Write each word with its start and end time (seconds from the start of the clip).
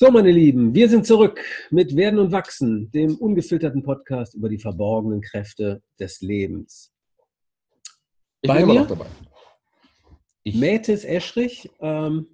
So, 0.00 0.12
meine 0.12 0.30
Lieben, 0.30 0.72
wir 0.76 0.88
sind 0.88 1.08
zurück 1.08 1.40
mit 1.72 1.96
Werden 1.96 2.20
und 2.20 2.30
Wachsen, 2.30 2.88
dem 2.92 3.16
ungefilterten 3.16 3.82
Podcast 3.82 4.32
über 4.34 4.48
die 4.48 4.60
verborgenen 4.60 5.20
Kräfte 5.20 5.82
des 5.98 6.20
Lebens. 6.20 6.92
Ich 8.40 8.46
Bei 8.46 8.54
bin 8.54 8.62
immer 8.62 8.74
mir? 8.74 8.80
noch 8.82 8.86
dabei. 8.90 9.06
Ich, 10.44 10.54
Mätes 10.54 11.04
Eschrich, 11.04 11.68
ähm, 11.80 12.28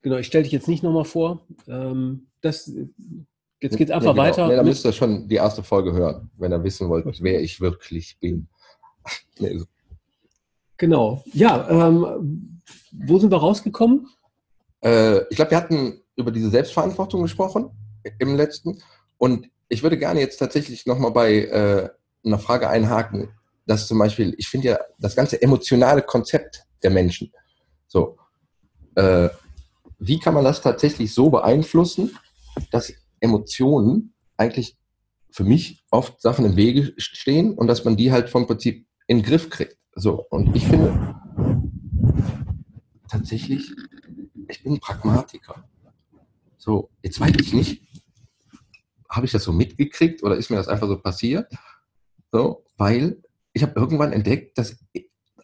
genau, 0.00 0.16
ich 0.16 0.26
stelle 0.26 0.44
dich 0.44 0.54
jetzt 0.54 0.68
nicht 0.68 0.82
nochmal 0.82 1.04
vor. 1.04 1.46
Ähm, 1.68 2.28
das, 2.40 2.72
jetzt 3.60 3.76
geht 3.76 3.90
es 3.90 3.94
einfach 3.94 4.14
Nee, 4.14 4.22
genau. 4.22 4.22
weiter. 4.22 4.48
Nee, 4.48 4.56
da 4.56 4.62
müsst 4.62 4.86
ihr 4.86 4.94
schon 4.94 5.28
die 5.28 5.34
erste 5.34 5.62
Folge 5.62 5.92
hören, 5.92 6.30
wenn 6.38 6.50
ihr 6.50 6.64
wissen 6.64 6.88
wollt, 6.88 7.04
wer 7.22 7.42
ich 7.42 7.60
wirklich 7.60 8.16
bin. 8.20 8.48
Nee, 9.38 9.60
genau. 10.78 11.22
Ja, 11.34 11.88
ähm, 11.88 12.62
wo 12.92 13.18
sind 13.18 13.30
wir 13.30 13.36
rausgekommen? 13.38 14.08
äh, 14.82 15.18
ich 15.28 15.36
glaube, 15.36 15.50
wir 15.50 15.58
hatten 15.58 15.99
über 16.20 16.30
diese 16.30 16.50
Selbstverantwortung 16.50 17.22
gesprochen 17.22 17.70
im 18.18 18.36
letzten. 18.36 18.82
Und 19.18 19.48
ich 19.68 19.82
würde 19.82 19.98
gerne 19.98 20.20
jetzt 20.20 20.38
tatsächlich 20.38 20.86
nochmal 20.86 21.10
bei 21.12 21.34
äh, 21.34 21.88
einer 22.24 22.38
Frage 22.38 22.68
einhaken, 22.68 23.30
dass 23.66 23.86
zum 23.86 23.98
Beispiel, 23.98 24.34
ich 24.38 24.48
finde 24.48 24.68
ja 24.68 24.78
das 24.98 25.14
ganze 25.14 25.40
emotionale 25.40 26.02
Konzept 26.02 26.64
der 26.82 26.90
Menschen, 26.90 27.32
so, 27.86 28.18
äh, 28.94 29.28
wie 29.98 30.18
kann 30.18 30.34
man 30.34 30.44
das 30.44 30.62
tatsächlich 30.62 31.14
so 31.14 31.30
beeinflussen, 31.30 32.16
dass 32.70 32.92
Emotionen 33.20 34.14
eigentlich 34.36 34.76
für 35.30 35.44
mich 35.44 35.84
oft 35.90 36.20
Sachen 36.20 36.44
im 36.44 36.56
Wege 36.56 36.94
stehen 36.96 37.54
und 37.54 37.66
dass 37.66 37.84
man 37.84 37.96
die 37.96 38.10
halt 38.10 38.30
vom 38.30 38.46
Prinzip 38.46 38.86
in 39.06 39.18
den 39.18 39.26
Griff 39.26 39.50
kriegt. 39.50 39.76
So, 39.94 40.26
und 40.30 40.56
ich 40.56 40.66
finde 40.66 41.14
tatsächlich, 43.08 43.70
ich 44.48 44.62
bin 44.62 44.80
Pragmatiker. 44.80 45.64
So, 46.60 46.90
jetzt 47.02 47.18
weiß 47.18 47.32
ich 47.40 47.54
nicht, 47.54 47.82
habe 49.08 49.24
ich 49.24 49.32
das 49.32 49.44
so 49.44 49.52
mitgekriegt 49.52 50.22
oder 50.22 50.36
ist 50.36 50.50
mir 50.50 50.56
das 50.56 50.68
einfach 50.68 50.88
so 50.88 50.98
passiert? 50.98 51.50
So, 52.30 52.64
weil 52.76 53.22
ich 53.54 53.62
habe 53.62 53.72
irgendwann 53.80 54.12
entdeckt, 54.12 54.58
dass 54.58 54.78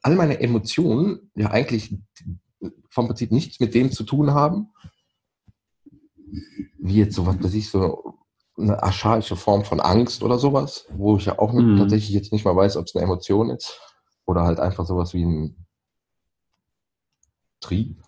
all 0.02 0.14
meine 0.14 0.38
Emotionen 0.40 1.30
ja 1.34 1.50
eigentlich 1.50 1.96
vom 2.90 3.06
Prinzip 3.06 3.32
nichts 3.32 3.58
mit 3.60 3.74
dem 3.74 3.90
zu 3.90 4.04
tun 4.04 4.32
haben, 4.32 4.68
wie 6.78 6.96
jetzt 6.96 7.16
sowas, 7.16 7.36
dass 7.40 7.54
ich 7.54 7.70
so 7.70 8.14
eine 8.58 8.82
archaische 8.82 9.36
Form 9.36 9.64
von 9.64 9.80
Angst 9.80 10.22
oder 10.22 10.38
sowas, 10.38 10.86
wo 10.90 11.16
ich 11.16 11.24
ja 11.24 11.38
auch 11.38 11.54
Mhm. 11.54 11.78
tatsächlich 11.78 12.10
jetzt 12.10 12.32
nicht 12.32 12.44
mal 12.44 12.54
weiß, 12.54 12.76
ob 12.76 12.84
es 12.86 12.94
eine 12.94 13.04
Emotion 13.04 13.48
ist 13.48 13.80
oder 14.26 14.42
halt 14.42 14.60
einfach 14.60 14.84
sowas 14.86 15.14
wie 15.14 15.24
ein 15.24 15.66
Trieb. 17.60 18.02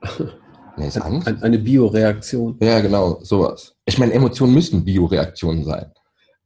Nee, 0.76 0.88
ist 0.88 0.98
Angst. 0.98 1.28
Ein, 1.28 1.42
eine 1.42 1.58
Bioreaktion. 1.58 2.56
Ja, 2.60 2.80
genau, 2.80 3.20
sowas. 3.22 3.74
Ich 3.84 3.98
meine, 3.98 4.12
Emotionen 4.12 4.54
müssen 4.54 4.84
Bioreaktionen 4.84 5.64
sein. 5.64 5.92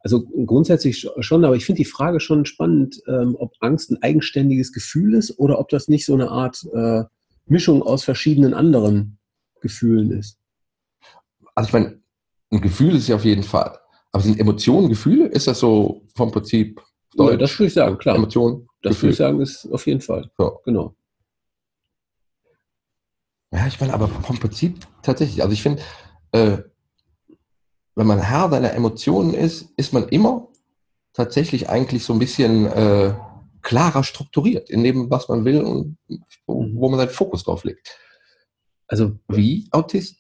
Also 0.01 0.23
grundsätzlich 0.25 0.97
sch- 0.99 1.23
schon, 1.23 1.45
aber 1.45 1.57
ich 1.57 1.65
finde 1.65 1.79
die 1.79 1.85
Frage 1.85 2.21
schon 2.21 2.45
spannend, 2.45 3.01
ähm, 3.09 3.37
ob 3.39 3.55
Angst 3.61 3.91
ein 3.91 4.03
eigenständiges 4.03 4.73
Gefühl 4.73 5.15
ist 5.15 5.39
oder 5.39 5.59
ob 5.59 5.69
das 5.69 5.89
nicht 5.89 6.05
so 6.07 6.15
eine 6.15 6.31
Art 6.31 6.65
äh, 6.73 7.05
Mischung 7.47 7.83
aus 7.83 8.05
verschiedenen 8.05 8.55
anderen 8.55 9.19
Gefühlen 9.61 10.11
ist. 10.13 10.39
Also 11.55 11.69
ich 11.69 11.73
meine, 11.73 12.01
ein 12.51 12.61
Gefühl 12.61 12.95
ist 12.97 13.09
ja 13.09 13.17
auf 13.17 13.25
jeden 13.25 13.43
Fall. 13.43 13.79
Aber 14.13 14.23
sind 14.23 14.39
Emotionen 14.39 14.89
Gefühle? 14.89 15.27
Ist 15.27 15.47
das 15.47 15.59
so 15.59 16.03
vom 16.15 16.31
Prinzip 16.31 16.81
Ja, 17.15 17.37
das 17.37 17.59
würde 17.59 17.67
ich 17.69 17.75
sagen, 17.75 17.99
klar. 17.99 18.17
Emotionen, 18.17 18.69
Das 18.83 19.01
würde 19.03 19.11
ich 19.13 19.17
sagen, 19.17 19.41
ist 19.41 19.67
auf 19.73 19.87
jeden 19.87 20.01
Fall. 20.01 20.31
So. 20.39 20.61
Genau. 20.65 20.95
Ja, 23.57 23.67
ich 23.67 23.81
meine, 23.81 23.95
aber 23.95 24.09
vom 24.09 24.39
Prinzip 24.39 24.87
tatsächlich. 25.03 25.41
Also 25.43 25.53
ich 25.55 25.63
finde, 25.63 25.83
äh, 26.33 26.59
wenn 27.95 28.07
man 28.07 28.21
Herr 28.21 28.51
seiner 28.51 28.73
Emotionen 28.75 29.33
ist, 29.35 29.71
ist 29.77 29.93
man 29.95 30.09
immer 30.09 30.49
tatsächlich 31.15 31.69
eigentlich 31.71 32.05
so 32.05 32.13
ein 32.13 32.19
bisschen 32.19 32.67
äh, 32.67 33.15
klarer 33.63 34.05
strukturiert 34.05 34.69
in 34.69 34.85
dem, 34.85 35.11
was 35.11 35.29
man 35.29 35.45
will 35.45 35.63
und 35.63 35.97
wo, 36.47 36.63
Mhm. 36.63 36.77
wo 36.77 36.89
man 36.91 36.99
seinen 36.99 37.09
Fokus 37.11 37.45
drauf 37.45 37.65
legt. 37.65 37.99
Also 38.89 39.19
Wie 39.29 39.67
Autist? 39.73 40.17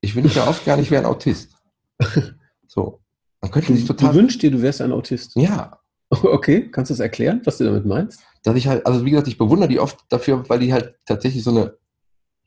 Ich 0.00 0.14
wünsche 0.14 0.38
ja 0.38 0.46
oft 0.46 0.64
gar 0.66 0.76
nicht, 0.76 0.90
wäre 0.90 1.02
ein 1.02 1.10
Autist. 1.10 1.54
So. 2.66 3.00
Man 3.40 3.50
könnte 3.52 3.68
du, 3.68 3.74
sich 3.76 3.86
du 3.86 3.92
total. 3.94 4.14
wünschst 4.16 4.42
dir, 4.42 4.50
du 4.50 4.60
wärst 4.60 4.80
ein 4.82 4.90
Autist. 4.92 5.36
Ja, 5.36 5.78
Okay, 6.10 6.70
kannst 6.70 6.90
du 6.90 6.94
das 6.94 7.00
erklären, 7.00 7.40
was 7.44 7.58
du 7.58 7.64
damit 7.64 7.86
meinst? 7.86 8.20
dass 8.42 8.56
ich 8.56 8.66
halt, 8.66 8.84
also 8.84 9.04
wie 9.06 9.10
gesagt, 9.10 9.28
ich 9.28 9.38
bewundere 9.38 9.68
die 9.70 9.80
oft 9.80 10.04
dafür, 10.10 10.46
weil 10.50 10.58
die 10.58 10.72
halt 10.72 10.96
tatsächlich 11.06 11.42
so 11.42 11.50
eine 11.50 11.78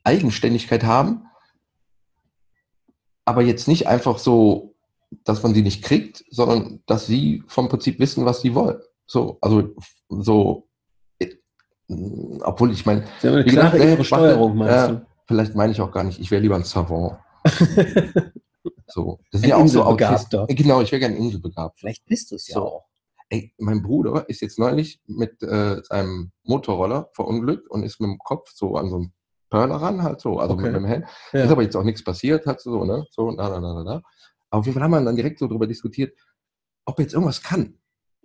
Eigenständigkeit 0.04 0.84
haben, 0.84 1.26
aber 3.24 3.42
jetzt 3.42 3.68
nicht 3.68 3.86
einfach 3.86 4.18
so, 4.18 4.74
dass 5.24 5.42
man 5.42 5.54
sie 5.54 5.62
nicht 5.62 5.82
kriegt, 5.82 6.24
sondern 6.30 6.82
dass 6.86 7.06
sie 7.06 7.42
vom 7.46 7.68
Prinzip 7.68 7.98
wissen, 7.98 8.24
was 8.24 8.40
sie 8.40 8.54
wollen. 8.54 8.80
So, 9.06 9.38
also 9.40 9.74
so, 10.08 10.68
äh, 11.18 11.34
obwohl 12.42 12.72
ich 12.72 12.84
meine, 12.86 13.06
Sie 13.20 13.28
haben 13.28 13.34
eine 13.34 13.44
gesagt, 13.44 13.60
klare 13.60 13.76
nee, 13.78 13.82
innere 13.84 13.98
warte, 13.98 14.04
Steuerung, 14.04 14.56
meinst 14.56 15.02
vielleicht 15.26 15.54
meine 15.54 15.72
ich 15.72 15.80
auch 15.80 15.92
gar 15.92 16.04
nicht, 16.04 16.20
ich 16.20 16.30
wäre 16.30 16.42
lieber 16.42 16.56
ein 16.56 16.64
Savant. 16.64 17.18
du? 17.44 18.20
So, 18.86 19.20
das 19.30 19.40
Ein 19.40 19.42
sind 19.42 19.50
ja 19.50 19.56
auch 19.56 19.66
so 19.66 19.80
Inselbegabter. 19.80 20.42
Autisten. 20.42 20.56
Genau, 20.56 20.80
ich 20.80 20.92
wäre 20.92 21.00
gerne 21.00 21.16
inselbegabt. 21.16 21.78
Vielleicht 21.78 22.04
bist 22.06 22.30
du 22.30 22.36
es 22.36 22.48
ja 22.48 22.58
auch. 22.58 22.86
Ey, 23.28 23.52
mein 23.58 23.82
Bruder 23.82 24.28
ist 24.28 24.40
jetzt 24.40 24.58
neulich 24.58 25.00
mit 25.06 25.42
äh, 25.42 25.82
seinem 25.84 26.32
Motorroller 26.44 27.10
verunglückt 27.12 27.68
und 27.68 27.82
ist 27.82 28.00
mit 28.00 28.08
dem 28.08 28.18
Kopf 28.18 28.50
so 28.54 28.76
an 28.76 28.88
so 28.88 28.96
einen 28.96 29.12
Perler 29.50 29.76
ran, 29.76 30.02
halt 30.02 30.20
so, 30.20 30.38
also 30.38 30.52
Okay. 30.54 30.64
mit 30.64 30.74
dem 30.74 30.84
Helm. 30.84 31.04
Ja. 31.32 31.44
Ist 31.44 31.50
aber 31.50 31.62
jetzt 31.62 31.76
auch 31.76 31.82
nichts 31.84 32.04
passiert, 32.04 32.44
hat 32.46 32.60
so, 32.60 32.84
ne? 32.84 33.04
So, 33.10 33.30
da, 33.34 33.48
da, 33.48 33.60
da, 33.60 33.82
da. 33.84 34.02
Aber 34.50 34.60
auf 34.60 34.66
jeden 34.66 34.74
Fall 34.74 34.82
haben 34.84 34.90
wir 34.92 35.00
dann 35.02 35.16
direkt 35.16 35.38
so 35.38 35.46
drüber 35.48 35.66
diskutiert, 35.66 36.14
ob 36.84 36.98
er 36.98 37.02
jetzt 37.04 37.14
irgendwas 37.14 37.42
kann. 37.42 37.74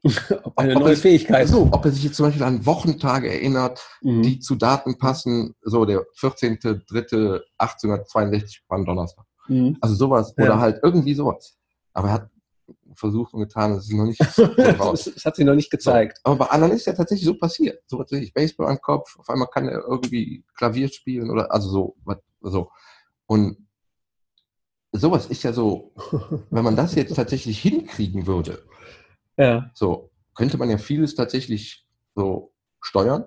Ob 0.43 0.57
eine 0.57 0.75
ob 0.75 0.81
neue 0.81 0.93
es- 0.93 1.01
Fähigkeit. 1.01 1.47
So, 1.47 1.69
ob 1.71 1.85
er 1.85 1.91
sich 1.91 2.03
jetzt 2.03 2.17
zum 2.17 2.25
Beispiel 2.25 2.43
an 2.43 2.65
Wochentage 2.65 3.29
erinnert, 3.31 3.81
Mhm. 4.01 4.21
die 4.21 4.39
zu 4.39 4.55
Daten 4.55 4.97
passen, 4.97 5.55
so 5.61 5.85
der 5.85 6.03
14.03.1862 6.19 8.59
war 8.67 8.77
ein 8.77 8.85
Donnerstag. 8.85 9.25
Mhm. 9.47 9.77
Also 9.81 9.95
sowas, 9.95 10.33
Ja. 10.37 10.43
oder 10.45 10.59
halt 10.59 10.79
irgendwie 10.83 11.13
sowas. 11.13 11.57
Aber 11.93 12.07
er 12.09 12.13
hat 12.15 12.29
versucht 12.95 13.33
und 13.33 13.41
getan, 13.41 13.71
es 13.73 13.85
ist 13.85 13.93
noch 13.93 14.05
nicht 14.05 14.19
raus. 14.79 15.11
das 15.13 15.25
hat 15.25 15.35
sich 15.35 15.45
noch 15.45 15.55
nicht 15.55 15.71
gezeigt. 15.71 16.17
So. 16.17 16.31
Aber 16.31 16.45
bei 16.45 16.51
anderen 16.51 16.73
ist 16.73 16.85
ja 16.85 16.93
tatsächlich 16.93 17.25
so 17.25 17.35
passiert. 17.37 17.81
So 17.87 17.97
tatsächlich 17.97 18.33
Baseball 18.33 18.67
am 18.67 18.79
Kopf, 18.81 19.17
auf 19.19 19.29
einmal 19.29 19.47
kann 19.49 19.67
er 19.67 19.83
irgendwie 19.87 20.43
Klavier 20.55 20.87
spielen 20.89 21.29
oder 21.29 21.51
also 21.51 21.69
so. 21.69 21.95
so. 22.41 22.69
Und 23.25 23.57
sowas 24.91 25.25
ist 25.27 25.43
ja 25.43 25.53
so, 25.53 25.93
wenn 26.49 26.63
man 26.63 26.75
das 26.75 26.95
jetzt 26.95 27.15
tatsächlich 27.15 27.59
hinkriegen 27.61 28.27
würde, 28.27 28.63
Ja. 29.37 29.69
so 29.73 30.11
könnte 30.35 30.57
man 30.57 30.69
ja 30.69 30.77
vieles 30.77 31.15
tatsächlich 31.15 31.87
so 32.15 32.53
steuern, 32.81 33.25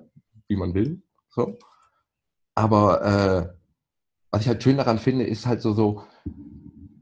wie 0.48 0.56
man 0.56 0.74
will. 0.74 1.02
So. 1.28 1.58
Aber 2.54 3.02
äh, 3.02 3.56
was 4.30 4.42
ich 4.42 4.48
halt 4.48 4.62
schön 4.62 4.76
daran 4.76 4.98
finde, 4.98 5.24
ist 5.26 5.46
halt 5.46 5.60
so, 5.62 5.72
so 5.72 6.02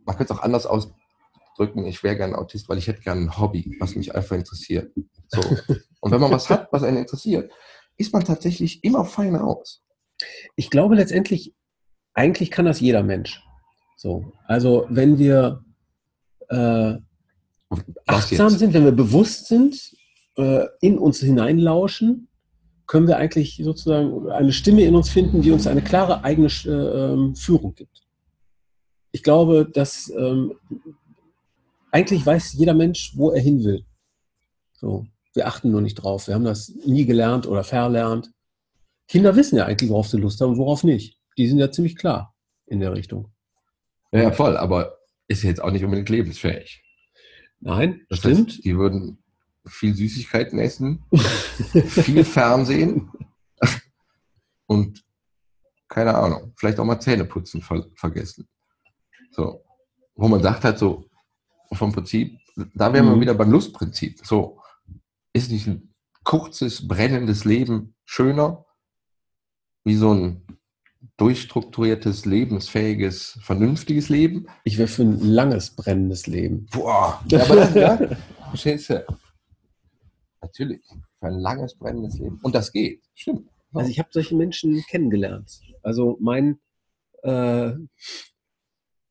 man 0.05 0.17
könnte 0.17 0.33
es 0.33 0.39
auch 0.39 0.43
anders 0.43 0.67
ausdrücken, 1.55 1.87
ich 1.87 2.03
wäre 2.03 2.17
gern 2.17 2.35
Autist, 2.35 2.69
weil 2.69 2.79
ich 2.79 2.87
hätte 2.87 3.03
gern 3.03 3.25
ein 3.25 3.39
Hobby, 3.39 3.77
was 3.81 3.95
mich 3.95 4.15
einfach 4.15 4.37
interessiert. 4.37 4.93
So. 5.29 5.41
Und 6.01 6.11
wenn 6.11 6.21
man 6.21 6.31
was 6.31 6.51
hat, 6.51 6.69
was 6.73 6.83
einen 6.83 6.99
interessiert, 6.99 7.51
ist 7.97 8.13
man 8.13 8.25
tatsächlich 8.25 8.83
immer 8.85 9.05
fein 9.05 9.35
raus. 9.37 9.83
Ich 10.57 10.71
glaube 10.71 10.97
letztendlich, 10.97 11.55
eigentlich 12.13 12.51
kann 12.51 12.67
das 12.67 12.81
jeder 12.81 13.03
Mensch. 13.03 13.43
So. 13.97 14.33
Also 14.47 14.87
wenn 14.91 15.19
wir 15.19 15.65
äh, 16.49 16.95
achtsam 18.07 18.51
sind, 18.51 18.75
wenn 18.75 18.85
wir 18.85 18.93
bewusst 18.93 19.47
sind, 19.47 19.95
äh, 20.37 20.67
in 20.81 20.99
uns 20.99 21.21
hineinlauschen, 21.21 22.29
können 22.87 23.09
wir 23.09 23.17
eigentlich 23.17 23.61
sozusagen 23.63 24.31
eine 24.31 24.53
Stimme 24.53 24.83
in 24.83 24.95
uns 24.95 25.09
finden, 25.09 25.41
die 25.41 25.53
uns 25.53 25.67
eine 25.67 25.83
klare 25.83 26.23
eigene 26.23 26.49
äh, 26.67 26.69
ähm, 26.69 27.35
Führung 27.35 27.75
gibt. 27.75 28.03
Ich 29.13 29.23
glaube, 29.23 29.71
dass 29.73 30.13
ähm, 30.15 30.55
eigentlich 31.95 32.27
weiß 32.27 32.55
jeder 32.55 32.75
Mensch, 32.75 33.13
wo 33.15 33.31
er 33.31 33.41
hin 33.41 33.63
will. 33.63 33.87
So. 34.73 35.07
Wir 35.33 35.47
achten 35.47 35.71
nur 35.71 35.81
nicht 35.81 35.95
drauf. 35.95 36.27
Wir 36.27 36.35
haben 36.35 36.45
das 36.45 36.73
nie 36.85 37.07
gelernt 37.07 37.47
oder 37.47 37.63
verlernt. 37.63 38.33
Kinder 39.07 39.37
wissen 39.37 39.57
ja 39.57 39.67
eigentlich, 39.67 39.91
worauf 39.91 40.09
sie 40.09 40.17
Lust 40.17 40.41
haben 40.41 40.53
und 40.53 40.59
worauf 40.59 40.83
nicht. 40.83 41.19
Die 41.39 41.47
sind 41.47 41.59
ja 41.59 41.71
ziemlich 41.71 41.97
klar 41.97 42.35
in 42.67 42.81
der 42.81 42.93
Richtung. 42.95 43.33
Ja, 44.13 44.23
ja, 44.23 44.33
voll, 44.33 44.57
aber 44.57 44.99
ist 45.29 45.45
jetzt 45.45 45.63
auch 45.63 45.71
nicht 45.71 45.85
unbedingt 45.85 46.09
lebensfähig. 46.09 46.83
Nein, 47.61 48.05
Das 48.09 48.19
stimmt. 48.19 48.51
Heißt, 48.51 48.65
die 48.65 48.77
würden 48.77 49.23
viel 49.67 49.95
Süßigkeiten 49.95 50.59
essen, 50.59 51.05
viel 51.87 52.25
Fernsehen 52.25 53.11
und 54.67 55.05
keine 55.89 56.15
Ahnung, 56.15 56.55
vielleicht 56.57 56.79
auch 56.79 56.85
mal 56.85 57.01
Zähne 57.01 57.25
putzen 57.25 57.63
ver 57.63 57.87
vergessen. 57.95 58.49
So, 59.31 59.65
wo 60.15 60.29
man 60.29 60.43
sagt 60.43 60.65
halt 60.65 60.79
so, 60.79 61.09
vom 61.73 61.93
Prinzip, 61.93 62.39
da 62.75 62.93
wären 62.93 63.07
wir 63.07 63.17
Mhm. 63.17 63.21
wieder 63.21 63.35
beim 63.35 63.51
Lustprinzip. 63.51 64.21
So, 64.25 64.61
ist 65.33 65.51
nicht 65.51 65.67
ein 65.67 65.95
kurzes, 66.23 66.87
brennendes 66.87 67.45
Leben 67.45 67.95
schöner, 68.05 68.65
wie 69.85 69.97
so 69.97 70.13
ein 70.15 70.43
durchstrukturiertes, 71.17 72.25
lebensfähiges, 72.25 73.39
vernünftiges 73.43 74.09
Leben. 74.09 74.47
Ich 74.65 74.79
wäre 74.79 74.89
für 74.89 75.03
ein 75.03 75.21
langes, 75.21 75.71
brennendes 75.71 76.27
Leben. 76.27 76.67
Boah, 76.73 77.23
ja, 77.29 77.43
aber 77.45 77.57
das, 77.57 77.75
ja, 77.75 77.99
verstehst 78.51 78.91
du? 78.91 79.05
Natürlich, 80.41 80.83
für 81.21 81.27
ein 81.27 81.39
langes, 81.39 81.75
brennendes 81.77 82.19
Leben. 82.19 82.39
Und 82.43 82.55
das 82.55 82.73
geht, 82.73 83.03
stimmt. 83.15 83.49
Also 83.73 83.91
ich 83.91 83.99
habe 83.99 84.09
solche 84.13 84.37
Menschen 84.37 84.81
kennengelernt. 84.89 85.61
Also 85.83 86.17
mein, 86.21 86.61
äh, 87.23 87.73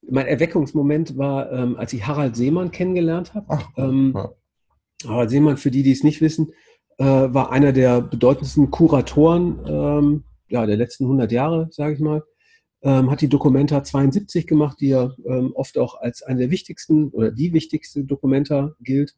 mein 0.10 0.28
Erweckungsmoment 0.28 1.18
war, 1.18 1.52
ähm, 1.52 1.76
als 1.78 1.94
ich 1.94 2.06
Harald 2.06 2.36
Seemann 2.36 2.72
kennengelernt 2.72 3.34
habe. 3.34 3.60
Ähm, 3.78 4.14
ja. 4.16 4.32
Harald 5.08 5.30
Seemann, 5.30 5.58
für 5.58 5.72
die, 5.72 5.84
die 5.84 5.92
es 5.92 6.04
nicht 6.04 6.22
wissen, 6.22 6.54
äh, 6.98 7.06
war 7.06 7.52
einer 7.52 7.72
der 7.72 8.02
bedeutendsten 8.02 8.72
Kuratoren 8.72 9.60
ähm, 9.68 10.24
ja, 10.48 10.66
der 10.66 10.78
letzten 10.78 11.06
100 11.06 11.32
Jahre, 11.32 11.68
sage 11.72 11.96
ich 11.96 12.00
mal. 12.00 12.24
Ähm, 12.84 13.10
hat 13.10 13.22
die 13.22 13.30
Documenta 13.30 13.84
72 13.84 14.46
gemacht, 14.46 14.78
die 14.80 14.90
ja 14.90 15.12
ähm, 15.26 15.52
oft 15.56 15.78
auch 15.78 16.00
als 16.00 16.22
eine 16.22 16.40
der 16.42 16.52
wichtigsten 16.52 17.10
oder 17.10 17.32
die 17.32 17.54
wichtigste 17.54 18.04
Documenta 18.04 18.76
gilt. 18.82 19.16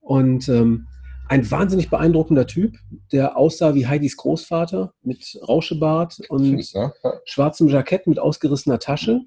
Und 0.00 0.48
ähm, 0.48 0.88
ein 1.28 1.48
wahnsinnig 1.50 1.88
beeindruckender 1.88 2.46
Typ, 2.46 2.76
der 3.12 3.36
aussah 3.36 3.74
wie 3.74 3.86
Heidis 3.86 4.16
Großvater 4.16 4.92
mit 5.02 5.38
Rauschebart 5.46 6.20
und 6.28 6.72
ja. 6.72 6.92
schwarzem 7.24 7.68
Jackett 7.68 8.06
mit 8.06 8.18
ausgerissener 8.18 8.78
Tasche, 8.78 9.20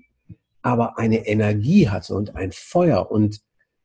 aber 0.66 0.98
eine 0.98 1.28
Energie 1.28 1.90
hatte 1.90 2.16
und 2.16 2.36
ein 2.36 2.52
Feuer 2.52 3.12
und 3.12 3.40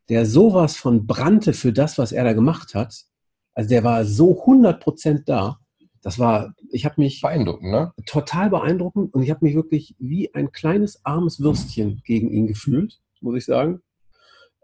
der 0.09 0.25
sowas 0.25 0.77
von 0.77 1.06
brannte 1.06 1.53
für 1.53 1.75
das, 1.75 1.99
was 1.99 2.11
er 2.11 2.25
da 2.25 2.32
gemacht 2.32 2.75
hat. 2.75 3.05
Also 3.53 3.69
der 3.69 3.85
war 3.85 4.06
so 4.06 4.41
100 4.41 4.82
Prozent 4.82 5.29
da. 5.29 5.59
Das 6.00 6.19
war, 6.19 6.55
ich 6.71 6.87
habe 6.87 6.94
mich 6.97 7.21
beeindruckend, 7.21 7.71
ne? 7.71 7.93
Total 8.06 8.49
beeindruckend 8.49 9.12
und 9.12 9.23
ich 9.23 9.29
habe 9.29 9.44
mich 9.44 9.55
wirklich 9.55 9.94
wie 9.99 10.32
ein 10.32 10.53
kleines 10.53 11.05
armes 11.05 11.41
Würstchen 11.41 12.00
gegen 12.06 12.31
ihn 12.31 12.47
gefühlt, 12.47 12.99
muss 13.21 13.37
ich 13.37 13.44
sagen. 13.44 13.82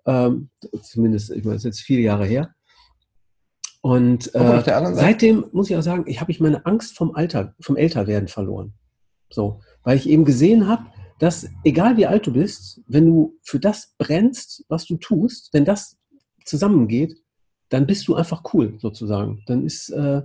Ähm, 0.07 0.49
zumindest, 0.81 1.31
ich 1.33 1.45
meine, 1.45 1.57
das 1.57 1.65
ist 1.67 1.77
jetzt 1.77 1.81
vier 1.83 2.01
Jahre 2.01 2.25
her. 2.25 2.55
Und 3.83 4.35
äh, 4.35 4.63
seitdem 4.95 5.45
muss 5.53 5.69
ich 5.69 5.77
auch 5.77 5.83
sagen, 5.83 6.05
ich 6.07 6.23
habe 6.23 6.33
ich 6.33 6.41
meine 6.41 6.65
Angst 6.65 6.97
vom 6.97 7.15
Alter, 7.15 7.55
vom 7.61 7.77
Älterwerden 7.77 8.29
verloren. 8.29 8.73
So, 9.29 9.61
weil 9.83 9.99
ich 9.99 10.09
eben 10.09 10.25
gesehen 10.25 10.67
habe, 10.67 10.87
dass 11.19 11.49
egal 11.65 11.97
wie 11.97 12.07
alt 12.07 12.27
du 12.27 12.33
bist, 12.33 12.81
wenn 12.87 13.07
du 13.07 13.39
für 13.43 13.59
das 13.59 13.95
brennst, 13.99 14.65
was 14.69 14.87
du 14.87 14.97
tust, 14.97 15.51
wenn 15.53 15.65
das 15.65 15.97
zusammengeht, 16.45 17.17
dann 17.69 17.87
bist 17.87 18.07
du 18.07 18.15
einfach 18.15 18.43
cool 18.53 18.79
sozusagen. 18.79 19.43
Dann 19.47 19.65
ist 19.65 19.89
äh, 19.91 20.23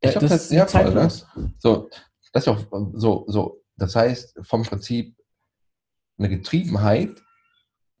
ich 0.00 0.10
glaube, 0.12 0.28
das 0.28 0.42
ist 0.42 0.48
sehr 0.50 0.66
zeitlos. 0.66 1.26
Ne? 1.34 1.52
So, 1.58 1.90
das 2.32 2.44
ist 2.44 2.48
auch 2.48 2.60
so, 2.94 3.24
so. 3.26 3.62
Das 3.76 3.96
heißt, 3.96 4.38
vom 4.42 4.62
Prinzip 4.62 5.16
eine 6.18 6.28
Getriebenheit 6.28 7.10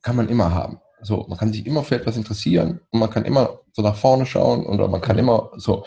kann 0.02 0.16
man 0.16 0.28
immer 0.28 0.52
haben. 0.52 0.80
So, 1.02 1.26
man 1.28 1.38
kann 1.38 1.52
sich 1.52 1.64
immer 1.66 1.84
für 1.84 1.96
etwas 1.96 2.16
interessieren 2.16 2.80
und 2.90 3.00
man 3.00 3.10
kann 3.10 3.24
immer 3.24 3.60
so 3.72 3.82
nach 3.82 3.96
vorne 3.96 4.26
schauen 4.26 4.66
oder 4.66 4.88
man 4.88 5.00
kann 5.00 5.18
immer 5.18 5.50
so. 5.56 5.84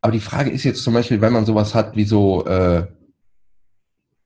Aber 0.00 0.12
die 0.12 0.20
Frage 0.20 0.50
ist 0.50 0.64
jetzt 0.64 0.82
zum 0.82 0.94
Beispiel, 0.94 1.20
wenn 1.20 1.32
man 1.32 1.46
sowas 1.46 1.74
hat 1.74 1.94
wie 1.94 2.04
so, 2.04 2.44
äh, 2.46 2.86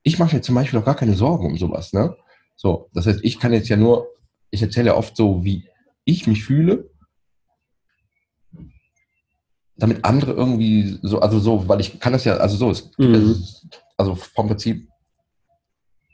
ich 0.05 0.19
mache 0.19 0.37
mir 0.37 0.43
zum 0.43 0.55
Beispiel 0.55 0.79
auch 0.79 0.85
gar 0.85 0.95
keine 0.95 1.15
Sorgen 1.15 1.47
um 1.47 1.57
sowas, 1.57 1.93
ne? 1.93 2.17
So, 2.55 2.89
das 2.93 3.07
heißt, 3.07 3.21
ich 3.23 3.41
kann 3.41 3.53
jetzt 3.53 3.69
ja 3.69 3.77
nur, 3.77 4.07
ich 4.51 4.63
erzähle 4.63 4.89
ja 4.89 4.97
oft 4.97 5.17
so, 5.17 5.43
wie 5.45 5.69
ich 6.05 6.27
mich 6.27 6.45
fühle, 6.45 6.91
damit 9.77 10.05
andere 10.05 10.33
irgendwie 10.33 10.99
so, 11.03 11.19
also 11.19 11.41
so, 11.41 11.69
weil 11.69 11.81
ich 11.81 11.99
kann 11.99 12.13
das 12.13 12.25
ja, 12.25 12.37
also 12.37 12.57
so, 12.57 12.71
ist, 12.71 12.97
mhm. 12.99 13.43
also 13.97 14.15
vom 14.15 14.47
Prinzip, 14.47 14.89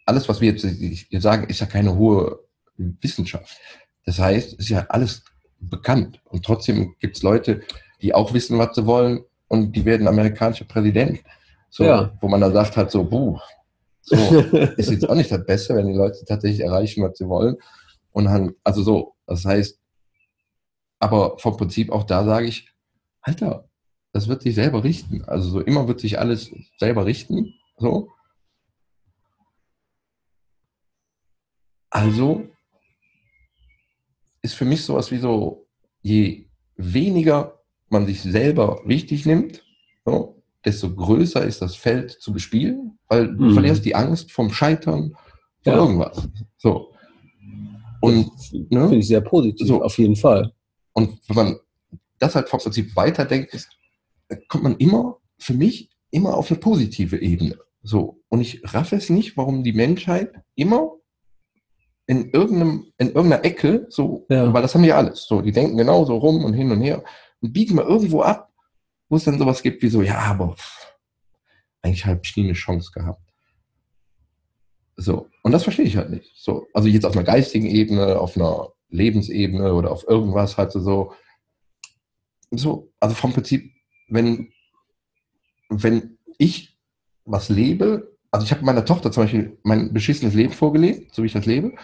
alles, 0.06 0.28
was 0.28 0.40
wir 0.40 0.52
jetzt 0.52 0.64
hier 0.64 1.20
sagen, 1.20 1.48
ist 1.48 1.60
ja 1.60 1.66
keine 1.66 1.94
hohe 1.94 2.40
Wissenschaft. 2.76 3.56
Das 4.06 4.18
heißt, 4.18 4.54
es 4.54 4.58
ist 4.58 4.68
ja 4.70 4.86
alles 4.88 5.22
bekannt. 5.58 6.20
Und 6.24 6.44
trotzdem 6.44 6.94
gibt 7.00 7.16
es 7.16 7.22
Leute, 7.22 7.62
die 8.00 8.14
auch 8.14 8.32
wissen, 8.32 8.58
was 8.58 8.74
sie 8.74 8.86
wollen 8.86 9.20
und 9.48 9.72
die 9.76 9.84
werden 9.84 10.08
amerikanischer 10.08 10.64
Präsident. 10.64 11.20
So, 11.68 11.84
ja. 11.84 12.16
Wo 12.20 12.28
man 12.28 12.40
dann 12.40 12.52
sagt 12.52 12.76
halt 12.76 12.90
so, 12.90 13.04
buh, 13.04 13.38
so, 14.02 14.16
ist 14.76 14.90
jetzt 14.90 15.08
auch 15.08 15.14
nicht 15.14 15.30
das 15.30 15.44
Beste, 15.44 15.76
wenn 15.76 15.86
die 15.86 15.94
Leute 15.96 16.24
tatsächlich 16.24 16.60
erreichen, 16.60 17.02
was 17.02 17.18
sie 17.18 17.28
wollen. 17.28 17.56
Und 18.12 18.24
dann, 18.24 18.54
also 18.64 18.82
so, 18.82 19.14
das 19.26 19.44
heißt, 19.44 19.78
aber 20.98 21.38
vom 21.38 21.56
Prinzip 21.56 21.90
auch 21.90 22.04
da 22.04 22.24
sage 22.24 22.46
ich, 22.46 22.72
Alter, 23.22 23.68
das 24.12 24.28
wird 24.28 24.42
sich 24.42 24.54
selber 24.54 24.84
richten. 24.84 25.24
Also 25.24 25.50
so 25.50 25.60
immer 25.60 25.88
wird 25.88 26.00
sich 26.00 26.18
alles 26.18 26.50
selber 26.78 27.06
richten. 27.06 27.54
So. 27.78 28.08
Also 31.90 32.48
ist 34.42 34.54
für 34.54 34.64
mich 34.64 34.84
sowas 34.84 35.10
wie 35.10 35.18
so, 35.18 35.66
je 36.02 36.48
weniger 36.76 37.62
man 37.88 38.06
sich 38.06 38.22
selber 38.22 38.80
wichtig 38.84 39.26
nimmt, 39.26 39.64
so, 40.04 40.39
desto 40.64 40.94
größer 40.94 41.44
ist 41.44 41.62
das 41.62 41.76
Feld 41.76 42.10
zu 42.10 42.32
bespielen, 42.32 42.98
weil 43.08 43.34
du 43.34 43.44
mhm. 43.44 43.52
verlierst 43.54 43.84
die 43.84 43.94
Angst 43.94 44.32
vom 44.32 44.50
Scheitern, 44.50 45.12
von 45.62 45.72
ja. 45.72 45.76
irgendwas. 45.76 46.28
So. 46.58 46.92
Und 48.00 48.30
ne? 48.52 48.80
finde 48.82 48.96
ich 48.96 49.08
sehr 49.08 49.20
positiv, 49.20 49.66
so. 49.66 49.82
auf 49.82 49.98
jeden 49.98 50.16
Fall. 50.16 50.52
Und 50.92 51.18
wenn 51.28 51.36
man 51.36 51.56
das 52.18 52.34
halt 52.34 52.48
vom 52.48 52.60
Prinzip 52.60 52.94
weiterdenkt, 52.96 53.54
ist, 53.54 53.68
kommt 54.48 54.64
man 54.64 54.76
immer, 54.76 55.18
für 55.38 55.54
mich, 55.54 55.90
immer 56.10 56.36
auf 56.36 56.50
eine 56.50 56.60
positive 56.60 57.20
Ebene. 57.20 57.58
So. 57.82 58.20
Und 58.28 58.40
ich 58.40 58.62
raffe 58.74 58.96
es 58.96 59.10
nicht, 59.10 59.36
warum 59.36 59.64
die 59.64 59.72
Menschheit 59.72 60.32
immer 60.54 60.96
in 62.06 62.30
irgendeinem, 62.30 62.92
in 62.98 63.08
irgendeiner 63.12 63.44
Ecke, 63.44 63.86
so, 63.88 64.26
ja. 64.28 64.52
weil 64.52 64.62
das 64.62 64.74
haben 64.74 64.82
die 64.82 64.92
alles. 64.92 65.26
So, 65.26 65.40
die 65.40 65.52
denken 65.52 65.76
genauso 65.76 66.16
rum 66.16 66.44
und 66.44 66.54
hin 66.54 66.70
und 66.70 66.80
her 66.80 67.04
und 67.40 67.52
biegen 67.52 67.76
mal 67.76 67.86
irgendwo 67.86 68.22
ab, 68.22 68.49
wo 69.10 69.16
es 69.16 69.24
dann 69.24 69.38
sowas 69.38 69.62
gibt 69.62 69.82
wie 69.82 69.88
so, 69.88 70.00
ja, 70.00 70.18
aber 70.18 70.54
pff, 70.56 70.94
eigentlich 71.82 72.06
habe 72.06 72.20
ich 72.22 72.36
nie 72.36 72.44
eine 72.44 72.52
Chance 72.54 72.90
gehabt. 72.94 73.20
So, 74.96 75.28
und 75.42 75.52
das 75.52 75.64
verstehe 75.64 75.84
ich 75.84 75.96
halt 75.96 76.10
nicht. 76.10 76.30
So, 76.36 76.66
also 76.72 76.88
jetzt 76.88 77.04
auf 77.04 77.14
einer 77.16 77.24
geistigen 77.24 77.66
Ebene, 77.66 78.18
auf 78.18 78.36
einer 78.36 78.68
Lebensebene 78.88 79.74
oder 79.74 79.90
auf 79.90 80.06
irgendwas 80.06 80.56
halt 80.56 80.72
so. 80.72 81.12
So, 82.52 82.92
also 82.98 83.14
vom 83.14 83.32
Prinzip, 83.32 83.72
wenn, 84.08 84.52
wenn 85.68 86.18
ich 86.38 86.76
was 87.24 87.48
lebe, 87.48 88.16
also 88.30 88.44
ich 88.44 88.52
habe 88.52 88.64
meiner 88.64 88.84
Tochter 88.84 89.12
zum 89.12 89.24
Beispiel 89.24 89.58
mein 89.62 89.92
beschissenes 89.92 90.34
Leben 90.34 90.52
vorgelebt, 90.52 91.14
so 91.14 91.22
wie 91.22 91.26
ich 91.26 91.32
das 91.32 91.46
lebe, 91.46 91.74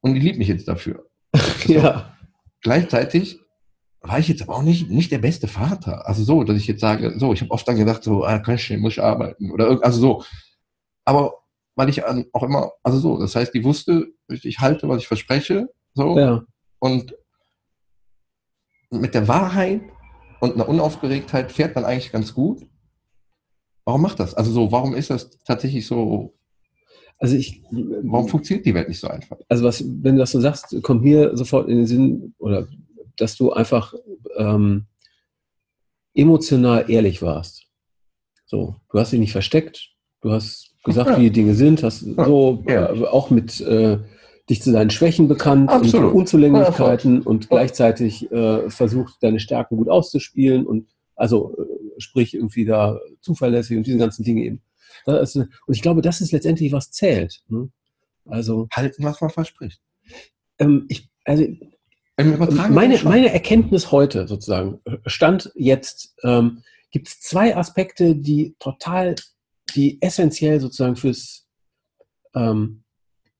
und 0.00 0.14
die 0.14 0.20
liebt 0.20 0.38
mich 0.38 0.48
jetzt 0.48 0.68
dafür. 0.68 1.08
ja. 1.66 2.16
Gleichzeitig 2.62 3.43
war 4.06 4.18
ich 4.18 4.28
jetzt 4.28 4.42
aber 4.42 4.56
auch 4.56 4.62
nicht, 4.62 4.90
nicht 4.90 5.10
der 5.10 5.18
beste 5.18 5.48
Vater. 5.48 6.06
Also 6.06 6.24
so, 6.24 6.44
dass 6.44 6.58
ich 6.58 6.66
jetzt 6.66 6.80
sage, 6.80 7.14
so, 7.18 7.32
ich 7.32 7.40
habe 7.40 7.50
oft 7.50 7.66
dann 7.66 7.76
gesagt, 7.76 8.04
so, 8.04 8.24
ah, 8.24 8.38
kann 8.38 8.56
ich, 8.56 8.70
muss 8.76 8.92
ich 8.92 9.02
arbeiten 9.02 9.50
oder 9.50 9.82
also 9.82 9.98
so. 9.98 10.24
Aber 11.06 11.38
weil 11.74 11.88
ich 11.88 12.04
auch 12.04 12.42
immer, 12.42 12.72
also 12.82 12.98
so, 12.98 13.18
das 13.18 13.34
heißt, 13.34 13.54
die 13.54 13.64
wusste, 13.64 14.08
ich 14.28 14.60
halte, 14.60 14.88
was 14.88 14.98
ich 14.98 15.08
verspreche, 15.08 15.68
so. 15.94 16.18
Ja. 16.18 16.44
Und 16.78 17.16
mit 18.90 19.14
der 19.14 19.26
Wahrheit 19.26 19.80
und 20.40 20.54
einer 20.54 20.68
Unaufgeregtheit 20.68 21.50
fährt 21.50 21.74
man 21.74 21.86
eigentlich 21.86 22.12
ganz 22.12 22.34
gut. 22.34 22.62
Warum 23.86 24.02
macht 24.02 24.20
das? 24.20 24.34
Also 24.34 24.52
so, 24.52 24.70
warum 24.70 24.94
ist 24.94 25.10
das 25.10 25.30
tatsächlich 25.44 25.86
so 25.86 26.34
also 27.18 27.36
ich, 27.36 27.62
warum 27.70 28.28
funktioniert 28.28 28.66
die 28.66 28.74
Welt 28.74 28.88
nicht 28.88 29.00
so 29.00 29.08
einfach? 29.08 29.38
Also 29.48 29.64
was, 29.64 29.82
wenn 29.82 30.16
du 30.16 30.18
das 30.18 30.32
so 30.32 30.40
sagst, 30.40 30.76
kommt 30.82 31.02
mir 31.02 31.36
sofort 31.36 31.68
in 31.68 31.78
den 31.78 31.86
Sinn, 31.86 32.34
oder 32.38 32.66
dass 33.16 33.36
du 33.36 33.52
einfach 33.52 33.94
ähm, 34.36 34.86
emotional 36.14 36.90
ehrlich 36.90 37.22
warst. 37.22 37.66
So, 38.46 38.76
du 38.90 38.98
hast 38.98 39.12
dich 39.12 39.20
nicht 39.20 39.32
versteckt, 39.32 39.90
du 40.20 40.32
hast 40.32 40.74
gesagt, 40.84 41.10
ja. 41.10 41.18
wie 41.18 41.22
die 41.22 41.32
Dinge 41.32 41.54
sind, 41.54 41.82
hast 41.82 42.00
so 42.00 42.62
ja. 42.68 42.92
äh, 42.92 43.04
auch 43.06 43.30
mit 43.30 43.60
äh, 43.60 43.98
dich 44.48 44.62
zu 44.62 44.72
deinen 44.72 44.90
Schwächen 44.90 45.28
bekannt 45.28 45.70
Absolut. 45.70 46.10
und 46.10 46.18
Unzulänglichkeiten 46.20 47.22
und 47.22 47.48
gleichzeitig 47.48 48.30
äh, 48.30 48.68
versucht, 48.70 49.14
deine 49.22 49.40
Stärken 49.40 49.76
gut 49.76 49.88
auszuspielen 49.88 50.66
und 50.66 50.88
also 51.16 51.56
äh, 51.56 52.00
sprich 52.00 52.34
irgendwie 52.34 52.64
da 52.64 52.98
zuverlässig 53.20 53.76
und 53.76 53.86
diese 53.86 53.98
ganzen 53.98 54.24
Dinge 54.24 54.42
eben. 54.42 54.62
Und 55.06 55.48
ich 55.68 55.82
glaube, 55.82 56.02
das 56.02 56.20
ist 56.20 56.32
letztendlich, 56.32 56.72
was 56.72 56.90
zählt. 56.90 57.42
Ne? 57.48 57.70
Also 58.26 58.68
halten, 58.72 59.04
was 59.04 59.20
man 59.20 59.30
verspricht. 59.30 59.80
Ähm, 60.58 60.86
ich, 60.88 61.10
also 61.24 61.44
meine, 62.16 62.98
meine 63.02 63.32
Erkenntnis 63.32 63.90
heute 63.90 64.28
sozusagen, 64.28 64.80
Stand 65.06 65.50
jetzt, 65.54 66.14
ähm, 66.22 66.62
gibt 66.90 67.08
es 67.08 67.20
zwei 67.20 67.56
Aspekte, 67.56 68.14
die 68.14 68.54
total, 68.58 69.16
die 69.74 70.00
essentiell 70.00 70.60
sozusagen 70.60 70.96
fürs 70.96 71.46
ähm, 72.34 72.84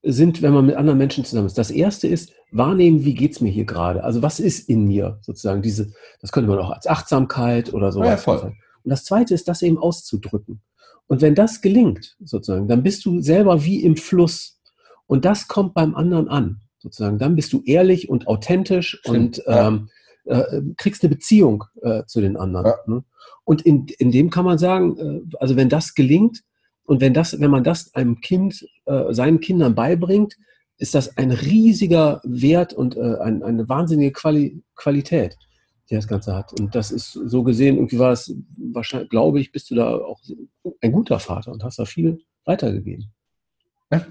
sind, 0.03 0.43
wenn 0.43 0.53
man 0.53 0.67
mit 0.67 0.77
anderen 0.77 0.99
Menschen 0.99 1.25
zusammen 1.25 1.47
ist. 1.47 1.57
Das 1.57 1.71
erste 1.71 2.09
ist, 2.09 2.33
wahrnehmen, 2.51 3.05
wie 3.05 3.15
geht 3.15 3.33
es 3.33 3.41
mir 3.41 3.51
hier 3.51 3.65
gerade? 3.65 4.05
Also 4.05 4.23
was 4.23 4.39
ist 4.41 4.69
in 4.69 4.87
mir 4.87 5.19
sozusagen 5.23 5.63
diese, 5.63 5.93
das 6.21 6.31
könnte 6.31 6.51
man 6.51 6.59
auch 6.59 6.71
als 6.71 6.87
Achtsamkeit 6.87 7.73
oder 7.73 7.91
so. 7.91 8.03
Ja, 8.03 8.17
voll. 8.17 8.39
Und 8.83 8.91
das 8.91 9.05
zweite 9.05 9.35
ist, 9.35 9.49
das 9.49 9.63
eben 9.63 9.79
auszudrücken. 9.79 10.63
Und 11.07 11.21
wenn 11.21 11.35
das 11.35 11.61
gelingt, 11.61 12.17
sozusagen, 12.23 12.69
dann 12.69 12.83
bist 12.83 13.05
du 13.05 13.21
selber 13.21 13.65
wie 13.65 13.83
im 13.83 13.97
Fluss. 13.97 14.61
Und 15.07 15.25
das 15.25 15.49
kommt 15.49 15.75
beim 15.75 15.95
anderen 15.95 16.29
an, 16.29 16.61
sozusagen. 16.85 17.19
Dann 17.19 17.35
bist 17.35 17.53
du 17.53 17.63
ehrlich 17.65 18.09
und 18.09 18.29
authentisch 18.29 18.99
Stimmt, 19.01 19.39
und 19.39 19.43
ja. 19.47 19.69
ähm, 19.69 19.89
äh, 20.27 20.61
kriegst 20.77 21.03
eine 21.03 21.15
Beziehung 21.15 21.65
äh, 21.83 22.05
zu 22.07 22.21
den 22.21 22.37
anderen. 22.37 22.67
Ja. 22.67 22.77
Ne? 22.87 23.05
Und 23.45 23.63
in, 23.63 23.87
in 23.99 24.13
dem 24.13 24.31
kann 24.31 24.45
man 24.45 24.59
sagen, 24.59 24.97
äh, 24.99 25.37
also 25.39 25.57
wenn 25.57 25.69
das 25.69 25.95
gelingt 25.95 26.43
und 26.85 27.01
wenn 27.01 27.15
das, 27.15 27.41
wenn 27.41 27.51
man 27.51 27.65
das 27.65 27.95
einem 27.95 28.21
Kind, 28.21 28.67
äh, 28.87 29.13
seinen 29.13 29.41
Kindern 29.41 29.75
beibringt, 29.75 30.37
ist 30.77 30.95
das 30.95 31.17
ein 31.17 31.31
riesiger 31.31 32.21
Wert 32.25 32.73
und 32.73 32.97
äh, 32.97 33.17
ein, 33.19 33.43
eine 33.43 33.69
wahnsinnige 33.69 34.13
Quali 34.13 34.63
Qualität, 34.75 35.37
die 35.89 35.95
das 35.95 36.09
Ganze 36.09 36.35
hat. 36.35 36.59
Und 36.59 36.75
das 36.75 36.91
ist 36.91 37.13
so 37.13 37.43
gesehen, 37.43 37.77
irgendwie 37.77 37.99
war 37.99 38.13
es 38.13 38.35
wahrscheinlich, 38.57 39.11
glaube 39.11 39.41
ich, 39.41 39.53
bist 39.53 39.71
du 39.71 39.77
da 39.77 39.95
auch 39.95 40.21
ein 40.81 40.93
guter 40.93 41.21
Vater 41.21 41.53
und 41.53 41.63
hast 41.65 41.79
da 41.79 41.85
viel 41.85 42.19
weitergegeben. 42.45 43.13
Ja, 43.95 44.07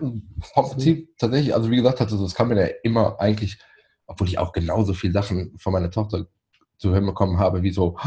vom 0.53 0.69
Prinzip 0.69 1.17
tatsächlich, 1.17 1.53
also 1.53 1.69
wie 1.69 1.77
gesagt, 1.77 2.01
also 2.01 2.21
das 2.21 2.35
kann 2.35 2.47
man 2.47 2.57
ja 2.57 2.67
immer 2.83 3.19
eigentlich, 3.19 3.59
obwohl 4.07 4.27
ich 4.27 4.39
auch 4.39 4.51
genauso 4.51 4.93
viele 4.93 5.13
Sachen 5.13 5.57
von 5.57 5.73
meiner 5.73 5.91
Tochter 5.91 6.25
zu 6.77 6.91
hören 6.91 7.05
bekommen 7.05 7.39
habe, 7.39 7.63
wie 7.63 7.71
so, 7.71 7.97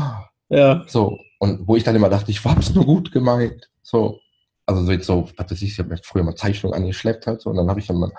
ja. 0.49 0.85
so, 0.87 1.19
und 1.39 1.67
wo 1.67 1.77
ich 1.77 1.85
dann 1.85 1.97
immer 1.97 2.09
dachte, 2.09 2.31
ich 2.31 2.45
hab's 2.45 2.75
nur 2.75 2.85
gut 2.85 3.13
gemeint. 3.13 3.71
So, 3.83 4.21
also 4.67 4.85
so 4.85 4.93
jetzt 4.93 5.07
so, 5.07 5.29
was 5.37 5.51
weiß 5.51 5.63
ich, 5.63 5.73
ich 5.73 5.79
habe 5.79 5.91
mir 5.91 5.99
früher 6.03 6.25
mal 6.25 6.35
Zeichnungen 6.35 6.77
angeschleppt 6.77 7.27
halt 7.27 7.41
so, 7.41 7.51
und 7.51 7.57
dann 7.57 7.69
habe 7.69 7.81
ich 7.81 7.87
dann 7.87 7.99
mal 7.99 8.13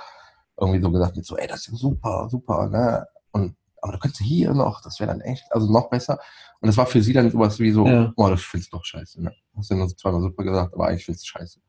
irgendwie 0.60 0.82
so 0.82 0.92
gesagt, 0.92 1.24
so, 1.24 1.38
ey, 1.38 1.48
das 1.48 1.68
ist 1.68 1.78
super, 1.78 2.28
super, 2.30 2.68
ne? 2.68 3.06
Und, 3.32 3.56
aber 3.82 3.94
du 3.94 4.00
könntest 4.00 4.24
hier 4.24 4.54
noch, 4.54 4.82
das 4.82 5.00
wäre 5.00 5.12
dann 5.12 5.22
echt, 5.22 5.44
also 5.52 5.72
noch 5.72 5.90
besser. 5.90 6.20
Und 6.60 6.68
das 6.68 6.78
war 6.78 6.88
für 6.88 7.02
sie 7.02 7.14
dann 7.14 7.30
sowas 7.30 7.60
wie 7.60 7.72
so, 7.72 7.86
ja. 7.86 8.12
oh, 8.16 8.30
das 8.30 8.42
findest 8.42 8.74
du 8.74 8.78
doch 8.78 8.86
scheiße, 8.86 9.22
ne? 9.22 9.32
Hast 9.56 9.70
du 9.70 9.76
nur 9.76 9.88
so 9.88 9.96
zweimal 9.96 10.22
super 10.22 10.44
gesagt, 10.44 10.74
aber 10.74 10.88
eigentlich 10.88 11.06
findest 11.06 11.26
du 11.26 11.40
scheiße. 11.40 11.60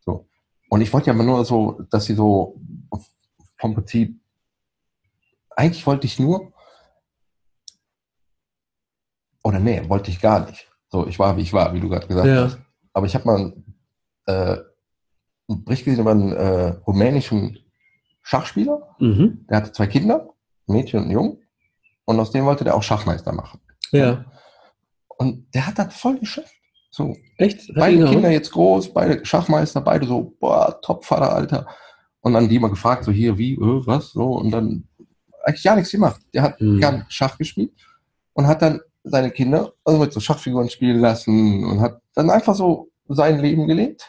So. 0.00 0.28
Und 0.72 0.80
ich 0.80 0.90
wollte 0.90 1.08
ja 1.08 1.12
immer 1.12 1.22
nur 1.22 1.44
so, 1.44 1.82
dass 1.90 2.06
sie 2.06 2.14
so 2.14 2.58
vom 3.58 3.74
Prinzip, 3.74 4.18
eigentlich 5.50 5.86
wollte 5.86 6.06
ich 6.06 6.18
nur, 6.18 6.50
oder 9.44 9.58
nee, 9.58 9.86
wollte 9.86 10.10
ich 10.10 10.18
gar 10.18 10.46
nicht. 10.46 10.70
So, 10.88 11.06
ich 11.06 11.18
war, 11.18 11.36
wie 11.36 11.42
ich 11.42 11.52
war, 11.52 11.74
wie 11.74 11.80
du 11.80 11.90
gerade 11.90 12.06
gesagt 12.06 12.26
ja. 12.26 12.44
hast. 12.44 12.58
Aber 12.94 13.04
ich 13.04 13.14
habe 13.14 13.26
mal 13.26 13.52
äh, 14.24 14.62
einen 15.46 15.62
Bericht 15.62 15.84
gesehen 15.84 16.00
über 16.00 16.12
einen 16.12 16.32
äh, 16.32 16.68
rumänischen 16.86 17.58
Schachspieler. 18.22 18.96
Mhm. 18.98 19.44
Der 19.50 19.58
hatte 19.58 19.72
zwei 19.72 19.88
Kinder, 19.88 20.30
ein 20.66 20.72
Mädchen 20.72 21.00
und 21.00 21.08
ein 21.08 21.10
Jungen. 21.10 21.42
Und 22.06 22.18
aus 22.18 22.30
dem 22.30 22.46
wollte 22.46 22.64
der 22.64 22.76
auch 22.76 22.82
Schachmeister 22.82 23.34
machen. 23.34 23.60
Ja. 23.90 24.24
Und 25.06 25.54
der 25.54 25.66
hat 25.66 25.78
das 25.78 25.94
voll 25.94 26.18
geschafft. 26.18 26.54
So. 26.92 27.16
Echt? 27.38 27.72
Beide 27.74 28.04
Kinder 28.04 28.30
jetzt 28.30 28.52
groß, 28.52 28.92
beide 28.92 29.24
Schachmeister, 29.24 29.80
beide 29.80 30.06
so, 30.06 30.36
boah, 30.38 30.78
Topvater, 30.82 31.34
Alter. 31.34 31.66
Und 32.20 32.34
dann 32.34 32.48
die 32.48 32.58
mal 32.58 32.68
gefragt, 32.68 33.04
so 33.04 33.10
hier, 33.10 33.38
wie, 33.38 33.54
äh, 33.54 33.86
was, 33.86 34.10
so. 34.12 34.34
Und 34.34 34.50
dann 34.50 34.84
eigentlich 35.42 35.64
gar 35.64 35.74
nichts 35.74 35.90
gemacht. 35.90 36.20
Der 36.34 36.42
hat 36.42 36.60
mhm. 36.60 36.78
gern 36.78 37.06
Schach 37.08 37.38
gespielt 37.38 37.72
und 38.34 38.46
hat 38.46 38.62
dann 38.62 38.80
seine 39.04 39.30
Kinder 39.30 39.72
also 39.84 39.98
mit 39.98 40.12
so 40.12 40.20
Schachfiguren 40.20 40.68
spielen 40.68 41.00
lassen 41.00 41.64
und 41.64 41.80
hat 41.80 42.00
dann 42.14 42.30
einfach 42.30 42.54
so 42.54 42.90
sein 43.08 43.40
Leben 43.40 43.66
gelebt. 43.66 44.08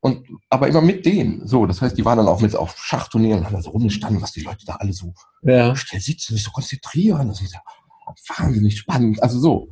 Und, 0.00 0.26
aber 0.48 0.66
immer 0.68 0.80
mit 0.80 1.04
denen. 1.04 1.46
So, 1.46 1.66
das 1.66 1.80
heißt, 1.80 1.96
die 1.96 2.04
waren 2.04 2.18
dann 2.18 2.26
auch 2.26 2.40
mit 2.40 2.56
auf 2.56 2.76
Schachturnieren 2.76 3.40
und 3.40 3.46
haben 3.46 3.54
da 3.54 3.62
so 3.62 3.70
rumgestanden, 3.70 4.22
was 4.22 4.32
die 4.32 4.40
Leute 4.40 4.64
da 4.64 4.76
alle 4.76 4.92
so 4.92 5.12
ja. 5.42 5.76
still 5.76 6.00
sitzen, 6.00 6.34
sich 6.34 6.42
so 6.42 6.50
konzentrieren. 6.50 7.28
Das 7.28 7.40
ist 7.40 7.54
ja 7.54 7.60
wahnsinnig 8.36 8.78
spannend. 8.78 9.22
Also 9.22 9.38
so, 9.38 9.68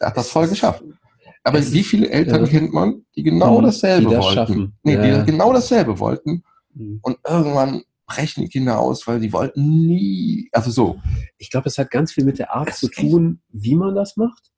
er 0.00 0.08
hat 0.08 0.16
das 0.16 0.30
voll 0.30 0.48
geschafft. 0.48 0.82
Aber 1.42 1.58
es 1.58 1.72
wie 1.72 1.82
viele 1.82 2.10
Eltern 2.10 2.44
ja. 2.44 2.50
kennt 2.50 2.72
man, 2.72 3.04
die 3.16 3.22
genau 3.22 3.60
dasselbe 3.60 4.08
die 4.08 4.14
das 4.14 4.24
wollten? 4.24 4.34
Schaffen. 4.34 4.72
Nee, 4.82 4.94
ja. 4.94 5.22
die 5.22 5.30
genau 5.30 5.52
dasselbe 5.52 5.98
wollten. 5.98 6.42
Mhm. 6.74 6.98
Und 7.02 7.18
irgendwann 7.26 7.82
brechen 8.06 8.42
die 8.42 8.48
Kinder 8.48 8.78
aus, 8.78 9.06
weil 9.06 9.20
die 9.20 9.32
wollten 9.32 9.86
nie, 9.86 10.48
also 10.52 10.70
so. 10.70 11.00
Ich 11.38 11.50
glaube, 11.50 11.68
es 11.68 11.78
hat 11.78 11.90
ganz 11.90 12.12
viel 12.12 12.24
mit 12.24 12.38
der 12.38 12.52
Art 12.54 12.68
das 12.68 12.80
zu 12.80 12.88
tun, 12.88 13.40
wie 13.50 13.76
man 13.76 13.94
das 13.94 14.16
macht. 14.16 14.50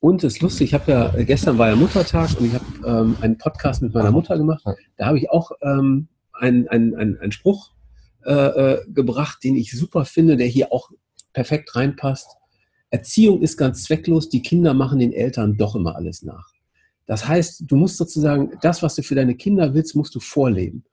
Und 0.00 0.22
es 0.22 0.34
ist 0.34 0.42
lustig, 0.42 0.68
ich 0.68 0.74
habe 0.74 0.92
ja, 0.92 1.14
äh, 1.14 1.24
gestern 1.24 1.58
war 1.58 1.68
ja 1.68 1.76
Muttertag 1.76 2.38
und 2.38 2.46
ich 2.46 2.54
habe 2.54 2.64
ähm, 2.86 3.16
einen 3.20 3.36
Podcast 3.36 3.82
mit 3.82 3.94
meiner 3.94 4.12
Mutter 4.12 4.36
gemacht. 4.36 4.62
Da 4.96 5.06
habe 5.06 5.18
ich 5.18 5.30
auch 5.30 5.50
ähm, 5.60 6.08
einen, 6.34 6.68
einen, 6.68 6.94
einen, 6.94 7.18
einen 7.18 7.32
Spruch 7.32 7.72
äh, 8.24 8.32
äh, 8.32 8.84
gebracht, 8.88 9.42
den 9.42 9.56
ich 9.56 9.72
super 9.72 10.04
finde, 10.04 10.36
der 10.36 10.46
hier 10.46 10.72
auch 10.72 10.90
perfekt 11.32 11.74
reinpasst. 11.74 12.36
Erziehung 12.90 13.42
ist 13.42 13.56
ganz 13.56 13.84
zwecklos, 13.84 14.28
die 14.28 14.42
Kinder 14.42 14.74
machen 14.74 14.98
den 14.98 15.12
Eltern 15.12 15.56
doch 15.56 15.76
immer 15.76 15.96
alles 15.96 16.22
nach. 16.22 16.52
Das 17.06 17.26
heißt, 17.26 17.64
du 17.66 17.76
musst 17.76 17.96
sozusagen 17.96 18.52
das, 18.60 18.82
was 18.82 18.94
du 18.94 19.02
für 19.02 19.14
deine 19.14 19.34
Kinder 19.34 19.74
willst, 19.74 19.96
musst 19.96 20.14
du 20.14 20.20
vorleben. 20.20 20.84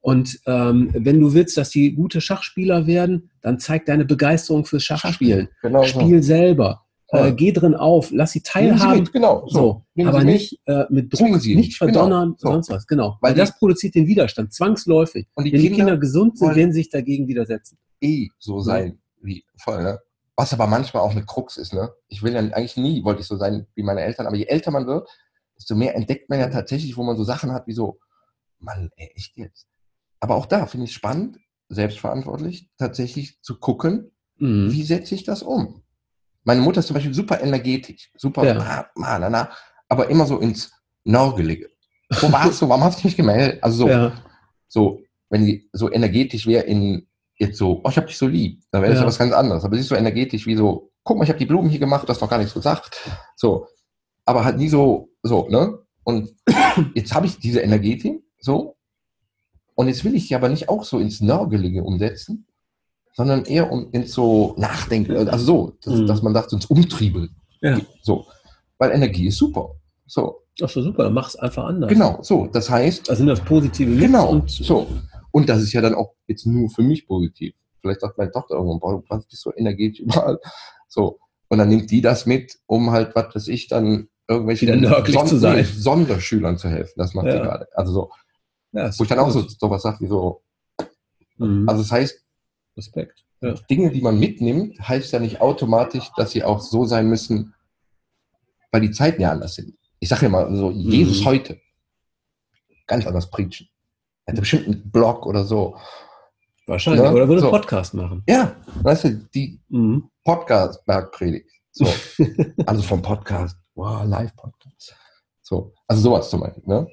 Und 0.00 0.40
ähm, 0.46 0.90
wenn 0.94 1.20
du 1.20 1.34
willst, 1.34 1.56
dass 1.56 1.70
die 1.70 1.92
gute 1.94 2.20
Schachspieler 2.20 2.86
werden, 2.86 3.30
dann 3.42 3.58
zeig 3.58 3.84
deine 3.86 4.04
Begeisterung 4.04 4.64
fürs 4.64 4.84
Schachspielen. 4.84 5.48
Genau 5.60 5.84
Spiel 5.84 6.22
so. 6.22 6.28
selber 6.28 6.86
äh, 7.10 7.32
geh 7.32 7.52
drin 7.52 7.74
auf, 7.74 8.10
lass 8.12 8.32
sie 8.32 8.42
teilhaben. 8.42 9.06
Sie 9.06 9.12
genau. 9.12 9.46
So. 9.48 9.84
so. 9.96 10.06
Aber 10.06 10.24
nicht 10.24 10.60
äh, 10.66 10.84
mit 10.90 11.12
Druck, 11.12 11.40
sie 11.40 11.56
nicht 11.56 11.78
genau. 11.78 11.92
verdonnern, 11.92 12.36
genau. 12.38 12.52
sonst 12.52 12.70
was. 12.70 12.86
Genau. 12.86 13.16
Weil, 13.20 13.30
Weil 13.30 13.38
das 13.38 13.58
produziert 13.58 13.94
den 13.94 14.06
Widerstand, 14.06 14.52
zwangsläufig. 14.52 15.26
Und 15.34 15.44
die 15.44 15.52
Wenn 15.52 15.60
Kinder 15.60 15.74
die 15.74 15.80
Kinder 15.80 15.96
gesund 15.98 16.38
sind, 16.38 16.54
werden 16.54 16.72
sie 16.72 16.80
sich 16.80 16.90
dagegen 16.90 17.26
widersetzen. 17.26 17.78
Eh 18.00 18.28
so 18.38 18.60
sein, 18.60 18.98
wie 19.22 19.44
voll, 19.56 19.82
ne? 19.82 19.98
Was 20.38 20.52
aber 20.52 20.68
manchmal 20.68 21.02
auch 21.02 21.10
eine 21.10 21.26
Krux 21.26 21.56
ist, 21.56 21.72
ne? 21.72 21.92
Ich 22.06 22.22
will 22.22 22.32
ja 22.32 22.38
eigentlich 22.38 22.76
nie, 22.76 23.02
wollte 23.02 23.22
ich 23.22 23.26
so 23.26 23.36
sein 23.36 23.66
wie 23.74 23.82
meine 23.82 24.02
Eltern, 24.02 24.24
aber 24.24 24.36
je 24.36 24.44
älter 24.44 24.70
man 24.70 24.86
wird, 24.86 25.08
desto 25.56 25.74
mehr 25.74 25.96
entdeckt 25.96 26.30
man 26.30 26.38
ja 26.38 26.48
tatsächlich, 26.48 26.96
wo 26.96 27.02
man 27.02 27.16
so 27.16 27.24
Sachen 27.24 27.50
hat 27.50 27.66
wie 27.66 27.72
so, 27.72 27.98
Mann, 28.60 28.88
ey, 28.94 29.10
echt 29.16 29.36
jetzt. 29.36 29.66
Aber 30.20 30.36
auch 30.36 30.46
da 30.46 30.66
finde 30.66 30.84
ich 30.84 30.90
es 30.90 30.94
spannend, 30.94 31.38
selbstverantwortlich, 31.68 32.70
tatsächlich 32.78 33.42
zu 33.42 33.58
gucken, 33.58 34.12
mhm. 34.36 34.70
wie 34.70 34.84
setze 34.84 35.16
ich 35.16 35.24
das 35.24 35.42
um? 35.42 35.82
Meine 36.44 36.60
Mutter 36.60 36.78
ist 36.78 36.86
zum 36.86 36.94
Beispiel 36.94 37.14
super 37.14 37.40
energetisch, 37.40 38.12
super, 38.16 38.44
ja. 38.44 38.54
na, 38.94 39.18
na, 39.18 39.28
na, 39.28 39.50
aber 39.88 40.08
immer 40.08 40.24
so 40.24 40.38
ins 40.38 40.70
Nörgelige. 41.02 41.68
Wo 42.20 42.30
warst 42.30 42.62
du? 42.62 42.68
Warum 42.68 42.84
hast 42.84 43.00
du 43.00 43.08
dich 43.08 43.16
gemeldet? 43.16 43.60
Also 43.60 43.78
so, 43.78 43.88
ja. 43.88 44.12
so 44.68 45.02
wenn 45.30 45.44
die 45.44 45.68
so 45.72 45.90
energetisch 45.90 46.46
wäre 46.46 46.62
in 46.62 47.07
jetzt 47.38 47.58
so, 47.58 47.80
oh, 47.82 47.88
ich 47.88 47.96
hab 47.96 48.06
dich 48.06 48.18
so 48.18 48.26
lieb, 48.26 48.62
dann 48.70 48.82
wäre 48.82 48.92
das 48.92 49.00
ja. 49.00 49.06
was 49.06 49.18
ganz 49.18 49.32
anderes. 49.32 49.64
Aber 49.64 49.74
sie 49.74 49.80
ist 49.80 49.88
so 49.88 49.94
energetisch 49.94 50.46
wie 50.46 50.56
so, 50.56 50.90
guck 51.04 51.18
mal, 51.18 51.24
ich 51.24 51.30
habe 51.30 51.38
die 51.38 51.46
Blumen 51.46 51.70
hier 51.70 51.78
gemacht, 51.78 52.04
du 52.04 52.08
hast 52.08 52.20
noch 52.20 52.30
gar 52.30 52.38
nichts 52.38 52.54
gesagt. 52.54 53.00
So, 53.36 53.66
aber 54.24 54.44
halt 54.44 54.58
nie 54.58 54.68
so, 54.68 55.10
so, 55.22 55.48
ne? 55.48 55.78
Und 56.04 56.34
jetzt 56.94 57.14
habe 57.14 57.26
ich 57.26 57.38
diese 57.38 57.60
Energetik, 57.60 58.22
so, 58.40 58.76
und 59.74 59.86
jetzt 59.86 60.04
will 60.04 60.14
ich 60.14 60.26
sie 60.26 60.34
aber 60.34 60.48
nicht 60.48 60.68
auch 60.68 60.82
so 60.82 60.98
ins 60.98 61.20
Nörgelige 61.20 61.84
umsetzen, 61.84 62.46
sondern 63.14 63.44
eher 63.44 63.70
um 63.70 63.90
ins 63.92 64.12
so 64.12 64.54
Nachdenken, 64.58 65.28
also 65.28 65.44
so, 65.44 65.72
dass, 65.82 65.94
mhm. 65.94 66.06
dass 66.06 66.22
man 66.22 66.34
sagt, 66.34 66.52
ins 66.52 66.66
Umtriebe. 66.66 67.28
Ja. 67.60 67.78
So. 68.02 68.26
Weil 68.78 68.92
Energie 68.92 69.28
ist 69.28 69.38
super. 69.38 69.76
So. 70.06 70.42
Ach 70.62 70.68
so, 70.68 70.82
super, 70.82 71.04
dann 71.04 71.14
mach 71.14 71.28
es 71.28 71.36
einfach 71.36 71.64
anders. 71.64 71.90
Genau, 71.90 72.18
so. 72.22 72.48
Das 72.52 72.68
heißt. 72.68 73.08
Also 73.08 73.18
sind 73.18 73.28
das 73.28 73.40
positive 73.40 73.90
Mix 73.90 74.06
Genau, 74.06 74.30
und 74.30 74.50
so. 74.50 74.86
Und 75.38 75.48
das 75.48 75.62
ist 75.62 75.72
ja 75.72 75.80
dann 75.80 75.94
auch 75.94 76.14
jetzt 76.26 76.46
nur 76.46 76.68
für 76.68 76.82
mich 76.82 77.06
positiv. 77.06 77.54
Vielleicht 77.80 78.00
sagt 78.00 78.18
meine 78.18 78.32
Tochter 78.32 78.56
irgendwann, 78.56 78.80
boah, 78.80 79.00
du 79.00 79.24
bist 79.28 79.40
so 79.40 79.54
energetisch 79.54 80.00
überall. 80.00 80.40
So. 80.88 81.20
Und 81.46 81.58
dann 81.58 81.68
nimmt 81.68 81.92
die 81.92 82.00
das 82.00 82.26
mit, 82.26 82.58
um 82.66 82.90
halt, 82.90 83.14
was 83.14 83.36
weiß 83.36 83.46
ich, 83.46 83.68
dann 83.68 84.08
irgendwelchen 84.26 84.84
Son 85.06 85.26
zu 85.28 85.38
sein. 85.38 85.64
Sonderschülern 85.64 86.58
zu 86.58 86.68
helfen. 86.68 86.94
Das 86.96 87.14
macht 87.14 87.26
ja. 87.26 87.34
sie 87.34 87.38
gerade. 87.38 87.68
Also 87.72 87.92
so. 87.92 88.10
Ja, 88.72 88.90
wo 88.98 89.04
ich 89.04 89.08
dann 89.08 89.20
auch 89.20 89.30
so 89.30 89.46
sowas 89.46 89.82
sage 89.82 90.00
wie 90.00 90.08
so. 90.08 90.42
Mhm. 91.36 91.68
Also 91.68 91.82
das 91.82 91.92
heißt, 91.92 92.24
Respekt. 92.76 93.24
Ja. 93.40 93.54
Dinge, 93.70 93.92
die 93.92 94.00
man 94.00 94.18
mitnimmt, 94.18 94.76
heißt 94.80 95.12
ja 95.12 95.20
nicht 95.20 95.40
automatisch, 95.40 96.10
dass 96.16 96.32
sie 96.32 96.42
auch 96.42 96.60
so 96.60 96.84
sein 96.84 97.08
müssen, 97.08 97.54
weil 98.72 98.80
die 98.80 98.90
Zeiten 98.90 99.22
ja 99.22 99.30
anders 99.30 99.54
sind. 99.54 99.78
Ich 100.00 100.08
sage 100.08 100.22
ja 100.22 100.30
mal 100.30 100.52
so, 100.56 100.72
Jesus 100.72 101.20
mhm. 101.20 101.26
heute 101.26 101.60
ganz 102.88 103.06
anders 103.06 103.30
preachen. 103.30 103.68
Hätte 104.28 104.42
bestimmt 104.42 104.66
einen 104.66 104.90
Blog 104.90 105.24
oder 105.24 105.42
so. 105.42 105.74
Wahrscheinlich. 106.66 107.02
Ne? 107.02 107.12
Oder 107.12 107.26
würde 107.28 107.40
so. 107.40 107.50
Podcast 107.50 107.94
machen. 107.94 108.22
Ja, 108.28 108.56
weißt 108.82 109.04
du, 109.04 109.14
die 109.34 109.58
mhm. 109.68 110.10
Podcast-Bergpredigt. 110.22 111.50
So. 111.70 111.86
also 112.66 112.82
vom 112.82 113.00
Podcast. 113.00 113.56
Wow, 113.74 114.04
Live-Podcast. 114.04 114.94
So. 115.40 115.72
Also 115.86 116.02
sowas 116.02 116.28
zum 116.28 116.40
Beispiel. 116.40 116.62
Ne? 116.66 116.86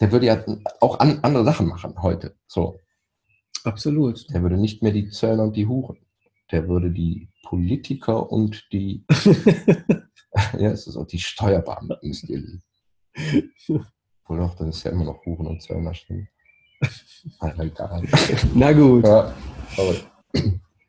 Der 0.00 0.10
würde 0.10 0.24
ja 0.24 0.42
auch 0.80 0.98
an, 0.98 1.18
andere 1.20 1.44
Sachen 1.44 1.66
machen 1.66 1.94
heute. 2.00 2.34
So. 2.46 2.80
Absolut. 3.64 4.26
Der 4.32 4.40
würde 4.40 4.56
nicht 4.56 4.82
mehr 4.82 4.92
die 4.92 5.10
Zöllner 5.10 5.42
und 5.42 5.56
die 5.56 5.66
Huren. 5.66 5.98
Der 6.52 6.66
würde 6.68 6.90
die 6.90 7.28
Politiker 7.42 8.32
und 8.32 8.66
die, 8.72 9.04
ja, 10.58 10.70
es 10.70 10.86
ist 10.86 10.96
auch 10.96 11.06
die 11.06 11.18
Steuerbeamten 11.18 12.14
stillen. 12.14 12.62
Wohl 13.68 14.38
doch, 14.38 14.54
dann 14.54 14.70
ist 14.70 14.84
ja 14.84 14.92
immer 14.92 15.04
noch 15.04 15.22
Huren 15.26 15.48
und 15.48 15.62
Zöllner 15.62 15.92
stimmen. 15.92 16.28
Na 18.54 18.72
gut. 18.72 19.04
Ja, 19.04 19.34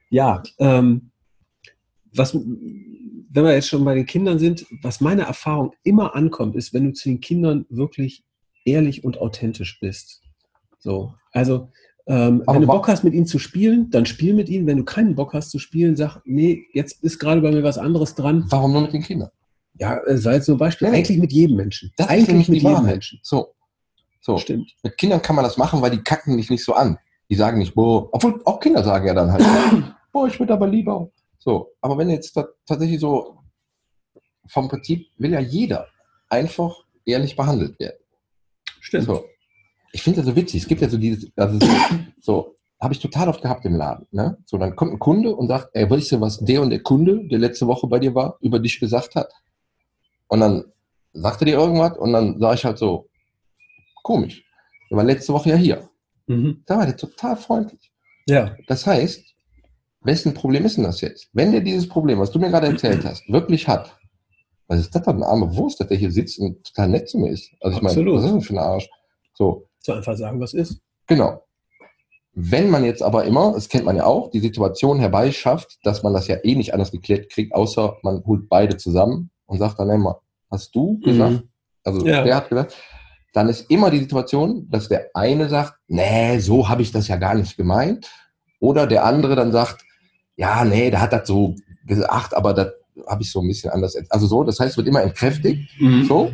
ja 0.10 0.44
ähm, 0.60 1.12
was, 2.14 2.34
wenn 2.34 3.44
wir 3.44 3.54
jetzt 3.54 3.70
schon 3.70 3.86
bei 3.86 3.96
den 3.96 4.06
Kindern 4.06 4.40
sind, 4.40 4.66
was 4.82 5.02
meine 5.02 5.24
Erfahrung 5.24 5.74
immer 5.84 6.16
ankommt, 6.16 6.56
ist, 6.56 6.74
wenn 6.74 6.86
du 6.86 6.94
zu 6.94 7.10
den 7.10 7.22
Kindern 7.22 7.66
wirklich 7.70 8.24
ehrlich 8.66 9.04
und 9.04 9.20
authentisch 9.20 9.80
bist. 9.80 10.22
So, 10.80 11.14
also 11.32 11.70
ähm, 12.08 12.44
wenn 12.48 12.62
du 12.62 12.68
Bock 12.68 12.88
hast, 12.88 13.04
mit 13.04 13.14
ihnen 13.14 13.26
zu 13.26 13.38
spielen, 13.38 13.90
dann 13.90 14.06
spiel 14.06 14.34
mit 14.34 14.48
ihnen. 14.48 14.66
Wenn 14.66 14.78
du 14.78 14.86
keinen 14.86 15.16
Bock 15.16 15.34
hast 15.34 15.52
zu 15.52 15.60
spielen, 15.60 15.98
sag, 15.98 16.22
nee, 16.24 16.64
jetzt 16.74 17.04
ist 17.04 17.20
gerade 17.20 17.42
bei 17.42 17.52
mir 17.52 17.64
was 17.64 17.78
anderes 17.78 18.16
dran. 18.16 18.46
Warum 18.50 18.72
nur 18.72 18.84
mit 18.84 18.94
den 18.94 19.04
Kindern? 19.04 19.30
Ja, 19.74 20.00
das 20.06 20.24
war 20.24 20.34
jetzt 20.34 20.48
nur 20.48 20.56
ein 20.56 20.60
Beispiel. 20.60 20.90
Nee. 20.90 20.98
Eigentlich 20.98 21.18
mit 21.18 21.34
jedem 21.34 21.58
Menschen. 21.58 21.92
Das 21.98 22.08
Eigentlich 22.08 22.48
mit 22.48 22.62
jedem. 22.62 22.86
Menschen. 22.86 23.20
So. 23.24 23.54
So. 24.20 24.38
Stimmt. 24.38 24.74
Mit 24.84 24.98
Kindern 24.98 25.22
kann 25.22 25.36
man 25.36 25.46
das 25.46 25.58
machen, 25.58 25.82
weil 25.82 25.92
die 25.92 26.04
kacken 26.04 26.38
dich 26.38 26.50
nicht 26.50 26.64
so 26.64 26.74
an. 26.74 26.98
Die 27.30 27.36
sagen 27.36 27.60
nicht, 27.60 27.76
boah, 27.76 28.10
obwohl 28.12 28.42
auch 28.46 28.60
Kinder 28.60 28.84
sagen 28.84 29.08
ja 29.08 29.14
dann 29.14 29.32
halt, 29.32 29.44
boah, 30.12 30.28
ich 30.28 30.40
würde 30.40 30.54
aber 30.54 30.68
lieber. 30.68 31.10
So, 31.40 31.74
aber 31.82 31.98
wenn 31.98 32.10
jetzt 32.10 32.34
ta- 32.34 32.48
tatsächlich 32.66 33.00
so 33.00 33.38
vom 34.48 34.68
Prinzip 34.70 35.08
will 35.18 35.34
ja 35.34 35.40
jeder 35.40 35.88
einfach 36.30 36.76
ehrlich 37.06 37.36
behandelt 37.36 37.80
werden. 37.80 37.98
Stimmt. 38.80 39.06
So. 39.06 39.26
Ich 39.92 40.02
finde 40.02 40.18
das 40.18 40.28
so 40.28 40.36
witzig. 40.36 40.62
Es 40.64 40.68
gibt 40.68 40.82
ja 40.82 40.90
so 40.90 40.98
dieses, 40.98 41.30
also 41.36 41.60
so, 41.60 41.68
so 42.22 42.56
habe 42.80 42.94
ich 42.94 43.00
total 43.00 43.30
oft 43.30 43.42
gehabt 43.42 43.66
im 43.66 43.76
Laden. 43.76 44.08
Ne? 44.12 44.38
So, 44.46 44.58
dann 44.58 44.76
kommt 44.76 44.94
ein 44.94 45.00
Kunde 45.00 45.36
und 45.36 45.48
sagt, 45.48 45.70
ey, 45.74 45.90
weißt 45.90 46.14
du, 46.14 46.22
was 46.22 46.40
der 46.40 46.62
und 46.62 46.70
der 46.70 46.84
Kunde, 46.84 47.28
der 47.28 47.40
letzte 47.40 47.68
Woche 47.68 47.88
bei 47.88 48.00
dir 48.00 48.14
war, 48.14 48.38
über 48.42 48.60
dich 48.60 48.80
gesagt 48.80 49.16
hat? 49.16 49.32
Und 50.28 50.42
dann 50.42 50.66
sagt 51.14 51.42
er 51.42 51.46
dir 51.46 51.58
irgendwas 51.58 51.98
und 51.98 52.14
dann 52.14 52.40
sage 52.40 52.56
ich 52.56 52.66
halt 52.66 52.78
so, 52.78 53.08
komisch. 54.08 54.44
Der 54.90 54.98
war 54.98 55.04
letzte 55.04 55.34
Woche 55.34 55.50
ja 55.50 55.56
hier. 55.58 55.90
Mhm. 56.28 56.64
Da 56.66 56.78
war 56.78 56.86
der 56.86 56.96
total 56.98 57.36
freundlich. 57.36 57.92
Ja. 58.28 58.56
Das 58.68 58.88
heißt, 58.88 59.22
wessen 60.02 60.34
Problem 60.34 60.66
ist 60.66 60.78
denn 60.78 60.86
das 60.86 61.02
jetzt? 61.02 61.30
Wenn 61.34 61.52
der 61.52 61.62
dieses 61.62 61.88
Problem, 61.90 62.20
was 62.20 62.32
du 62.32 62.40
mir 62.40 62.50
gerade 62.50 62.68
erzählt 62.68 63.04
hast, 63.06 63.28
wirklich 63.30 63.68
hat, 63.68 63.98
was 64.68 64.80
ist 64.80 64.96
das 64.96 65.04
für 65.04 65.12
eine 65.12 65.26
arme 65.26 65.56
Wurst, 65.56 65.80
dass 65.80 65.88
der 65.88 65.98
hier 65.98 66.12
sitzt 66.12 66.40
und 66.40 66.64
total 66.66 66.90
nett 66.90 67.10
zu 67.10 67.18
mir 67.20 67.30
ist? 67.32 67.52
Also 67.62 67.78
ich 67.78 67.82
meine, 67.84 67.92
Absolut. 67.98 68.16
was 68.18 68.26
ist 68.26 68.32
denn 68.32 68.42
für 68.42 68.54
ein 68.54 68.58
Arsch? 68.60 68.90
So, 69.34 69.68
So 69.80 69.94
einfach 69.94 70.16
sagen, 70.18 70.40
was 70.40 70.54
ist. 70.54 70.82
genau. 71.08 71.44
Wenn 72.40 72.70
man 72.70 72.84
jetzt 72.86 73.02
aber 73.02 73.26
immer, 73.26 73.54
das 73.54 73.68
kennt 73.68 73.86
man 73.86 73.96
ja 73.96 74.06
auch, 74.06 74.30
die 74.30 74.40
Situation 74.42 75.00
herbeischafft, 75.00 75.80
dass 75.84 76.04
man 76.04 76.14
das 76.14 76.28
ja 76.28 76.36
eh 76.44 76.54
nicht 76.56 76.72
anders 76.74 76.92
geklärt 76.92 77.32
kriegt, 77.32 77.54
außer 77.56 77.98
man 78.04 78.24
holt 78.26 78.48
beide 78.48 78.78
zusammen 78.78 79.32
und 79.48 79.58
sagt 79.58 79.80
dann 79.80 79.90
immer, 79.90 80.22
hast 80.52 80.76
du 80.76 81.00
gesagt? 81.00 81.44
Also 81.84 82.06
Ja. 82.06 82.24
der 82.24 82.36
hat 82.36 82.50
gesagt, 82.50 82.76
dann 83.34 83.50
ist 83.50 83.70
immer 83.70 83.92
die 83.92 84.00
Situation, 84.00 84.68
dass 84.70 84.88
der 84.90 85.10
eine 85.14 85.50
sagt, 85.50 85.74
nee, 85.88 86.40
so 86.40 86.70
habe 86.70 86.82
ich 86.82 86.92
das 86.92 87.08
ja 87.08 87.18
gar 87.18 87.36
nicht 87.36 87.58
gemeint. 87.58 88.10
Oder 88.60 88.88
der 88.88 89.06
andere 89.06 89.36
dann 89.36 89.52
sagt, 89.52 89.84
ja, 90.36 90.66
nee, 90.66 90.90
der 90.90 91.02
hat 91.02 91.14
das 91.14 91.28
so 91.28 91.56
gesagt, 91.86 92.34
aber 92.34 92.54
das 92.54 92.72
habe 93.08 93.22
ich 93.22 93.32
so 93.32 93.42
ein 93.42 93.48
bisschen 93.48 93.72
anders. 93.72 93.96
Also 94.10 94.28
so, 94.28 94.44
das 94.44 94.60
heißt, 94.60 94.72
es 94.72 94.78
wird 94.78 94.88
immer 94.88 95.04
entkräftigt. 95.04 95.70
Mhm. 95.80 96.04
So. 96.06 96.32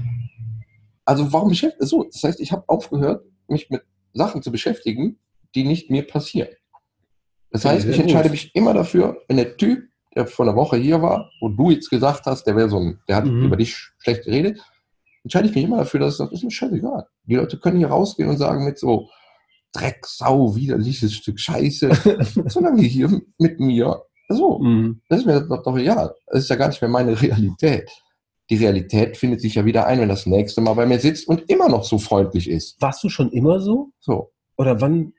Also 1.05 1.31
warum 1.33 1.49
beschäftigt 1.49 1.89
so? 1.89 2.03
Das 2.11 2.23
heißt, 2.23 2.39
ich 2.39 2.51
habe 2.51 2.63
aufgehört, 2.67 3.25
mich 3.47 3.69
mit 3.69 3.81
Sachen 4.13 4.41
zu 4.41 4.51
beschäftigen, 4.51 5.19
die 5.55 5.65
nicht 5.65 5.89
mir 5.89 6.07
passieren. 6.07 6.49
Das 7.51 7.65
heißt, 7.65 7.85
ich 7.87 7.99
entscheide 7.99 8.29
mich 8.29 8.55
immer 8.55 8.73
dafür, 8.73 9.21
wenn 9.27 9.37
der 9.37 9.57
Typ, 9.57 9.83
der 10.15 10.25
vor 10.27 10.45
einer 10.45 10.55
Woche 10.55 10.77
hier 10.77 11.01
war, 11.01 11.29
wo 11.41 11.49
du 11.49 11.71
jetzt 11.71 11.89
gesagt 11.89 12.25
hast, 12.25 12.45
der 12.45 12.55
wäre 12.55 12.69
so 12.69 12.79
ein, 12.79 12.99
der 13.07 13.17
hat 13.17 13.25
Mhm. 13.25 13.43
über 13.45 13.57
dich 13.57 13.75
schlecht 13.99 14.23
geredet, 14.25 14.59
entscheide 15.23 15.47
ich 15.49 15.55
mich 15.55 15.63
immer 15.63 15.77
dafür, 15.77 15.99
dass 16.01 16.17
das 16.17 16.31
ist 16.31 16.43
mir 16.43 16.51
scheißegal. 16.51 17.05
Die 17.25 17.35
Leute 17.35 17.57
können 17.59 17.77
hier 17.77 17.87
rausgehen 17.87 18.29
und 18.29 18.37
sagen 18.37 18.65
mit 18.65 18.77
so 18.77 19.09
Dreck, 19.73 20.05
Sau, 20.05 20.55
widerliches 20.55 21.13
Stück 21.13 21.39
Scheiße, 21.39 21.89
solange 22.47 22.81
die 22.81 22.87
hier 22.87 23.09
mit 23.39 23.59
mir, 23.59 24.03
so, 24.29 24.59
Mhm. 24.59 25.01
das 25.09 25.19
ist 25.21 25.25
mir 25.25 25.41
doch, 25.41 25.63
doch 25.63 25.77
egal. 25.77 26.13
Das 26.27 26.43
ist 26.43 26.49
ja 26.49 26.55
gar 26.55 26.67
nicht 26.67 26.81
mehr 26.81 26.89
meine 26.91 27.19
Realität. 27.19 27.89
Die 28.49 28.57
Realität 28.57 29.17
findet 29.17 29.41
sich 29.41 29.55
ja 29.55 29.65
wieder 29.65 29.87
ein, 29.87 29.99
wenn 29.99 30.09
das 30.09 30.25
nächste 30.25 30.61
Mal 30.61 30.73
bei 30.73 30.85
mir 30.85 30.99
sitzt 30.99 31.27
und 31.27 31.49
immer 31.49 31.69
noch 31.69 31.83
so 31.85 31.97
freundlich 31.97 32.49
ist. 32.49 32.79
Warst 32.81 33.03
du 33.03 33.09
schon 33.09 33.31
immer 33.31 33.59
so? 33.61 33.91
So, 33.99 34.31
Oder 34.57 34.79
wann, 34.81 35.13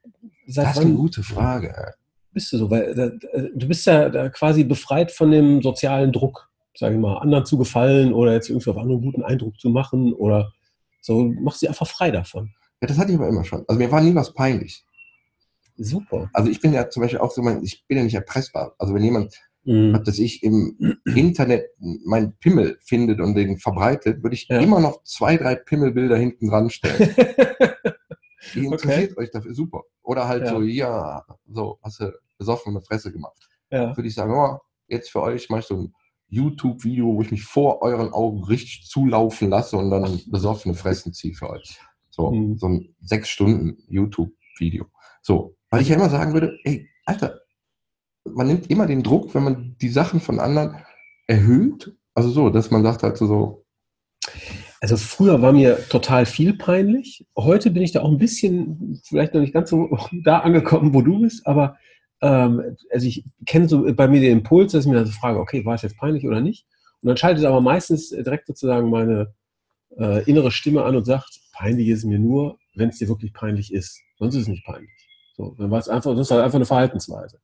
seit 0.47 0.67
das 0.67 0.73
ist 0.77 0.81
eine 0.83 0.91
wann 0.91 0.97
gute 0.99 1.23
Frage. 1.23 1.95
bist 2.33 2.53
du 2.53 2.59
so? 2.59 2.71
Weil 2.71 3.19
äh, 3.33 3.37
äh, 3.39 3.51
du 3.57 3.67
bist 3.67 3.87
ja 3.87 4.29
quasi 4.29 4.63
befreit 4.65 5.11
von 5.11 5.31
dem 5.31 5.63
sozialen 5.63 6.13
Druck, 6.13 6.49
sage 6.77 6.95
ich 6.95 7.01
mal, 7.01 7.19
anderen 7.19 7.45
zu 7.47 7.57
gefallen 7.59 8.13
oder 8.13 8.33
jetzt 8.33 8.49
irgendwie 8.51 8.71
auf 8.71 8.77
anderen 8.79 9.01
einen 9.03 9.11
guten 9.13 9.23
Eindruck 9.23 9.59
zu 9.61 9.69
machen 9.71 10.13
oder 10.13 10.53
so, 11.01 11.25
machst 11.25 11.61
sie 11.61 11.69
einfach 11.69 11.87
frei 11.87 12.11
davon. 12.11 12.53
Ja, 12.81 12.89
das 12.89 12.99
hatte 12.99 13.13
ich 13.13 13.19
aber 13.19 13.29
immer 13.29 13.45
schon. 13.45 13.65
Also 13.69 13.79
mir 13.79 13.91
war 13.93 14.01
nie 14.01 14.15
was 14.15 14.33
peinlich. 14.35 14.85
Super. 15.77 16.31
Also 16.33 16.51
ich 16.51 16.61
bin 16.61 16.73
ja 16.73 16.89
zum 16.89 17.03
Beispiel 17.03 17.19
auch 17.21 17.31
so, 17.33 17.43
mein- 17.43 17.63
ich 17.63 17.85
bin 17.87 17.99
ja 17.99 18.05
nicht 18.05 18.15
erpressbar. 18.15 18.75
Also 18.79 18.95
wenn 18.95 19.03
jemand, 19.03 19.35
Mhm. 19.65 19.93
was 19.95 20.03
das 20.05 20.19
ich 20.19 20.43
im 20.43 20.99
Internet 21.07 21.67
meinen 21.79 22.37
Pimmel 22.39 22.79
findet 22.85 23.21
und 23.21 23.35
den 23.35 23.59
verbreitet, 23.59 24.23
würde 24.23 24.35
ich 24.35 24.47
Ja. 24.49 24.59
immer 24.59 24.79
noch 24.81 25.03
zwei, 25.05 25.37
drei 25.37 25.55
Pimmelbilder 25.57 26.17
hinten 26.17 26.49
dran 26.49 26.71
stellen. 26.71 26.95
Die 28.55 28.67
interessiert 28.67 29.17
euch 29.17 29.31
dafür, 29.31 29.55
super. 29.55 29.83
Oder 30.03 30.29
halt 30.29 30.45
Ja. 30.45 30.51
so, 30.51 30.63
ja, 30.63 31.25
so, 31.51 31.79
hast 31.83 32.01
du 32.01 32.13
besoffen 32.39 32.73
eine 32.77 32.83
Fresse 32.83 33.11
gemacht. 33.13 33.49
ja. 33.71 33.97
würde 33.97 34.07
ich 34.09 34.15
sagen, 34.15 34.33
oh, 34.33 34.59
jetzt 34.87 35.11
für 35.11 35.23
euch 35.23 35.49
mache 35.51 35.61
ich 35.61 35.67
so 35.67 35.75
ein 35.77 35.95
YouTube-Video, 36.35 37.07
wo 37.15 37.23
ich 37.23 37.31
mich 37.31 37.45
vor 37.45 37.83
euren 37.83 38.13
Augen 38.13 38.45
richtig 38.45 38.87
zulaufen 38.89 39.49
lasse 39.51 39.77
und 39.77 39.91
dann 39.91 40.21
besoffene 40.27 40.75
Fressen 40.75 41.13
ziehe 41.13 41.35
für 41.35 41.51
euch. 41.51 41.79
So, 42.11 42.31
Mhm. 42.31 42.59
so 42.59 42.69
ein 42.69 42.95
sechs 43.01 43.29
Stunden 43.29 43.79
YouTube-Video. 43.89 44.87
So, 45.23 45.57
weil 45.71 45.83
ich 45.83 45.89
ja 45.89 45.97
immer 45.97 46.11
sagen 46.11 46.33
würde, 46.33 46.59
ey, 46.65 46.89
Alter, 47.07 47.41
man 48.25 48.47
nimmt 48.47 48.71
immer 48.71 48.87
den 48.87 49.03
Druck, 49.03 49.35
wenn 49.35 49.45
man 49.45 49.77
die 49.81 49.89
Sachen 49.89 50.21
von 50.21 50.39
anderen 50.41 50.77
erhöht. 51.27 51.95
Also 52.15 52.31
so, 52.31 52.51
dass 52.51 52.71
man 52.71 52.83
sagt 52.83 53.03
halt 53.03 53.17
so, 53.17 53.27
so 53.27 53.65
Also 54.81 54.97
früher 54.97 55.41
war 55.43 55.53
mir 55.53 55.89
total 55.89 56.27
viel 56.27 56.55
peinlich. 56.55 57.27
Heute 57.37 57.71
bin 57.71 57.83
ich 57.83 57.93
da 57.93 58.03
auch 58.03 58.11
ein 58.11 58.19
bisschen, 58.19 59.01
vielleicht 59.05 59.35
noch 59.35 59.41
nicht 59.41 59.53
ganz 59.55 59.71
so 59.71 59.89
da 60.25 60.39
angekommen, 60.41 60.95
wo 60.95 61.03
du 61.03 61.21
bist, 61.21 61.47
aber 61.47 61.77
ähm, 62.21 62.77
also 62.93 63.07
ich 63.07 63.25
kenne 63.47 63.69
so 63.69 63.85
bei 63.95 64.09
mir 64.09 64.21
den 64.21 64.39
Impuls, 64.39 64.73
dass 64.73 64.85
ich 64.85 64.91
mir 64.91 64.99
also 64.99 65.13
frage, 65.13 65.39
okay, 65.41 65.65
war 65.65 65.75
es 65.75 65.83
jetzt 65.83 65.97
peinlich 65.99 66.27
oder 66.27 66.41
nicht? 66.41 66.67
Und 67.03 67.09
dann 67.09 67.17
schaltet 67.17 67.45
aber 67.45 67.61
meistens 67.61 68.11
direkt 68.11 68.47
sozusagen 68.47 68.89
meine 68.91 69.35
äh, 69.99 70.23
innere 70.29 70.51
Stimme 70.51 70.85
an 70.85 70.97
und 70.97 71.05
sagt, 71.05 71.41
peinlich 71.53 71.89
ist 71.89 71.99
es 71.99 72.05
mir 72.05 72.19
nur, 72.19 72.59
wenn 72.75 72.89
es 72.89 72.99
dir 72.99 73.09
wirklich 73.09 73.33
peinlich 73.33 73.73
ist. 73.73 74.01
Sonst 74.19 74.35
ist 74.35 74.43
es 74.43 74.49
nicht 74.49 74.65
peinlich. 74.65 74.91
So, 75.37 75.55
dann 75.59 75.71
war 75.71 75.79
es 75.79 75.89
einfach, 75.89 76.13
das 76.13 76.23
ist 76.23 76.31
halt 76.31 76.43
einfach 76.43 76.57
eine 76.57 76.65
Verhaltensweise. 76.65 77.39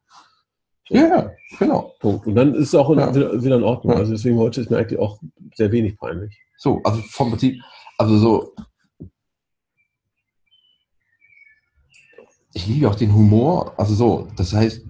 ja, 0.89 1.07
ja, 1.07 1.31
genau. 1.59 1.93
Punkt. 2.01 2.27
Und 2.27 2.35
dann 2.37 2.55
ist 2.55 2.69
es 2.69 2.75
auch 2.75 2.91
in, 2.91 2.99
Ja. 2.99 3.15
wieder, 3.15 3.43
wieder 3.43 3.57
in 3.57 3.63
Ordnung. 3.65 3.93
Ja. 3.95 3.99
Also 4.01 4.13
deswegen 4.13 4.39
heute 4.39 4.61
ist 4.61 4.71
mir 4.71 4.79
eigentlich 4.79 4.99
auch 4.99 5.21
sehr 5.55 5.71
wenig 5.73 5.99
peinlich. 5.99 6.37
So, 6.57 6.81
also 6.85 7.01
vom 7.11 7.31
Prinzip, 7.31 7.61
also 7.99 8.17
so. 8.17 8.55
Ich 12.53 12.67
liebe 12.67 12.89
auch 12.89 12.97
den 12.97 13.15
Humor, 13.15 13.79
also 13.79 13.95
so, 13.95 14.29
das 14.37 14.53
heißt, 14.53 14.83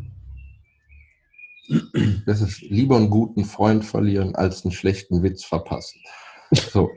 das 2.27 2.41
ist 2.41 2.63
lieber 2.63 2.97
einen 2.97 3.11
guten 3.11 3.45
Freund 3.45 3.85
verlieren, 3.85 4.35
als 4.35 4.65
einen 4.65 4.73
schlechten 4.73 5.23
Witz 5.23 5.45
verpassen. 5.45 6.01
So, 6.53 6.91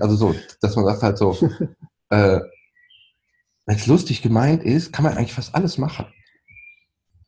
also 0.00 0.16
so, 0.16 0.34
dass 0.60 0.74
man 0.74 0.84
sagt 0.84 1.02
halt 1.02 1.18
so, 1.18 1.32
äh, 2.10 2.40
wenn 3.66 3.76
es 3.76 3.86
lustig 3.86 4.22
gemeint 4.22 4.62
ist, 4.62 4.92
kann 4.92 5.04
man 5.04 5.16
eigentlich 5.16 5.34
fast 5.34 5.54
alles 5.54 5.78
machen. 5.78 6.06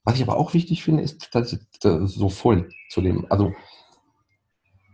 Was 0.05 0.17
ich 0.17 0.23
aber 0.23 0.37
auch 0.37 0.55
wichtig 0.55 0.83
finde, 0.83 1.03
ist, 1.03 1.35
dass 1.35 1.53
ich 1.53 1.61
das 1.81 2.13
so 2.13 2.29
voll 2.29 2.69
zu 2.91 3.01
dem, 3.01 3.27
also 3.31 3.53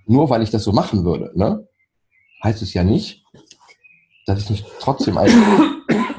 nur 0.07 0.31
weil 0.31 0.43
ich 0.43 0.51
das 0.51 0.65
so 0.65 0.73
machen 0.73 1.05
würde, 1.05 1.33
ne, 1.35 1.67
heißt 2.43 2.63
es 2.63 2.75
ja 2.75 2.83
nicht, 2.83 3.25
dass 4.27 4.43
ich 4.43 4.51
nicht 4.51 4.67
trotzdem 4.81 5.19
ein 5.19 5.31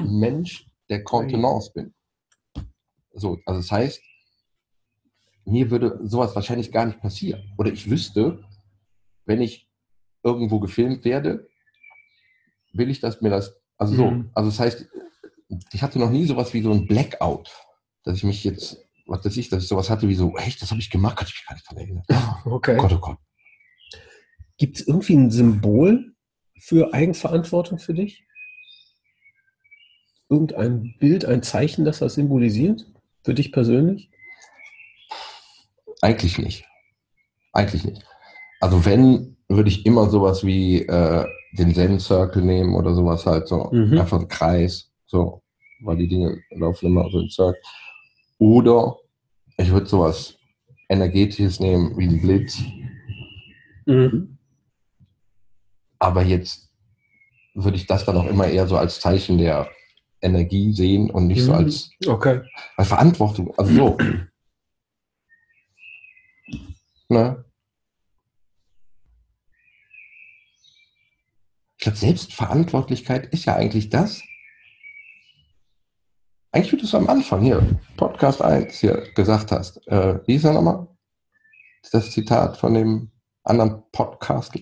Mensch 0.00 0.66
der 0.88 1.02
Kontenance 1.04 1.72
bin. 1.74 1.94
So, 3.12 3.38
also 3.46 3.60
das 3.60 3.70
heißt, 3.70 4.02
mir 5.46 5.70
würde 5.70 6.00
sowas 6.02 6.34
wahrscheinlich 6.34 6.72
gar 6.72 6.86
nicht 6.86 7.00
passieren. 7.00 7.52
Oder 7.58 7.72
ich 7.72 7.88
wüsste, 7.90 8.42
wenn 9.24 9.40
ich 9.40 9.68
irgendwo 10.22 10.58
gefilmt 10.58 11.04
werde, 11.04 11.48
will 12.72 12.90
ich, 12.90 13.00
dass 13.00 13.20
mir 13.20 13.30
das, 13.30 13.54
also 13.76 13.94
so, 13.94 14.10
Mhm. 14.10 14.30
also 14.34 14.50
das 14.50 14.58
heißt, 14.60 14.88
ich 15.72 15.82
hatte 15.82 15.98
noch 15.98 16.10
nie 16.10 16.24
sowas 16.24 16.52
wie 16.54 16.62
so 16.62 16.72
ein 16.72 16.86
Blackout, 16.86 17.50
dass 18.04 18.16
ich 18.16 18.24
mich 18.24 18.42
jetzt, 18.42 18.78
was 19.06 19.24
weiß 19.24 19.36
ich, 19.36 19.48
dass 19.48 19.62
ich 19.62 19.68
sowas 19.68 19.90
hatte 19.90 20.08
wie 20.08 20.14
so, 20.14 20.36
echt, 20.38 20.60
das 20.62 20.70
habe 20.70 20.80
ich 20.80 20.90
gemacht, 20.90 21.16
kann 21.16 21.28
ich 21.28 21.34
mich 21.34 21.46
gar 21.46 21.54
nicht 21.54 21.68
dran 21.68 21.78
erinnern. 21.78 22.04
Okay. 22.46 22.76
Oh 22.78 22.82
Gott, 22.82 22.92
oh 22.92 22.98
Gott. 22.98 23.18
Gibt 24.56 24.76
es 24.80 24.86
irgendwie 24.88 25.14
ein 25.16 25.30
Symbol 25.30 26.14
für 26.58 26.94
Eigenverantwortung 26.94 27.78
für 27.78 27.92
dich? 27.94 28.23
Irgendein 30.28 30.94
Bild, 30.98 31.24
ein 31.24 31.42
Zeichen, 31.42 31.84
das 31.84 31.98
das 31.98 32.14
symbolisiert? 32.14 32.86
Für 33.22 33.34
dich 33.34 33.52
persönlich? 33.52 34.10
Eigentlich 36.00 36.38
nicht. 36.38 36.64
Eigentlich 37.52 37.84
nicht. 37.84 38.04
Also 38.60 38.84
wenn, 38.84 39.36
würde 39.48 39.68
ich 39.68 39.86
immer 39.86 40.08
sowas 40.08 40.44
wie 40.44 40.82
äh, 40.82 41.24
den 41.52 41.74
Zen-Circle 41.74 42.42
nehmen 42.42 42.74
oder 42.74 42.94
sowas 42.94 43.26
halt 43.26 43.48
so. 43.48 43.70
Mhm. 43.72 43.98
Einfach 43.98 44.20
ein 44.20 44.28
Kreis. 44.28 44.90
So, 45.06 45.42
weil 45.82 45.96
die 45.96 46.08
Dinge 46.08 46.40
laufen 46.50 46.86
immer 46.86 47.08
so 47.10 47.20
im 47.20 47.30
Circle. 47.30 47.60
Oder 48.38 48.96
ich 49.56 49.70
würde 49.70 49.86
sowas 49.86 50.36
Energetisches 50.88 51.60
nehmen 51.60 51.96
wie 51.96 52.06
ein 52.06 52.20
Blitz. 52.20 52.58
Mhm. 53.86 54.38
Aber 55.98 56.22
jetzt 56.22 56.70
würde 57.54 57.76
ich 57.76 57.86
das 57.86 58.04
dann 58.04 58.16
auch 58.16 58.26
immer 58.26 58.46
eher 58.46 58.66
so 58.66 58.76
als 58.76 59.00
Zeichen 59.00 59.38
der 59.38 59.68
Energie 60.24 60.72
sehen 60.72 61.10
und 61.10 61.26
nicht 61.28 61.42
so 61.42 61.52
Mhm. 61.52 61.58
als 61.58 61.90
Okay. 62.06 62.40
weil 62.76 62.86
Verantwortung, 62.86 63.52
also 63.58 63.72
so. 63.74 63.96
Ne? 67.08 67.44
Ich 71.76 71.84
glaube, 71.84 71.98
Selbstverantwortlichkeit 71.98 73.26
ist 73.26 73.44
ja 73.44 73.56
eigentlich 73.56 73.90
das. 73.90 74.22
Eigentlich, 76.52 76.72
wie 76.72 76.76
du 76.78 76.84
es 76.84 76.94
am 76.94 77.08
Anfang 77.08 77.42
hier, 77.42 77.80
Podcast 77.96 78.40
1 78.40 78.78
hier 78.78 79.12
gesagt 79.14 79.50
hast. 79.52 79.86
Äh, 79.88 80.20
wie 80.26 80.36
ist 80.36 80.44
er 80.44 80.52
nochmal? 80.54 80.86
Das 81.92 82.10
Zitat 82.12 82.56
von 82.56 82.74
dem 82.74 83.10
anderen 83.42 83.82
Podcast. 83.92 84.52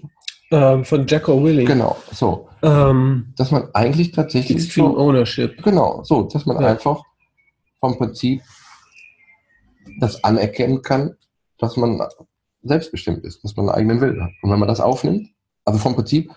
Ähm, 0.53 0.85
von 0.85 1.07
Jacko 1.07 1.43
Willing. 1.43 1.67
Genau, 1.67 1.97
so. 2.13 2.49
Ähm, 2.63 3.33
Dass 3.37 3.51
man 3.51 3.69
eigentlich 3.73 4.13
tatsächlich 4.13 4.59
Extreme 4.59 4.91
so, 4.91 4.99
Ownership. 4.99 5.63
Genau, 5.63 6.03
so, 6.05 6.23
dass 6.25 6.45
man 6.45 6.61
Ja. 6.61 6.69
einfach 6.69 7.03
vom 7.81 7.97
Prinzip 7.97 8.43
das 9.99 10.23
anerkennen 10.23 10.83
kann, 10.83 11.17
dass 11.59 11.77
man 11.79 12.01
selbstbestimmt 12.63 13.25
ist, 13.25 13.43
dass 13.43 13.57
man 13.57 13.69
einen 13.69 13.77
eigenen 13.79 14.01
Willen 14.03 14.23
hat. 14.23 14.31
Und 14.43 14.51
wenn 14.51 14.59
man 14.59 14.69
das 14.69 14.81
aufnimmt, 14.81 15.31
also 15.65 15.79
vom 15.79 15.95
Prinzip, 15.95 16.31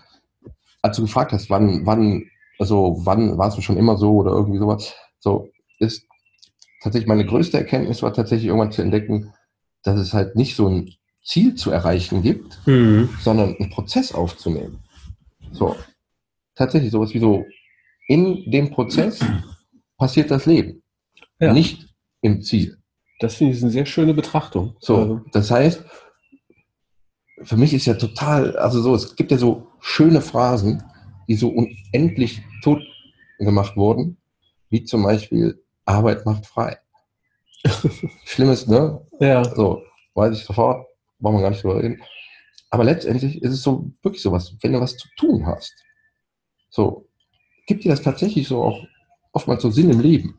als 0.82 0.96
du 0.96 1.02
gefragt 1.02 1.32
hast, 1.32 1.50
wann, 1.50 1.84
wann, 1.84 2.24
also 2.58 2.96
wann 3.00 3.36
warst 3.36 3.58
du 3.58 3.62
schon 3.62 3.76
immer 3.76 3.96
so 3.98 4.14
oder 4.16 4.32
irgendwie 4.32 4.58
sowas, 4.58 4.94
so 5.20 5.50
ist 5.78 6.06
tatsächlich 6.82 7.08
meine 7.08 7.26
größte 7.26 7.58
Erkenntnis 7.58 8.02
war 8.02 8.14
tatsächlich 8.14 8.46
irgendwann 8.48 8.72
zu 8.72 8.80
entdecken, 8.82 9.34
dass 9.82 9.98
es 10.00 10.14
halt 10.14 10.36
nicht 10.36 10.56
so 10.56 10.68
ein 10.68 10.90
Ziel 11.26 11.54
zu 11.56 11.70
erreichen 11.70 12.22
gibt, 12.22 12.58
Mhm. 12.66 13.10
sondern 13.20 13.56
einen 13.56 13.70
Prozess 13.70 14.12
aufzunehmen. 14.12 14.78
So. 15.52 15.74
Tatsächlich 16.54 16.92
sowas 16.92 17.12
wie 17.12 17.18
so, 17.18 17.44
in 18.08 18.48
dem 18.50 18.70
Prozess 18.70 19.18
passiert 19.98 20.30
das 20.30 20.46
Leben. 20.46 20.82
Ja. 21.40 21.52
Nicht 21.52 21.88
im 22.22 22.40
Ziel. 22.42 22.78
Das 23.18 23.34
finde 23.34 23.54
ich 23.54 23.62
eine 23.62 23.70
sehr 23.72 23.86
schöne 23.86 24.14
Betrachtung. 24.14 24.76
So. 24.80 24.96
Also, 24.96 25.20
Das 25.32 25.50
heißt, 25.50 25.84
für 27.42 27.56
mich 27.56 27.74
ist 27.74 27.86
ja 27.86 27.94
total, 27.94 28.56
also 28.56 28.80
so, 28.80 28.94
es 28.94 29.16
gibt 29.16 29.30
ja 29.30 29.38
so 29.38 29.66
schöne 29.80 30.20
Phrasen, 30.20 30.82
die 31.28 31.34
so 31.34 31.48
unendlich 31.48 32.42
tot 32.62 32.80
gemacht 33.38 33.76
wurden, 33.76 34.16
wie 34.70 34.84
zum 34.84 35.02
Beispiel 35.02 35.62
Arbeit 35.84 36.24
macht 36.24 36.46
frei. 36.46 36.78
Schlimmes, 38.24 38.66
ne? 38.66 39.00
ja. 39.20 39.44
So, 39.54 39.82
weiß 40.14 40.38
ich 40.38 40.44
sofort, 40.44 40.86
brauchen 41.18 41.36
wir 41.36 41.42
gar 41.42 41.50
nicht 41.50 41.62
drüber 41.62 41.82
reden. 41.82 42.00
Aber 42.70 42.84
letztendlich 42.84 43.42
ist 43.42 43.52
es 43.52 43.62
so 43.62 43.90
wirklich 44.02 44.22
sowas, 44.22 44.54
wenn 44.60 44.72
du 44.72 44.80
was 44.80 44.96
zu 44.96 45.08
tun 45.16 45.46
hast. 45.46 45.74
So, 46.70 47.06
gibt 47.66 47.84
dir 47.84 47.90
das 47.90 48.02
tatsächlich 48.02 48.48
so 48.48 48.62
auch 48.62 48.78
oftmals 49.32 49.62
so 49.62 49.70
Sinn 49.70 49.90
im 49.90 50.00
Leben, 50.00 50.38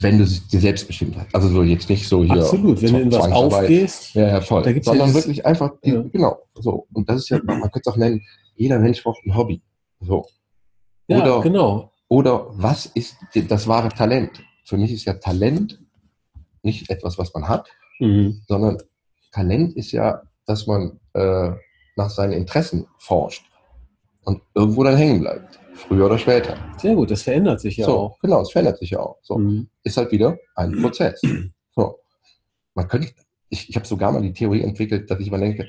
wenn 0.00 0.18
du 0.18 0.24
dir 0.24 0.60
selbst 0.60 0.86
bestimmt 0.86 1.16
hast. 1.16 1.34
Also 1.34 1.48
so 1.48 1.62
jetzt 1.62 1.88
nicht 1.88 2.06
so 2.08 2.22
hier. 2.22 2.34
Absolut. 2.34 2.80
Wenn 2.82 2.92
du 2.92 3.00
in 3.00 3.12
was 3.12 3.32
aufgehst, 3.32 4.14
Ja, 4.14 4.28
ja, 4.28 4.40
voll. 4.40 4.62
Da 4.62 4.72
gibt's 4.72 4.86
ja 4.86 4.92
Sondern 4.92 5.08
dieses- 5.08 5.24
wirklich 5.24 5.44
einfach, 5.46 5.72
die, 5.84 5.90
Ja. 5.90 6.02
genau, 6.02 6.38
so. 6.54 6.86
Und 6.92 7.08
das 7.08 7.22
ist 7.22 7.28
ja, 7.30 7.40
man 7.44 7.60
könnte 7.62 7.80
es 7.80 7.86
auch 7.88 7.96
nennen, 7.96 8.22
jeder 8.54 8.78
Mensch 8.78 9.02
braucht 9.02 9.24
ein 9.26 9.34
Hobby. 9.36 9.62
So. 10.00 10.26
ja, 11.08 11.22
Oder- 11.22 11.40
genau. 11.42 11.92
Oder 12.08 12.46
was 12.50 12.86
ist 12.86 13.16
das 13.48 13.66
wahre 13.66 13.88
Talent? 13.88 14.42
Für 14.64 14.76
mich 14.76 14.92
ist 14.92 15.04
ja 15.06 15.14
Talent 15.14 15.80
nicht 16.62 16.88
etwas, 16.90 17.18
was 17.18 17.32
man 17.34 17.48
hat, 17.48 17.68
Mhm. 18.00 18.42
sondern 18.46 18.78
Talent 19.32 19.76
ist 19.76 19.92
ja, 19.92 20.22
dass 20.46 20.66
man 20.66 20.98
äh, 21.14 21.50
nach 21.96 22.10
seinen 22.10 22.32
Interessen 22.32 22.86
forscht 22.98 23.44
und 24.24 24.42
irgendwo 24.54 24.84
dann 24.84 24.96
hängen 24.96 25.20
bleibt. 25.20 25.58
Früher 25.74 26.06
oder 26.06 26.18
später. 26.18 26.56
Sehr 26.78 26.94
gut, 26.94 27.10
das 27.10 27.22
verändert 27.22 27.60
sich 27.60 27.76
ja 27.76 27.86
so, 27.86 27.98
auch. 27.98 28.18
genau, 28.20 28.40
es 28.40 28.50
verändert 28.50 28.78
sich 28.78 28.90
ja 28.90 29.00
auch. 29.00 29.18
So, 29.22 29.38
Mhm. 29.38 29.68
ist 29.82 29.96
halt 29.96 30.10
wieder 30.12 30.38
ein 30.54 30.72
Prozess. 30.82 31.20
So. 31.74 31.98
Man 32.74 32.88
könnte, 32.88 33.08
ich, 33.48 33.68
ich 33.68 33.76
habe 33.76 33.86
sogar 33.86 34.12
mal 34.12 34.22
die 34.22 34.32
Theorie 34.32 34.62
entwickelt, 34.62 35.10
dass 35.10 35.20
ich 35.20 35.30
mal 35.30 35.40
denke, 35.40 35.68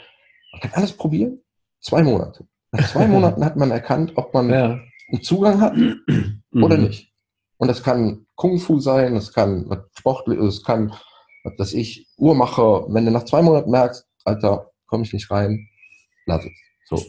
man 0.52 0.62
kann 0.62 0.72
alles 0.74 0.93
probieren, 0.93 1.41
zwei 1.82 2.04
Monate. 2.04 2.46
Nach 2.72 2.88
zwei 2.89 3.08
Monaten 3.08 3.43
hat 3.43 3.56
man 3.58 3.72
erkannt, 3.72 4.13
ob 4.15 4.34
man 4.34 4.50
Ja. 4.50 4.80
einen 5.12 5.22
Zugang 5.22 5.60
hat 5.62 5.74
oder 6.54 6.78
Mhm. 6.78 6.84
nicht. 6.84 7.12
Und 7.58 7.67
das 7.70 7.82
kann 7.84 8.28
Kung 8.36 8.60
Fu 8.60 8.80
sein, 8.80 9.15
das 9.15 9.34
kann 9.34 9.67
Sportliches, 9.98 10.56
es 10.58 10.63
kann, 10.63 10.93
weiß 11.57 11.73
ich, 11.73 12.07
Uhrmacher. 12.17 12.86
Wenn 12.89 13.05
du 13.05 13.12
nach 13.12 13.25
zwei 13.25 13.41
Monaten 13.41 13.71
merkst, 13.71 14.05
Alter, 14.25 14.71
komme 14.88 15.03
ich 15.03 15.13
nicht 15.13 15.29
rein, 15.31 15.67
lass 16.25 16.43
es. 16.45 16.51
So. 16.89 17.03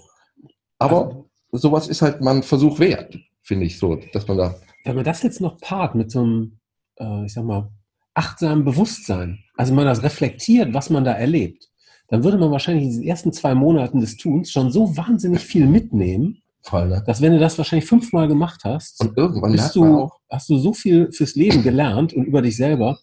Aber 0.78 1.06
Also, 1.06 1.28
sowas 1.52 1.88
ist 1.88 2.02
halt 2.02 2.20
mal 2.20 2.36
ein 2.36 2.42
Versuch 2.42 2.78
wert, 2.78 3.16
finde 3.42 3.66
ich 3.66 3.78
so, 3.78 3.98
dass 4.12 4.28
man 4.28 4.38
da, 4.38 4.54
wenn 4.84 4.96
man 4.96 5.04
das 5.04 5.22
jetzt 5.22 5.40
noch 5.40 5.58
paart 5.58 5.94
mit 5.94 6.10
so 6.10 6.20
einem, 6.20 6.58
äh, 6.98 7.26
ich 7.26 7.32
sag 7.34 7.44
mal, 7.44 7.70
achtsamen 8.14 8.64
Bewusstsein, 8.64 9.44
also 9.56 9.74
man 9.74 9.84
das 9.84 10.02
reflektiert, 10.02 10.72
was 10.72 10.90
man 10.90 11.04
da 11.04 11.12
erlebt, 11.12 11.68
dann 12.08 12.24
würde 12.24 12.38
man 12.38 12.50
wahrscheinlich 12.50 12.84
in 12.84 12.90
diesen 12.90 13.04
ersten 13.04 13.32
zwei 13.32 13.54
Monaten 13.54 14.00
des 14.00 14.16
Tuns 14.16 14.50
schon 14.50 14.72
so 14.72 14.96
wahnsinnig 14.96 15.40
viel 15.40 15.66
mitnehmen, 15.66 16.42
voll, 16.62 16.88
ne? 16.88 17.02
dass 17.06 17.20
wenn 17.20 17.32
du 17.32 17.38
das 17.38 17.58
wahrscheinlich 17.58 17.88
fünfmal 17.88 18.28
gemacht 18.28 18.62
hast, 18.64 19.00
Und 19.00 19.16
irgendwann 19.16 19.54
man 19.54 19.70
du, 19.74 19.98
auch, 19.98 20.20
hast 20.30 20.48
du 20.48 20.58
so 20.58 20.72
viel 20.72 21.12
fürs 21.12 21.34
Leben 21.34 21.62
gelernt 21.62 22.12
und 22.12 22.24
über 22.24 22.42
dich 22.42 22.56
selber. 22.56 22.98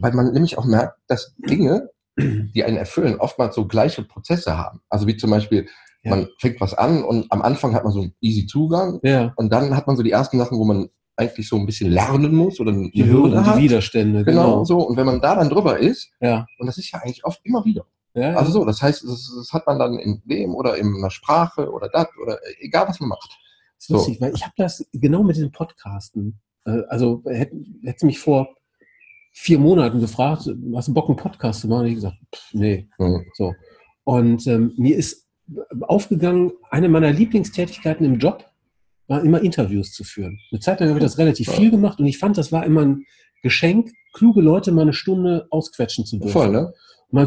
Weil 0.00 0.12
man 0.12 0.32
nämlich 0.32 0.58
auch 0.58 0.64
merkt, 0.64 0.98
dass 1.08 1.34
Dinge, 1.38 1.90
die 2.18 2.64
einen 2.64 2.76
erfüllen, 2.76 3.18
oftmals 3.18 3.54
so 3.54 3.66
gleiche 3.66 4.02
Prozesse 4.02 4.56
haben. 4.56 4.80
Also 4.88 5.06
wie 5.06 5.16
zum 5.16 5.30
Beispiel, 5.30 5.68
Ja. 6.02 6.10
man 6.16 6.28
fängt 6.38 6.60
was 6.60 6.74
an 6.74 7.02
und 7.04 7.30
am 7.30 7.42
Anfang 7.42 7.74
hat 7.74 7.84
man 7.84 7.92
so 7.92 8.00
einen 8.00 8.14
easy 8.20 8.46
Zugang 8.46 9.00
Ja, 9.02 9.32
und 9.36 9.52
dann 9.52 9.76
hat 9.76 9.86
man 9.86 9.96
so 9.96 10.02
die 10.02 10.10
ersten 10.12 10.38
Sachen, 10.38 10.58
wo 10.58 10.64
man 10.64 10.88
eigentlich 11.16 11.46
so 11.48 11.56
ein 11.56 11.66
bisschen 11.66 11.90
lernen 11.90 12.34
muss 12.34 12.58
oder 12.60 12.72
eine 12.72 12.90
die 12.90 13.04
Hürde 13.04 13.12
Hürden, 13.34 13.46
hat. 13.46 13.58
die 13.58 13.62
Widerstände, 13.64 14.24
Genau, 14.24 14.42
genau. 14.42 14.64
so. 14.64 14.78
Und 14.78 14.96
wenn 14.96 15.04
man 15.04 15.20
da 15.20 15.34
dann 15.34 15.50
drüber 15.50 15.78
ist, 15.78 16.10
Ja, 16.20 16.46
und 16.58 16.66
das 16.66 16.78
ist 16.78 16.90
ja 16.90 16.98
eigentlich 17.00 17.24
oft 17.26 17.40
immer 17.44 17.62
wieder. 17.66 17.84
ja, 18.14 18.32
Also 18.34 18.50
so, 18.52 18.64
das 18.64 18.80
heißt, 18.80 19.04
das, 19.04 19.30
das 19.36 19.52
hat 19.52 19.66
man 19.66 19.78
dann 19.78 19.98
in 19.98 20.22
dem 20.24 20.54
oder 20.54 20.76
in 20.78 20.96
einer 20.96 21.10
Sprache 21.10 21.70
oder 21.70 21.90
das 21.92 22.06
oder 22.22 22.38
egal 22.60 22.88
was 22.88 22.98
man 23.00 23.10
macht. 23.10 23.28
Das 23.76 23.84
ist 23.84 23.88
lustig, 23.90 24.20
weil 24.22 24.32
ich 24.34 24.42
habe 24.42 24.54
das 24.56 24.86
genau 24.92 25.22
mit 25.22 25.36
diesem 25.36 25.52
Podcasten. 25.52 26.40
Äh, 26.64 26.80
also 26.88 27.22
hätte 27.26 27.56
hätte 27.84 28.06
mich 28.06 28.18
vor 28.18 28.48
vier 29.32 29.58
Monaten 29.58 30.00
gefragt, 30.00 30.48
hast 30.74 30.88
du 30.88 30.94
Bock, 30.94 31.08
einen 31.08 31.16
Podcast 31.16 31.60
zu 31.60 31.68
machen? 31.68 31.82
Und 31.82 31.86
ich 31.88 31.94
gesagt, 31.94 32.16
pff, 32.34 32.54
nee. 32.54 32.88
Hm. 32.98 33.24
So. 33.34 33.54
Und 34.04 34.46
ähm, 34.46 34.72
mir 34.76 34.96
ist 34.96 35.28
aufgegangen, 35.82 36.52
eine 36.70 36.88
meiner 36.88 37.12
Lieblingstätigkeiten 37.12 38.04
im 38.06 38.18
Job 38.18 38.44
war 39.08 39.22
immer 39.24 39.40
Interviews 39.40 39.92
zu 39.92 40.04
führen. 40.04 40.38
Eine 40.50 40.60
Zeit 40.60 40.80
lang 40.80 40.88
habe 40.90 40.98
ich 41.00 41.04
das 41.04 41.18
relativ 41.18 41.48
Ja. 41.48 41.52
viel 41.54 41.70
gemacht 41.70 41.98
und 41.98 42.06
ich 42.06 42.18
fand, 42.18 42.38
das 42.38 42.52
war 42.52 42.64
immer 42.64 42.82
ein 42.82 43.04
Geschenk, 43.42 43.90
kluge 44.12 44.40
Leute 44.40 44.70
mal 44.72 44.82
eine 44.82 44.92
Stunde 44.92 45.46
ausquetschen 45.50 46.04
zu 46.06 46.18
dürfen. 46.18 46.32
Voll, 46.32 46.50
ne? 46.50 46.72
Man 47.10 47.26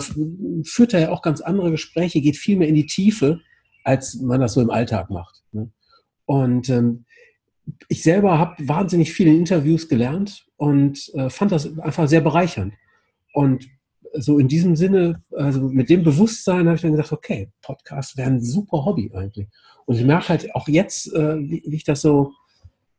führt 0.64 0.94
da 0.94 1.00
ja 1.00 1.12
auch 1.12 1.22
ganz 1.22 1.42
andere 1.42 1.72
Gespräche, 1.72 2.22
geht 2.22 2.38
viel 2.38 2.58
mehr 2.58 2.70
in 2.70 2.76
die 2.76 2.86
Tiefe, 2.86 3.42
als 3.84 4.16
man 4.16 4.40
das 4.40 4.54
so 4.54 4.62
im 4.62 4.70
Alltag 4.70 5.10
macht. 5.10 5.44
Ne? 5.52 5.72
Und 6.26 6.70
ähm, 6.70 7.06
ich 7.88 8.04
selber 8.04 8.38
habe 8.38 8.68
wahnsinnig 8.68 9.14
viele 9.14 9.32
Interviews 9.32 9.88
gelernt 9.88 10.46
und 10.58 11.12
äh, 11.16 11.30
fand 11.30 11.52
das 11.52 11.78
einfach 11.80 12.08
sehr 12.08 12.22
bereichernd. 12.22 12.74
Und 13.34 13.68
so 14.14 14.38
in 14.38 14.48
diesem 14.48 14.76
Sinne, 14.76 15.24
also 15.32 15.62
mit 15.62 15.90
dem 15.90 16.04
Bewusstsein 16.04 16.68
habe 16.68 16.76
ich 16.76 16.82
dann 16.82 16.92
gedacht, 16.92 17.12
okay, 17.12 17.52
Podcast 17.62 18.18
wäre 18.18 18.30
ein 18.30 18.42
super 18.42 18.86
Hobby 18.86 19.12
eigentlich. 19.14 19.48
Und 19.86 19.96
ich 19.96 20.06
merke 20.06 20.30
halt 20.30 20.56
auch 20.56 20.68
jetzt, 20.68 21.14
äh, 21.14 21.38
wie, 21.40 21.64
wie 21.66 21.76
ich 21.76 21.84
das 21.84 22.02
so 22.02 22.34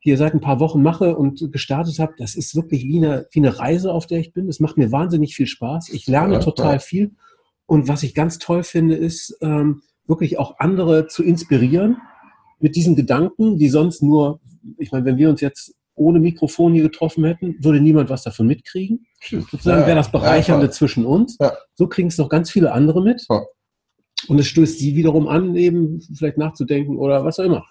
hier 0.01 0.19
seit 0.19 0.35
ein 0.35 0.41
paar 0.41 0.61
Wochen 0.61 0.83
mache 0.83 1.17
und 1.17 1.51
gestartet 1.51 1.99
habe, 1.99 2.13
das 2.19 2.35
ist 2.35 2.55
wirklich 2.55 2.85
wie 2.85 2.99
eine, 2.99 3.27
wie 3.33 3.41
eine 3.41 3.59
Reise, 3.59 3.93
auf 3.93 4.07
der 4.07 4.19
ich 4.19 4.35
bin. 4.35 4.49
Es 4.49 4.61
macht 4.61 4.77
mir 4.77 4.93
wahnsinnig 4.93 5.35
viel 5.35 5.47
Spaß. 5.47 5.89
Ich 5.91 6.07
lerne 6.07 6.35
Ja, 6.35 6.41
total 6.41 6.75
ja. 6.75 6.79
viel. 6.79 7.13
Und 7.67 7.89
was 7.89 8.03
ich 8.03 8.15
ganz 8.15 8.39
toll 8.39 8.65
finde, 8.65 8.97
ist 8.97 9.39
ähm, 9.41 9.83
wirklich 10.07 10.39
auch 10.39 10.59
andere 10.59 11.07
zu 11.07 11.23
inspirieren 11.23 11.97
mit 12.61 12.77
diesen 12.77 12.97
Gedanken, 12.97 13.57
die 13.57 13.71
sonst 13.71 14.03
nur, 14.03 14.41
ich 14.79 14.93
meine, 14.93 15.05
wenn 15.05 15.17
wir 15.17 15.29
uns 15.31 15.41
jetzt 15.41 15.75
ohne 15.95 16.19
Mikrofon 16.19 16.73
hier 16.73 16.83
getroffen 16.83 17.25
hätten, 17.25 17.57
würde 17.61 17.81
niemand 17.81 18.11
was 18.11 18.23
davon 18.23 18.47
mitkriegen. 18.47 19.07
Sozusagen 19.23 19.83
Ja, 19.83 19.87
wäre 19.87 19.97
das 19.97 20.11
Bereichernde 20.11 20.67
ja, 20.67 20.73
zwischen 20.73 21.07
uns. 21.07 21.37
Ja. 21.41 21.57
So 21.75 21.87
kriegen 21.87 22.09
es 22.09 22.19
noch 22.19 22.29
ganz 22.29 22.51
viele 22.51 22.73
andere 22.73 23.03
mit. 23.03 23.25
Und 24.29 24.39
es 24.39 24.47
stößt 24.47 24.79
sie 24.79 24.97
wiederum 24.97 25.29
an, 25.29 25.55
eben 25.55 26.01
vielleicht 26.17 26.39
nachzudenken 26.39 26.97
oder 26.99 27.25
was 27.25 27.39
auch 27.39 27.45
immer. 27.45 27.65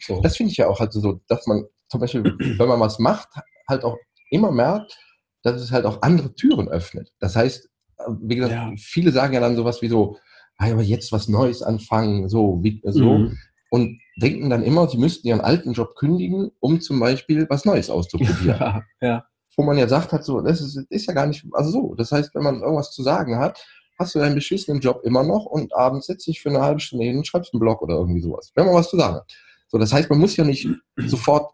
So. 0.00 0.20
Das 0.20 0.36
finde 0.36 0.52
ich 0.52 0.58
ja 0.58 0.68
auch 0.68 0.80
halt 0.80 0.92
so, 0.92 1.20
dass 1.28 1.46
man 1.46 1.64
zum 1.88 2.00
Beispiel, 2.00 2.22
wenn 2.58 2.68
man 2.68 2.80
was 2.80 2.98
macht, 2.98 3.28
halt 3.68 3.84
auch 3.84 3.96
immer 4.30 4.50
merkt, 4.50 4.98
dass 5.42 5.60
es 5.60 5.70
halt 5.70 5.84
auch 5.84 6.02
andere 6.02 6.34
Türen 6.34 6.68
öffnet. 6.68 7.12
Das 7.20 7.36
heißt, 7.36 7.68
äh, 7.98 8.02
wie 8.20 8.36
gesagt, 8.36 8.80
viele 8.80 9.12
sagen 9.12 9.34
ja 9.34 9.40
dann 9.40 9.56
sowas 9.56 9.80
wie 9.82 9.88
so, 9.88 10.18
ah, 10.58 10.70
aber 10.70 10.82
jetzt 10.82 11.12
was 11.12 11.28
Neues 11.28 11.62
anfangen, 11.62 12.28
so, 12.28 12.58
wie, 12.62 12.80
so. 12.84 13.18
Mhm. 13.18 13.38
Und 13.74 14.00
denken 14.22 14.50
dann 14.50 14.62
immer, 14.62 14.88
sie 14.88 14.98
müssten 14.98 15.26
ihren 15.26 15.40
alten 15.40 15.72
Job 15.72 15.96
kündigen, 15.96 16.52
um 16.60 16.80
zum 16.80 17.00
Beispiel 17.00 17.44
was 17.50 17.64
Neues 17.64 17.90
auszuprobieren. 17.90 18.44
Ja, 18.46 18.82
ja. 19.00 19.24
Wo 19.56 19.64
man 19.64 19.76
ja 19.76 19.88
sagt 19.88 20.12
hat, 20.12 20.24
so, 20.24 20.40
das 20.40 20.60
ist, 20.60 20.76
ist 20.90 21.06
ja 21.08 21.12
gar 21.12 21.26
nicht, 21.26 21.44
also 21.50 21.72
so. 21.72 21.94
Das 21.96 22.12
heißt, 22.12 22.32
wenn 22.36 22.44
man 22.44 22.60
irgendwas 22.60 22.92
zu 22.92 23.02
sagen 23.02 23.36
hat, 23.36 23.66
hast 23.98 24.14
du 24.14 24.20
deinen 24.20 24.36
beschissenen 24.36 24.80
Job 24.80 25.00
immer 25.02 25.24
noch 25.24 25.44
und 25.44 25.74
abends 25.74 26.06
sitzt 26.06 26.28
dich 26.28 26.40
für 26.40 26.50
eine 26.50 26.60
halbe 26.60 26.78
Stunde 26.78 27.04
hin 27.04 27.16
und 27.16 27.26
schreibst 27.26 27.52
einen 27.52 27.58
Blog 27.58 27.82
oder 27.82 27.96
irgendwie 27.96 28.20
sowas. 28.20 28.52
Wenn 28.54 28.66
man 28.66 28.76
was 28.76 28.90
zu 28.90 28.96
sagen 28.96 29.16
hat. 29.16 29.32
So, 29.66 29.76
das 29.78 29.92
heißt, 29.92 30.08
man 30.08 30.20
muss 30.20 30.36
ja 30.36 30.44
nicht 30.44 30.68
sofort 30.96 31.50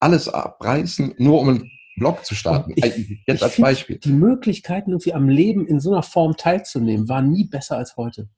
alles 0.00 0.28
abreißen, 0.28 1.14
nur 1.18 1.38
um 1.38 1.50
einen 1.50 1.70
Blog 1.98 2.24
zu 2.24 2.34
starten. 2.34 2.72
Ich, 2.74 2.84
Jetzt 2.84 3.20
ich 3.28 3.42
als 3.44 3.60
Beispiel. 3.60 3.98
Die 3.98 4.10
Möglichkeiten, 4.10 4.90
irgendwie 4.90 5.14
am 5.14 5.28
Leben 5.28 5.68
in 5.68 5.78
so 5.78 5.92
einer 5.92 6.02
Form 6.02 6.36
teilzunehmen, 6.36 7.08
waren 7.08 7.30
nie 7.30 7.44
besser 7.44 7.76
als 7.76 7.96
heute. 7.96 8.28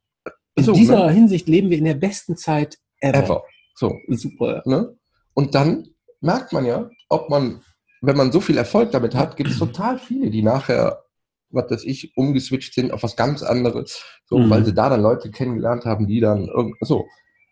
In 0.54 0.64
So, 0.64 0.74
dieser 0.74 1.06
ne? 1.06 1.12
Hinsicht 1.12 1.48
leben 1.48 1.70
wir 1.70 1.78
in 1.78 1.86
der 1.86 1.94
besten 1.94 2.36
Zeit 2.36 2.78
ever. 3.02 3.18
Ever. 3.24 3.42
So, 3.74 3.94
Super. 4.08 4.62
ne? 4.66 4.96
Und 5.34 5.54
dann 5.54 5.88
merkt 6.20 6.52
man 6.52 6.64
ja, 6.64 6.88
ob 7.08 7.28
man, 7.30 7.62
wenn 8.00 8.16
man 8.16 8.32
so 8.32 8.40
viel 8.40 8.56
Erfolg 8.58 8.90
damit 8.92 9.14
hat, 9.14 9.36
gibt 9.36 9.50
es 9.50 9.58
total 9.58 9.98
viele, 9.98 10.30
die 10.30 10.42
nachher, 10.42 11.02
was 11.50 11.70
weiß 11.70 11.84
ich, 11.84 12.16
umgeswitcht 12.16 12.74
sind 12.74 12.92
auf 12.92 13.02
was 13.02 13.16
ganz 13.16 13.42
anderes, 13.42 14.02
so, 14.26 14.38
Mhm. 14.38 14.50
weil 14.50 14.64
sie 14.64 14.74
da 14.74 14.88
dann 14.88 15.02
Leute 15.02 15.30
kennengelernt 15.30 15.84
haben, 15.84 16.06
die 16.06 16.20
dann 16.20 16.48
so. 16.80 17.06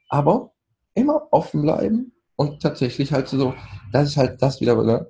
Aber 0.09 0.53
immer 0.95 1.29
offen 1.31 1.63
bleiben 1.63 2.13
und 2.37 2.61
tatsächlich 2.63 3.13
halt 3.13 3.29
so, 3.29 3.55
das 3.93 4.09
ist 4.11 4.17
halt 4.17 4.41
das 4.43 4.61
wieder, 4.61 4.83
ne? 4.83 5.07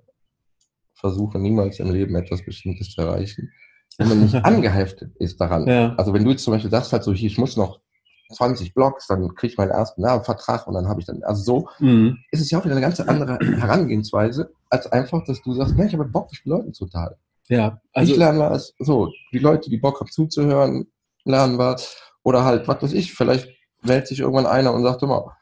Versuche 0.94 1.38
niemals 1.38 1.78
im 1.80 1.90
Leben 1.90 2.14
etwas 2.16 2.44
Bestimmtes 2.44 2.90
zu 2.90 3.00
erreichen, 3.00 3.50
wenn 3.98 4.08
man 4.08 4.20
nicht 4.20 4.34
angeheftet 4.44 5.14
ist 5.18 5.40
daran. 5.40 5.66
Ja. 5.66 5.94
Also 5.96 6.12
wenn 6.12 6.24
du 6.24 6.30
jetzt 6.30 6.44
zum 6.44 6.52
Beispiel 6.52 6.70
sagst 6.70 6.92
halt 6.92 7.02
so, 7.04 7.12
hier, 7.12 7.28
ich 7.28 7.38
muss 7.38 7.56
noch 7.56 7.80
20 8.30 8.74
Blogs, 8.74 9.06
dann 9.06 9.34
kriege 9.34 9.52
ich 9.52 9.58
meinen 9.58 9.70
ersten 9.70 10.02
Werbevertrag 10.02 10.66
und 10.66 10.74
dann 10.74 10.88
habe 10.88 11.00
ich 11.00 11.06
dann, 11.06 11.22
also 11.22 11.42
so, 11.42 11.68
Mhm. 11.78 12.18
ist 12.30 12.40
es 12.40 12.50
ja 12.50 12.58
auch 12.58 12.64
wieder 12.64 12.74
eine 12.76 12.80
ganz 12.82 13.00
andere 13.00 13.38
Herangehensweise, 13.58 14.52
als 14.68 14.86
einfach, 14.90 15.24
dass 15.24 15.42
du 15.42 15.54
sagst, 15.54 15.76
Mensch, 15.76 15.92
ich 15.92 15.98
habe 15.98 16.08
Bock, 16.08 16.30
mich 16.30 16.44
mit 16.44 16.50
Leuten 16.50 16.72
zu 16.72 16.84
unterhalten. 16.84 17.20
Ja, 17.48 17.80
Also, 17.92 18.12
ich 18.12 18.18
lerne 18.18 18.38
was, 18.38 18.74
so, 18.78 19.10
die 19.32 19.38
Leute, 19.40 19.70
die 19.70 19.78
Bock 19.78 20.00
haben 20.00 20.10
zuzuhören, 20.10 20.86
lernen 21.24 21.58
was. 21.58 21.96
Oder 22.22 22.44
halt, 22.44 22.68
was 22.68 22.82
weiß 22.82 22.92
ich, 22.92 23.12
vielleicht 23.14 23.48
meldet 23.82 24.06
sich 24.08 24.20
irgendwann 24.20 24.46
einer 24.46 24.72
und 24.72 24.82
sagt 24.82 25.02
immer, 25.02 25.36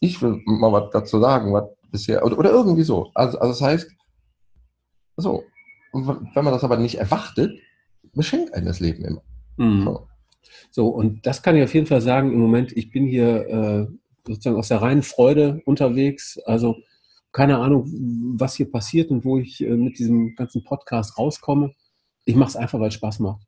ich 0.00 0.20
will 0.22 0.40
mal 0.44 0.70
was 0.72 0.90
dazu 0.92 1.18
sagen, 1.20 1.52
was 1.52 1.64
bisher, 1.90 2.24
oder, 2.24 2.38
oder 2.38 2.50
irgendwie 2.50 2.82
so. 2.84 3.10
Also, 3.14 3.38
also 3.38 3.52
das 3.52 3.60
heißt, 3.62 3.90
so, 5.16 5.42
wenn 5.92 6.44
man 6.44 6.52
das 6.52 6.64
aber 6.64 6.76
nicht 6.76 6.96
erwartet, 6.98 7.52
beschenkt 8.14 8.54
einen 8.54 8.66
das 8.66 8.80
Leben 8.80 9.04
immer. 9.04 9.22
mhm. 9.56 9.84
So. 9.84 10.08
So, 10.70 10.88
und 10.88 11.26
das 11.26 11.42
kann 11.42 11.56
ich 11.56 11.64
auf 11.64 11.74
jeden 11.74 11.86
Fall 11.86 12.00
sagen, 12.00 12.32
im 12.32 12.40
Moment, 12.40 12.76
ich 12.76 12.90
bin 12.90 13.06
hier 13.06 13.46
äh, 13.48 13.86
sozusagen 14.26 14.56
aus 14.56 14.68
der 14.68 14.82
reinen 14.82 15.02
Freude 15.02 15.60
unterwegs. 15.64 16.38
Also 16.44 16.76
keine 17.32 17.58
Ahnung, 17.58 17.86
was 18.36 18.54
hier 18.54 18.70
passiert 18.70 19.10
und 19.10 19.24
wo 19.24 19.38
ich 19.38 19.62
äh, 19.62 19.76
mit 19.76 19.98
diesem 19.98 20.34
ganzen 20.34 20.64
Podcast 20.64 21.18
rauskomme. 21.18 21.74
Ich 22.24 22.36
mache 22.36 22.50
es 22.50 22.56
einfach, 22.56 22.78
weil 22.78 22.88
es 22.88 22.94
Spaß 22.94 23.20
macht. 23.20 23.42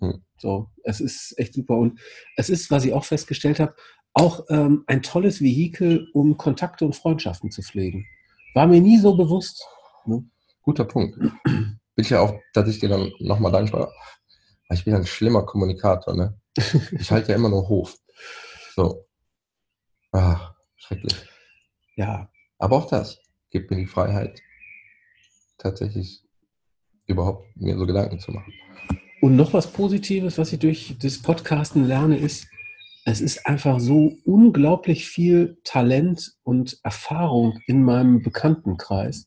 Hm. 0.00 0.22
So, 0.36 0.68
es 0.84 1.00
ist 1.00 1.34
echt 1.38 1.54
super. 1.54 1.76
Und 1.76 1.98
es 2.36 2.50
ist, 2.50 2.70
was 2.70 2.84
ich 2.84 2.92
auch 2.92 3.04
festgestellt 3.04 3.58
habe, 3.58 3.74
auch 4.14 4.44
ähm, 4.50 4.84
ein 4.86 5.02
tolles 5.02 5.40
Vehikel, 5.40 6.08
um 6.12 6.36
Kontakte 6.36 6.84
und 6.84 6.94
Freundschaften 6.94 7.50
zu 7.50 7.62
pflegen. 7.62 8.06
War 8.54 8.66
mir 8.66 8.80
nie 8.80 8.98
so 8.98 9.16
bewusst. 9.16 9.66
Ne? 10.04 10.24
Guter 10.62 10.84
Punkt. 10.84 11.18
Bin 11.44 11.78
ich 11.96 12.10
ja 12.10 12.20
auch 12.20 12.34
tatsächlich 12.52 12.80
dir 12.80 12.88
dann 12.90 13.12
nochmal 13.20 13.52
dankbar. 13.52 13.90
Ich 14.72 14.84
bin 14.84 14.94
ein 14.94 15.06
schlimmer 15.06 15.44
Kommunikator, 15.44 16.14
ne? 16.14 16.38
Ich 16.98 17.10
halte 17.10 17.32
ja 17.32 17.36
immer 17.36 17.48
nur 17.48 17.68
Hof. 17.68 17.96
So. 18.74 19.06
Ah, 20.12 20.54
schrecklich. 20.76 21.14
Ja, 21.96 22.30
Aber 22.58 22.76
auch 22.76 22.86
das 22.88 23.18
gibt 23.50 23.70
mir 23.70 23.76
die 23.76 23.86
Freiheit, 23.86 24.40
tatsächlich 25.58 26.22
überhaupt 27.06 27.46
mir 27.56 27.76
so 27.76 27.86
Gedanken 27.86 28.18
zu 28.18 28.32
machen. 28.32 28.52
Und 29.20 29.36
noch 29.36 29.52
was 29.52 29.72
Positives, 29.72 30.38
was 30.38 30.52
ich 30.52 30.58
durch 30.58 30.96
das 31.00 31.20
Podcasten 31.20 31.86
lerne, 31.86 32.16
ist, 32.16 32.46
es 33.04 33.20
ist 33.20 33.46
einfach 33.46 33.80
so 33.80 34.16
unglaublich 34.24 35.06
viel 35.06 35.58
Talent 35.64 36.34
und 36.44 36.78
Erfahrung 36.82 37.58
in 37.66 37.82
meinem 37.82 38.22
Bekanntenkreis. 38.22 39.26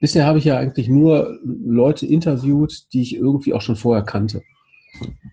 Bisher 0.00 0.26
habe 0.26 0.38
ich 0.38 0.44
ja 0.46 0.58
eigentlich 0.58 0.88
nur 0.88 1.38
Leute 1.44 2.06
interviewt, 2.06 2.92
die 2.92 3.02
ich 3.02 3.14
irgendwie 3.14 3.52
auch 3.52 3.60
schon 3.60 3.76
vorher 3.76 4.04
kannte. 4.04 4.42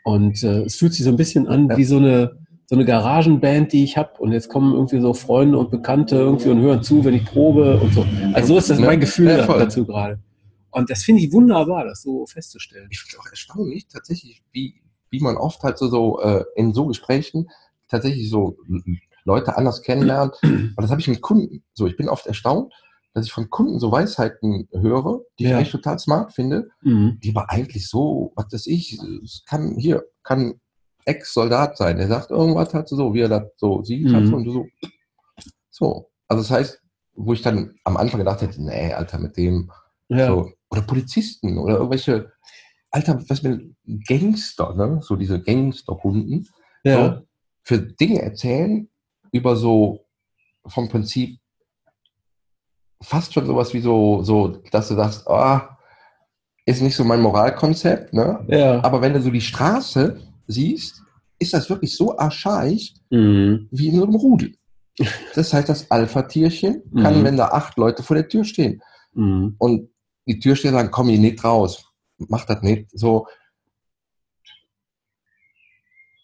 Und 0.03 0.43
äh, 0.43 0.63
es 0.63 0.75
fühlt 0.75 0.93
sich 0.93 1.03
so 1.03 1.09
ein 1.09 1.17
bisschen 1.17 1.47
an 1.47 1.69
wie 1.75 1.83
so 1.83 1.97
eine, 1.97 2.37
so 2.65 2.75
eine 2.75 2.85
Garagenband, 2.85 3.73
die 3.73 3.83
ich 3.83 3.97
habe. 3.97 4.11
Und 4.19 4.31
jetzt 4.31 4.49
kommen 4.49 4.73
irgendwie 4.73 5.01
so 5.01 5.13
Freunde 5.13 5.57
und 5.57 5.71
Bekannte 5.71 6.15
irgendwie 6.15 6.49
und 6.49 6.61
hören 6.61 6.83
zu, 6.83 7.03
wenn 7.03 7.13
ich 7.13 7.25
probe 7.25 7.79
und 7.79 7.93
so. 7.93 8.05
Also 8.33 8.53
so 8.53 8.57
ist 8.59 8.69
das 8.69 8.79
mein 8.79 8.99
Gefühl 8.99 9.27
ja, 9.27 9.45
dazu 9.45 9.85
gerade. 9.85 10.19
Und 10.71 10.89
das 10.89 11.03
finde 11.03 11.23
ich 11.23 11.31
wunderbar, 11.31 11.85
das 11.85 12.01
so 12.01 12.25
festzustellen. 12.25 12.87
Ich 12.91 12.99
finde 12.99 13.17
es 13.17 13.19
auch 13.19 13.29
erstaunlich, 13.29 13.87
tatsächlich, 13.87 14.43
wie, 14.51 14.75
wie 15.09 15.19
man 15.19 15.37
oft 15.37 15.63
halt 15.63 15.77
so, 15.77 15.87
so 15.87 16.21
äh, 16.21 16.43
in 16.55 16.73
so 16.73 16.85
Gesprächen 16.85 17.49
tatsächlich 17.87 18.29
so 18.29 18.57
Leute 19.23 19.57
anders 19.57 19.81
kennenlernt. 19.81 20.35
Und 20.43 20.75
das 20.77 20.91
habe 20.91 21.01
ich 21.01 21.07
mit 21.07 21.21
Kunden. 21.21 21.63
So, 21.73 21.87
ich 21.87 21.97
bin 21.97 22.09
oft 22.09 22.27
erstaunt, 22.27 22.73
dass 23.17 23.25
ich 23.25 23.31
von 23.33 23.49
Kunden 23.49 23.79
so 23.79 23.91
Weisheiten 23.91 24.69
höre, 24.71 25.21
die 25.39 25.45
Ja. 25.45 25.57
ich 25.57 25.63
echt 25.63 25.71
total 25.71 25.97
smart 25.97 26.33
finde, 26.33 26.69
Mhm. 26.83 27.19
die 27.23 27.31
aber 27.35 27.49
eigentlich 27.49 27.89
so, 27.89 28.31
was 28.35 28.45
weiß 28.53 28.67
ich, 28.67 28.99
es 29.23 29.43
kann 29.47 29.75
hier, 29.77 30.03
kann 30.23 30.61
Ex-Soldat 31.05 31.77
sein. 31.77 31.97
Der 31.97 32.07
sagt 32.07 32.29
irgendwas 32.29 32.73
halt 32.75 32.87
so, 32.89 33.13
wie 33.15 33.21
er 33.21 33.29
das 33.29 33.43
so 33.57 33.81
sieht, 33.83 34.05
Mhm. 34.11 34.33
und 34.33 34.51
so. 34.51 34.65
So. 35.71 36.09
Also 36.27 36.43
das 36.43 36.51
heißt, 36.51 36.81
wo 37.15 37.33
ich 37.33 37.41
dann 37.41 37.73
am 37.85 37.97
Anfang 37.97 38.19
gedacht 38.19 38.41
hätte, 38.41 38.61
nee, 38.61 38.93
Alter, 38.93 39.17
mit 39.17 39.35
dem, 39.37 39.71
Ja. 40.09 40.27
so, 40.27 40.51
oder 40.69 40.81
Polizisten 40.83 41.57
oder 41.57 41.77
irgendwelche, 41.77 42.31
Alter, 42.91 43.19
was 43.29 43.41
mit 43.41 43.75
Gangster, 44.07 44.75
ne? 44.75 44.99
So 45.01 45.15
diese 45.15 45.41
Gangsterkunden, 45.41 46.47
ja. 46.83 47.15
so, 47.15 47.27
für 47.63 47.79
Dinge 47.79 48.21
erzählen 48.21 48.87
über 49.31 49.55
so 49.55 50.05
vom 50.67 50.87
Prinzip 50.87 51.39
fast 53.01 53.33
schon 53.33 53.45
sowas 53.45 53.73
wie 53.73 53.81
so, 53.81 54.23
so, 54.23 54.47
dass 54.71 54.87
du 54.87 54.95
sagst, 54.95 55.27
ah, 55.27 55.77
ist 56.65 56.81
nicht 56.81 56.95
so 56.95 57.03
mein 57.03 57.21
Moralkonzept, 57.21 58.13
ne? 58.13 58.43
Ja. 58.49 58.83
Aber 58.83 59.01
wenn 59.01 59.13
du 59.13 59.21
so 59.21 59.29
die 59.31 59.41
Straße 59.41 60.19
siehst, 60.47 61.01
ist 61.39 61.53
das 61.53 61.69
wirklich 61.69 61.95
so 61.95 62.17
archaisch 62.17 62.93
Mhm. 63.09 63.67
wie 63.71 63.87
in 63.89 63.95
so 63.97 64.03
einem 64.03 64.15
Rudel. 64.15 64.55
Das 65.35 65.53
heißt, 65.53 65.69
das 65.69 65.91
Alpha-Tierchen 65.91 66.81
kann, 66.95 67.19
Mhm. 67.19 67.23
wenn 67.23 67.37
da 67.37 67.49
acht 67.49 67.77
Leute 67.77 68.01
vor 68.03 68.15
der 68.15 68.27
Tür 68.27 68.43
stehen 68.43 68.81
Mhm. 69.13 69.55
und 69.59 69.89
die 70.25 70.39
Türsteher 70.39 70.71
sagen, 70.71 70.89
komm 70.91 71.09
hier 71.09 71.19
nicht 71.19 71.43
raus, 71.43 71.85
mach 72.17 72.45
das 72.45 72.61
nicht, 72.63 72.89
so 72.91 73.27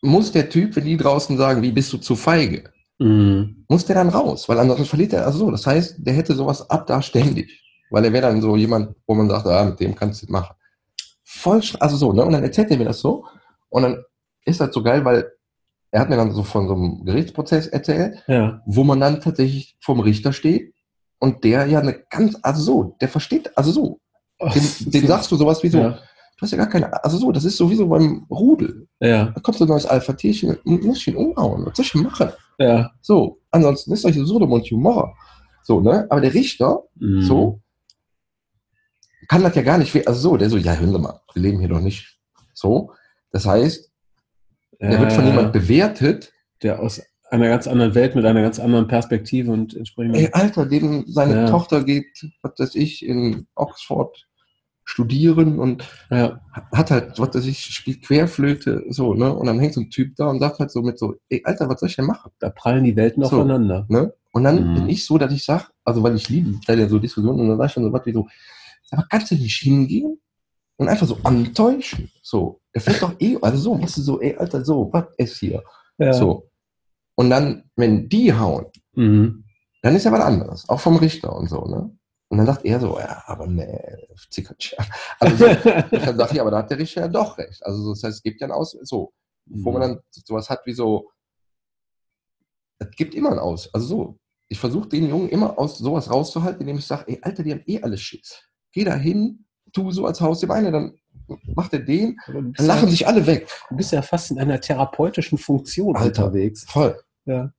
muss 0.02 0.32
der 0.32 0.50
Typ, 0.50 0.76
wenn 0.76 0.86
die 0.86 0.98
draußen 0.98 1.38
sagen, 1.38 1.62
wie 1.62 1.72
bist 1.72 1.94
du 1.94 1.98
zu 1.98 2.16
feige, 2.16 2.73
Mhm. 3.00 3.66
muss 3.68 3.86
der 3.86 3.96
dann 3.96 4.10
raus, 4.10 4.48
weil 4.48 4.60
ansonsten 4.60 4.86
verliert 4.86 5.14
er, 5.14 5.26
also 5.26 5.40
so, 5.40 5.52
das 5.52 5.66
heißt, 5.66 5.96
der 6.00 6.14
hätte 6.14 6.34
sowas 6.36 6.70
ab 6.70 6.86
da 6.88 7.02
ständig, 7.02 7.62
weil 7.90 8.06
er 8.06 8.14
wäre 8.14 8.28
dann 8.28 8.42
so 8.42 8.56
jemand, 8.56 8.96
wo 9.08 9.16
man 9.16 9.30
sagt, 9.30 9.48
ah, 9.48 9.66
mit 9.66 9.80
dem 9.80 9.96
kannst 9.96 10.24
du 10.24 10.32
machen. 10.32 10.56
Voll, 11.24 11.62
also 11.80 11.98
so, 11.98 12.14
ne, 12.14 12.24
und 12.24 12.32
dann 12.34 12.44
erzählt 12.44 12.70
er 12.72 12.78
mir 12.78 12.86
das 12.86 13.00
so, 13.00 13.26
und 13.70 13.84
dann 13.84 14.04
ist 14.46 14.62
das 14.62 14.74
so 14.74 14.84
geil, 14.84 15.04
weil 15.04 15.32
er 15.92 16.02
hat 16.02 16.10
mir 16.10 16.16
dann 16.18 16.32
so 16.32 16.44
von 16.44 16.68
so 16.68 16.76
einem 16.76 17.04
Gerichtsprozess 17.06 17.68
erzählt, 17.68 18.24
Ja. 18.28 18.62
wo 18.66 18.84
man 18.84 19.00
dann 19.00 19.20
tatsächlich 19.22 19.76
vom 19.82 20.00
Richter 20.00 20.32
steht, 20.34 20.74
und 21.20 21.44
der 21.44 21.66
ja 21.68 21.80
eine 21.80 21.94
ganz, 22.10 22.38
also 22.42 22.62
so, 22.62 22.96
der 23.02 23.08
versteht, 23.10 23.58
also 23.58 23.72
so, 23.72 24.00
dem, 24.54 24.92
dem 24.92 25.08
sagst 25.08 25.32
du 25.32 25.36
sowas 25.36 25.64
wie 25.64 25.70
so, 25.70 25.80
Ja. 25.80 25.90
du 25.90 26.42
hast 26.42 26.52
ja 26.52 26.58
gar 26.58 26.68
keine, 26.68 27.04
also 27.04 27.18
so, 27.18 27.32
das 27.32 27.44
ist 27.46 27.58
sowieso 27.58 27.88
beim 27.88 28.26
Rudel, 28.30 28.88
Ja. 29.00 29.26
da 29.26 29.40
kommt 29.42 29.58
so 29.58 29.66
ein 29.66 29.70
neues 29.70 29.86
Alpha-Tierchen 29.86 30.58
und 30.64 30.84
muss 30.84 31.08
ihn 31.08 31.16
umhauen, 31.16 31.66
was 31.66 31.76
soll 31.78 31.86
ich 31.86 31.96
machen? 31.96 32.30
Ja. 32.60 32.92
So, 33.02 33.40
ansonsten 33.52 33.94
ist 33.94 34.06
euch 34.06 34.16
Sodom 34.16 34.52
und 34.52 34.70
Humor. 34.70 35.16
So, 35.64 35.80
ne? 35.82 36.06
Aber 36.10 36.22
der 36.22 36.34
Richter, 36.34 36.84
Mhm. 36.96 37.22
so, 37.22 37.62
kann 39.28 39.44
das 39.44 39.56
ja 39.56 39.62
gar 39.62 39.78
nicht, 39.78 39.96
also 40.08 40.20
so, 40.32 40.38
der 40.38 40.50
so, 40.50 40.58
ja, 40.58 40.76
hören 40.76 40.92
Sie 40.92 41.00
mal, 41.00 41.20
wir 41.34 41.42
leben 41.42 41.60
hier 41.60 41.70
doch 41.70 41.80
nicht. 41.80 42.20
So, 42.54 42.92
das 43.32 43.46
heißt, 43.46 43.90
der 44.82 45.00
wird 45.00 45.14
von 45.14 45.24
Ja, 45.26 45.30
jemand 45.32 45.54
bewertet, 45.54 46.34
der 46.62 46.80
aus 46.82 47.02
einer 47.32 47.48
ganz 47.48 47.68
anderen 47.68 47.96
Welt 47.96 48.16
mit 48.16 48.26
einer 48.26 48.42
ganz 48.42 48.60
anderen 48.60 48.88
Perspektive 48.88 49.52
und 49.52 49.74
entsprechend. 49.76 50.16
ey, 50.18 50.30
Alter, 50.34 50.66
dem 50.66 51.06
seine 51.08 51.36
Ja. 51.36 51.50
Tochter 51.50 51.84
geht, 51.84 52.06
was 52.42 52.52
weiß 52.60 52.76
ich, 52.76 53.04
in 53.06 53.48
Oxford 53.56 54.28
studieren 54.86 55.60
und 55.60 55.84
Ja. 56.10 56.42
hat 56.72 56.92
halt, 56.92 57.18
was 57.20 57.34
weiß 57.34 57.46
ich, 57.46 57.60
spielt 57.60 58.04
Querflöte, 58.06 58.84
so, 58.90 59.14
ne? 59.14 59.34
Und 59.34 59.48
dann 59.48 59.60
hängt 59.60 59.74
so 59.74 59.82
ein 59.82 59.90
Typ 59.90 60.16
da 60.16 60.28
und 60.28 60.40
sagt 60.40 60.60
halt 60.60 60.72
so 60.72 60.82
mit 60.82 61.00
so, 61.00 61.16
ey, 61.30 61.42
Alter, 61.46 61.70
was 61.70 61.80
soll 61.80 61.90
ich 61.90 61.96
denn 61.96 62.06
machen? 62.06 62.32
Da 62.40 62.50
prallen 62.50 62.84
die 62.84 62.96
Welten 62.96 63.24
So. 63.24 63.38
aufeinander. 63.38 63.86
Ne? 63.90 64.14
Und 64.34 64.44
dann 64.44 64.70
Mhm. 64.70 64.74
bin 64.74 64.90
ich 64.90 65.06
so, 65.06 65.18
dass 65.18 65.32
ich 65.32 65.44
sage, 65.46 65.66
also 65.86 66.04
weil 66.04 66.16
ich 66.16 66.28
liebe 66.30 66.60
da 66.68 66.74
ja 66.74 66.88
so 66.90 67.00
Diskussionen 67.00 67.40
und 67.40 67.50
dann 67.50 67.58
sag 67.58 67.68
ich 67.68 67.74
dann 67.76 67.84
so 67.86 67.94
was 67.94 68.06
wie 68.06 68.14
so, 68.14 68.28
aber 68.92 69.06
kannst 69.10 69.32
du 69.32 69.36
nicht 69.36 69.58
hingehen 69.62 70.20
und 70.78 70.88
einfach 70.90 71.08
so 71.08 71.18
antäuschen? 71.24 72.10
So, 72.22 72.60
er 72.74 72.82
fällt 72.82 73.02
doch 73.02 73.14
eh, 73.20 73.38
also 73.42 73.58
so, 73.58 73.82
was 73.82 73.96
du 73.96 74.02
so, 74.02 74.20
ey, 74.22 74.36
Alter, 74.36 74.64
so, 74.66 74.90
was 74.92 75.06
ist 75.18 75.38
hier? 75.40 75.64
Ja. 75.98 76.14
So. 76.14 76.50
Und 77.16 77.30
dann, 77.30 77.64
wenn 77.76 78.10
die 78.10 78.34
hauen, 78.34 78.66
Mhm. 78.96 79.44
dann 79.82 79.96
ist 79.96 80.04
ja 80.04 80.12
was 80.12 80.22
anderes, 80.22 80.68
auch 80.70 80.80
vom 80.80 80.98
Richter 80.98 81.36
und 81.36 81.48
so, 81.50 81.66
ne? 81.66 81.96
Und 82.34 82.38
dann 82.38 82.48
sagt 82.48 82.66
er 82.66 82.80
so, 82.80 82.98
ja, 82.98 83.22
aber 83.28 83.46
nee, 83.46 83.80
Zickertsch. 84.32 84.76
Also 85.20 85.38
so, 85.38 85.46
dann 85.92 86.18
sag 86.18 86.34
ich, 86.34 86.42
aber 86.42 86.50
da 86.50 86.58
hat 86.58 86.72
der 86.72 86.80
Richter 86.80 87.02
ja 87.02 87.08
doch 87.08 87.38
recht. 87.38 87.64
Also 87.64 87.92
das 87.92 88.02
heißt, 88.02 88.16
es 88.18 88.24
gibt 88.24 88.42
ja 88.42 88.48
ein 88.48 88.52
Aus, 88.52 88.72
so, 88.82 89.14
wo 89.46 89.72
man 89.72 89.82
dann 89.82 90.00
sowas 90.10 90.50
hat 90.50 90.66
wie 90.66 90.74
so, 90.74 91.12
es 92.80 92.90
gibt 92.96 93.14
immer 93.14 93.32
ein 93.32 93.38
Aus. 93.38 93.72
Also 93.72 93.86
so, 93.86 94.20
ich 94.50 94.60
versuche 94.60 94.90
den 94.90 95.08
Jungen 95.10 95.30
immer 95.30 95.60
aus 95.60 95.78
sowas 95.78 96.10
rauszuhalten, 96.10 96.62
indem 96.62 96.80
ich 96.80 96.88
sage, 96.88 97.04
ey, 97.06 97.20
Alter, 97.22 97.44
die 97.44 97.52
haben 97.52 97.64
eh 97.68 97.84
alles 97.84 98.02
Schiss. 98.02 98.42
Geh 98.72 98.84
da 98.84 98.96
hin, 98.96 99.46
tu 99.72 99.92
so, 99.92 100.08
als 100.08 100.20
haust 100.20 100.42
du 100.42 100.48
Beine, 100.48 100.72
dann 100.72 100.98
macht 101.56 101.74
er 101.74 101.82
den, 101.82 102.18
dann 102.26 102.56
lachen 102.58 102.86
ja, 102.86 102.90
sich 102.90 103.06
alle 103.06 103.28
weg. 103.28 103.48
Du 103.70 103.76
bist 103.76 103.92
ja 103.92 104.02
fast 104.02 104.32
in 104.32 104.40
einer 104.40 104.60
therapeutischen 104.60 105.38
Funktion 105.38 105.96
Alter, 105.96 106.26
unterwegs. 106.26 106.64
Voll. 106.64 107.00
Ja. 107.26 107.54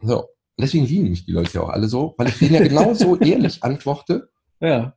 So. 0.00 0.28
Und 0.60 0.64
deswegen 0.64 0.84
lieben 0.84 1.08
mich 1.08 1.24
die 1.24 1.32
Leute 1.32 1.54
ja 1.54 1.62
auch 1.62 1.70
alle 1.70 1.88
so, 1.88 2.14
weil 2.18 2.28
ich 2.28 2.38
denen 2.38 2.52
ja 2.52 2.62
genauso 2.62 3.16
ehrlich 3.20 3.64
antworte, 3.64 4.28
ja. 4.60 4.94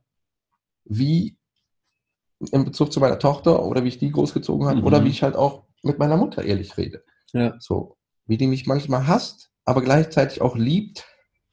wie 0.84 1.38
in 2.52 2.66
Bezug 2.66 2.92
zu 2.92 3.00
meiner 3.00 3.18
Tochter 3.18 3.64
oder 3.64 3.82
wie 3.82 3.88
ich 3.88 3.96
die 3.96 4.12
großgezogen 4.12 4.66
habe 4.66 4.80
mhm. 4.80 4.86
oder 4.86 5.02
wie 5.02 5.08
ich 5.08 5.22
halt 5.22 5.36
auch 5.36 5.62
mit 5.82 5.98
meiner 5.98 6.18
Mutter 6.18 6.44
ehrlich 6.44 6.76
rede. 6.76 7.02
Ja. 7.32 7.54
So, 7.60 7.96
wie 8.26 8.36
die 8.36 8.46
mich 8.46 8.66
manchmal 8.66 9.06
hasst, 9.06 9.52
aber 9.64 9.80
gleichzeitig 9.80 10.42
auch 10.42 10.54
liebt, 10.54 11.06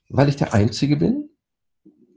weil 0.09 0.27
ich 0.27 0.35
der 0.35 0.53
Einzige 0.53 0.97
bin, 0.97 1.29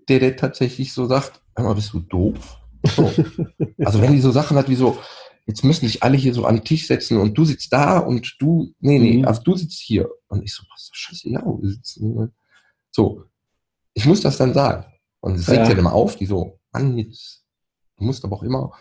der, 0.09 0.19
der 0.19 0.37
tatsächlich 0.37 0.95
so 0.95 1.07
sagt, 1.07 1.43
hör 1.55 1.65
mal, 1.65 1.75
bist 1.77 1.93
du 1.93 2.01
doof? 2.01 2.59
So. 2.83 3.05
also 3.85 4.03
wenn 4.03 4.15
die 4.15 4.21
so 4.21 4.33
Sachen 4.33 4.57
hat 4.57 4.69
wie 4.69 4.75
so, 4.75 4.99
jetzt 5.47 5.65
müssen 5.65 5.87
sich 5.87 6.03
alle 6.03 6.17
hier 6.17 6.35
so 6.35 6.47
an 6.47 6.57
den 6.57 6.65
Tisch 6.65 6.87
setzen 6.87 7.19
und 7.19 7.37
du 7.37 7.45
sitzt 7.45 7.73
da 7.73 7.99
und 7.99 8.37
du, 8.39 8.73
nee, 8.81 8.99
nee, 8.99 9.19
mhm. 9.19 9.25
also 9.27 9.43
du 9.43 9.57
sitzt 9.57 9.81
hier. 9.81 10.09
Und 10.29 10.43
ich 10.43 10.55
so, 10.55 10.63
was 10.73 10.91
scheiße, 10.93 11.29
ja, 11.29 11.45
wir 11.45 11.71
sitzen. 11.71 12.15
Ne? 12.15 12.33
So, 12.91 13.25
ich 13.93 14.07
muss 14.07 14.21
das 14.21 14.37
dann 14.37 14.55
sagen. 14.55 14.87
Und 15.21 15.37
es 15.37 15.49
regt 15.49 15.69
ja. 15.69 15.77
immer 15.77 15.93
auf, 15.93 16.17
die 16.17 16.27
so, 16.27 16.59
Mann, 16.73 16.99
jetzt, 16.99 17.45
du 17.97 18.05
musst 18.05 18.25
aber 18.25 18.37
auch 18.37 18.43
immer. 18.43 18.73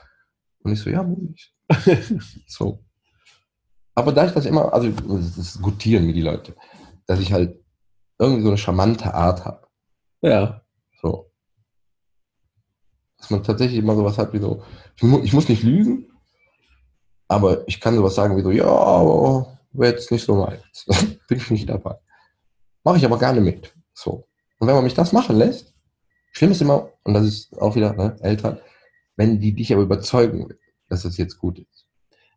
Und 0.60 0.74
ich 0.74 0.80
so, 0.80 0.90
ja, 0.90 1.04
muss 1.04 1.20
ich. 1.34 1.54
so. 2.48 2.84
Aber 3.96 4.12
da 4.12 4.26
ich 4.26 4.32
das 4.32 4.46
immer, 4.46 4.74
also 4.74 4.90
das 4.90 5.62
gutieren 5.62 6.06
mir 6.06 6.14
die 6.14 6.22
Leute, 6.22 6.56
dass 7.06 7.20
ich 7.20 7.32
halt 7.32 7.64
irgendwie 8.18 8.42
so 8.42 8.48
eine 8.48 8.58
charmante 8.58 9.14
Art 9.14 9.46
habe. 9.46 9.68
Ja. 10.22 10.64
So. 11.02 11.32
Dass 13.18 13.30
man 13.30 13.44
tatsächlich 13.44 13.80
immer 13.80 13.96
sowas 13.96 14.18
hat 14.18 14.34
wie 14.34 14.40
so, 14.40 14.64
ich, 14.96 15.04
mu 15.04 15.20
ich 15.24 15.34
muss 15.34 15.50
nicht 15.50 15.64
lügen, 15.64 16.13
aber 17.36 17.68
ich 17.68 17.80
kann 17.80 17.96
sowas 17.96 18.16
sagen 18.16 18.38
wie 18.38 18.42
so, 18.42 18.52
ja, 18.52 19.46
wäre 19.74 19.94
jetzt 19.94 20.12
nicht 20.12 20.26
so 20.26 20.36
meins. 20.36 20.86
Bin 21.28 21.38
ich 21.38 21.52
nicht 21.52 21.70
dabei. 21.70 21.96
Mache 22.84 22.98
ich 22.98 23.06
aber 23.06 23.20
gerne 23.20 23.42
mit. 23.42 23.74
So. 23.94 24.28
Und 24.60 24.68
wenn 24.68 24.76
man 24.76 24.84
mich 24.84 24.94
das 24.94 25.14
machen 25.14 25.38
lässt, 25.38 25.74
schlimm 26.32 26.52
ist 26.52 26.62
immer, 26.62 26.90
und 27.04 27.14
das 27.14 27.26
ist 27.26 27.58
auch 27.62 27.76
wieder 27.76 27.94
ne, 27.94 28.16
Eltern, 28.22 28.60
wenn 29.16 29.40
die 29.40 29.54
dich 29.54 29.74
aber 29.74 29.84
überzeugen 29.84 30.54
dass 30.94 31.04
das 31.04 31.18
jetzt 31.18 31.40
gut 31.40 31.60
ist. 31.60 31.88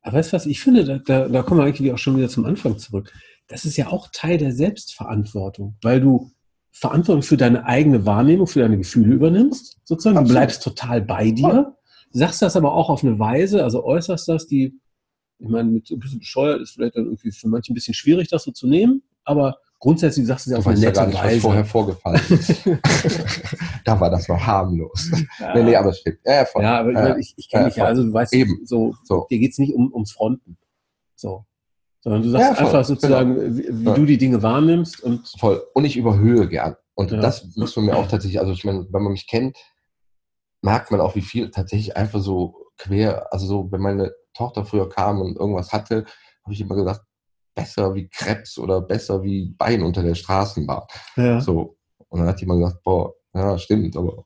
Aber 0.02 0.18
weißt 0.18 0.32
du 0.32 0.36
was, 0.36 0.46
ich 0.46 0.60
finde, 0.60 0.84
da, 0.84 0.98
da, 0.98 1.28
da 1.28 1.42
kommen 1.42 1.60
wir 1.60 1.66
eigentlich 1.66 1.92
auch 1.92 1.98
schon 1.98 2.16
wieder 2.16 2.28
zum 2.28 2.46
Anfang 2.46 2.78
zurück. 2.78 3.12
Das 3.48 3.64
ist 3.64 3.76
ja 3.76 3.88
auch 3.88 4.08
Teil 4.12 4.38
der 4.38 4.52
Selbstverantwortung, 4.52 5.76
weil 5.82 6.00
du 6.00 6.30
Verantwortung 6.72 7.22
für 7.22 7.36
deine 7.36 7.66
eigene 7.66 8.06
Wahrnehmung, 8.06 8.46
für 8.46 8.60
deine 8.60 8.78
Gefühle 8.78 9.14
übernimmst, 9.14 9.78
sozusagen. 9.84 10.16
Absolut. 10.16 10.30
Du 10.30 10.34
bleibst 10.34 10.62
total 10.62 11.02
bei 11.02 11.30
dir, 11.30 11.76
sagst 12.10 12.42
das 12.42 12.56
aber 12.56 12.72
auch 12.72 12.88
auf 12.88 13.02
eine 13.02 13.18
Weise, 13.18 13.62
also 13.62 13.84
äußerst 13.84 14.28
das, 14.28 14.46
die, 14.46 14.78
ich 15.38 15.48
meine, 15.48 15.70
mit 15.70 15.86
so 15.86 15.94
ein 15.94 16.00
bisschen 16.00 16.18
bescheuert 16.18 16.60
ist 16.60 16.72
vielleicht 16.72 16.96
dann 16.96 17.04
irgendwie 17.04 17.30
für 17.30 17.48
manche 17.48 17.72
ein 17.72 17.74
bisschen 17.74 17.94
schwierig, 17.94 18.28
das 18.28 18.44
so 18.44 18.52
zu 18.52 18.66
nehmen, 18.66 19.02
aber 19.24 19.58
grundsätzlich 19.78 20.26
sagst 20.26 20.46
du 20.46 20.52
es 20.52 20.56
auf 20.56 20.66
eine 20.66 20.78
nette 20.78 21.00
ja 21.00 21.04
gar 21.04 21.06
nicht, 21.06 21.22
Weise. 21.22 21.36
Was 21.36 21.42
vorher 21.42 21.64
vorgefallen 21.64 22.22
ist. 22.30 22.62
da 23.84 24.00
war 24.00 24.10
das 24.10 24.28
noch 24.28 24.40
harmlos. 24.40 25.10
Ja. 25.38 25.54
Nee, 25.54 25.62
nee, 25.62 25.76
aber 25.76 25.90
es 25.90 25.98
stimmt. 25.98 26.18
Ja, 26.24 26.44
voll. 26.44 26.62
ja 26.62 26.80
aber 26.80 26.92
ja, 26.92 27.16
ich, 27.16 27.34
ich 27.36 27.50
kenne 27.50 27.66
dich 27.66 27.76
ja, 27.76 27.84
also 27.84 28.02
du 28.02 28.12
weißt, 28.12 28.32
Eben. 28.32 28.60
So, 28.64 28.94
so. 29.04 29.26
dir 29.30 29.38
geht 29.38 29.52
es 29.52 29.58
nicht 29.58 29.74
um, 29.74 29.92
ums 29.92 30.12
Fronten. 30.12 30.56
So. 31.14 31.44
Sondern 32.00 32.22
du 32.22 32.30
sagst 32.30 32.60
einfach 32.60 32.84
sozusagen, 32.84 33.34
genau. 33.34 33.56
wie, 33.56 33.86
wie 33.86 33.94
du 33.94 34.04
die 34.04 34.18
Dinge 34.18 34.42
wahrnimmst. 34.42 35.02
Und 35.02 35.28
voll. 35.38 35.62
Und 35.74 35.84
ich 35.84 35.96
überhöhe 35.96 36.48
gern. 36.48 36.76
Und 36.94 37.12
das 37.12 37.56
muss 37.56 37.76
man 37.76 37.86
mir 37.86 37.96
auch 37.96 38.08
tatsächlich, 38.08 38.40
also 38.40 38.52
ich 38.52 38.64
meine, 38.64 38.86
wenn 38.90 39.02
man 39.02 39.12
mich 39.12 39.26
kennt, 39.26 39.58
merkt 40.62 40.90
man 40.90 41.00
auch, 41.00 41.14
wie 41.14 41.20
viel 41.20 41.50
tatsächlich 41.50 41.96
einfach 41.96 42.20
so 42.20 42.54
quer, 42.78 43.32
also 43.32 43.46
so, 43.46 43.70
wenn 43.70 43.80
meine 43.80 44.12
Tochter 44.36 44.64
früher 44.64 44.88
kam 44.88 45.20
und 45.20 45.36
irgendwas 45.36 45.72
hatte, 45.72 46.04
habe 46.44 46.52
ich 46.52 46.60
immer 46.60 46.76
gesagt, 46.76 47.02
besser 47.54 47.94
wie 47.94 48.08
Krebs 48.08 48.58
oder 48.58 48.80
besser 48.80 49.22
wie 49.22 49.54
Bein 49.56 49.82
unter 49.82 50.02
der 50.02 50.14
Straßenbahn. 50.14 50.82
Ja. 51.16 51.40
So. 51.40 51.76
Und 52.08 52.20
dann 52.20 52.28
hat 52.28 52.40
jemand 52.40 52.60
gesagt, 52.60 52.82
boah, 52.82 53.14
ja, 53.34 53.58
stimmt, 53.58 53.96
aber 53.96 54.24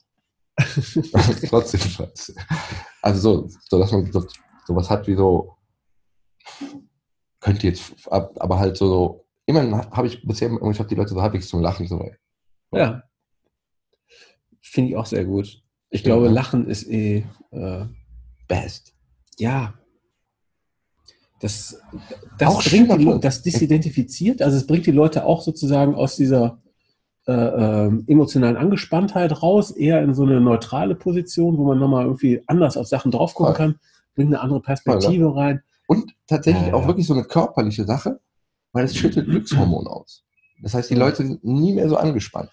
trotzdem 1.48 1.80
scheiße. 1.80 2.34
Also 3.02 3.20
so, 3.20 3.48
so 3.68 3.78
dass 3.78 3.92
man 3.92 4.10
so, 4.12 4.26
sowas 4.66 4.90
hat 4.90 5.06
wie 5.06 5.14
so, 5.14 5.56
könnte 7.40 7.68
jetzt, 7.68 7.94
aber 8.10 8.58
halt 8.58 8.76
so, 8.76 8.86
so 8.86 9.26
immerhin 9.46 9.74
habe 9.74 10.06
ich 10.06 10.22
bisher, 10.26 10.50
ich 10.50 10.78
habe 10.78 10.88
die 10.88 10.94
Leute 10.94 11.10
so 11.10 11.22
halbwegs 11.22 11.48
zum 11.48 11.62
Lachen 11.62 11.86
so. 11.86 12.10
Ja. 12.72 13.02
Finde 14.60 14.90
ich 14.90 14.96
auch 14.96 15.06
sehr 15.06 15.24
gut. 15.24 15.62
Ich 15.88 16.04
glaube, 16.04 16.26
ja. 16.26 16.32
Lachen 16.32 16.68
ist 16.68 16.86
eh 16.88 17.26
äh, 17.50 17.86
best. 18.46 18.94
Ja, 19.38 19.74
das, 21.40 21.80
das 22.38 22.64
bringt 22.64 22.98
die, 22.98 23.20
das 23.20 23.42
disidentifiziert, 23.42 24.42
also 24.42 24.56
es 24.56 24.66
bringt 24.66 24.86
die 24.86 24.92
Leute 24.92 25.24
auch 25.24 25.42
sozusagen 25.42 25.94
aus 25.94 26.16
dieser 26.16 26.58
äh, 27.26 27.32
äh, 27.32 28.02
emotionalen 28.06 28.56
Angespanntheit 28.56 29.42
raus, 29.42 29.70
eher 29.70 30.02
in 30.02 30.14
so 30.14 30.24
eine 30.24 30.40
neutrale 30.40 30.94
Position, 30.94 31.58
wo 31.58 31.64
man 31.64 31.78
nochmal 31.78 32.04
irgendwie 32.04 32.42
anders 32.46 32.76
auf 32.76 32.88
Sachen 32.88 33.10
drauf 33.10 33.34
gucken 33.34 33.54
kann, 33.54 33.78
bringt 34.14 34.28
eine 34.28 34.40
andere 34.40 34.60
Perspektive 34.60 35.24
ja, 35.24 35.30
rein. 35.30 35.62
Und 35.86 36.14
tatsächlich 36.26 36.68
ja, 36.68 36.74
auch 36.74 36.86
wirklich 36.86 37.06
so 37.06 37.14
eine 37.14 37.24
körperliche 37.24 37.84
Sache, 37.84 38.20
weil 38.72 38.84
es 38.84 38.96
schüttet 38.96 39.26
Glückshormon 39.26 39.86
aus. 39.86 40.24
Das 40.62 40.74
heißt, 40.74 40.90
die 40.90 40.94
Leute 40.94 41.18
sind 41.18 41.44
nie 41.44 41.72
mehr 41.72 41.88
so 41.88 41.96
angespannt. 41.96 42.50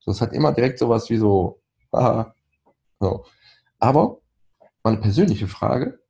So, 0.00 0.10
es 0.10 0.20
hat 0.20 0.32
immer 0.32 0.52
direkt 0.52 0.78
sowas 0.78 1.08
wie 1.08 1.16
so, 1.16 1.60
aha, 1.92 2.34
so. 3.00 3.24
Aber 3.78 4.18
meine 4.82 4.98
persönliche 4.98 5.48
Frage, 5.48 6.00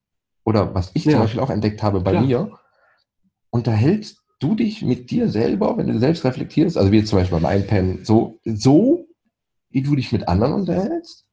oder 0.45 0.75
was 0.75 0.91
ich 0.95 1.05
ja. 1.05 1.13
zum 1.13 1.21
Beispiel 1.23 1.41
auch 1.41 1.51
entdeckt 1.51 1.83
habe 1.83 2.01
bei 2.01 2.13
Klar. 2.13 2.25
mir, 2.25 2.59
unterhältst 3.51 4.21
du 4.41 4.55
dich 4.55 4.83
mit 4.83 5.11
dir 5.11 5.29
selber, 5.29 5.77
wenn 5.77 5.87
du 5.87 5.99
selbst 5.99 6.25
reflektierst, 6.25 6.77
also 6.77 6.93
wie 6.93 6.99
jetzt 6.99 7.09
zum 7.09 7.19
Beispiel 7.19 7.39
beim 7.39 7.47
Einpennen, 7.47 8.05
so, 8.05 8.41
so, 8.45 9.07
wie 9.71 9.83
du 9.83 9.97
dich 9.97 10.13
mit 10.13 10.29
anderen 10.29 10.53
unterhältst? 10.53 11.27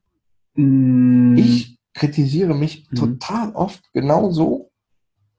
Mm. 0.55 1.35
Ich 1.37 1.77
kritisiere 1.93 2.55
mich 2.55 2.87
mm. 2.89 2.95
total 2.95 3.51
oft 3.53 3.81
genauso. 3.93 4.71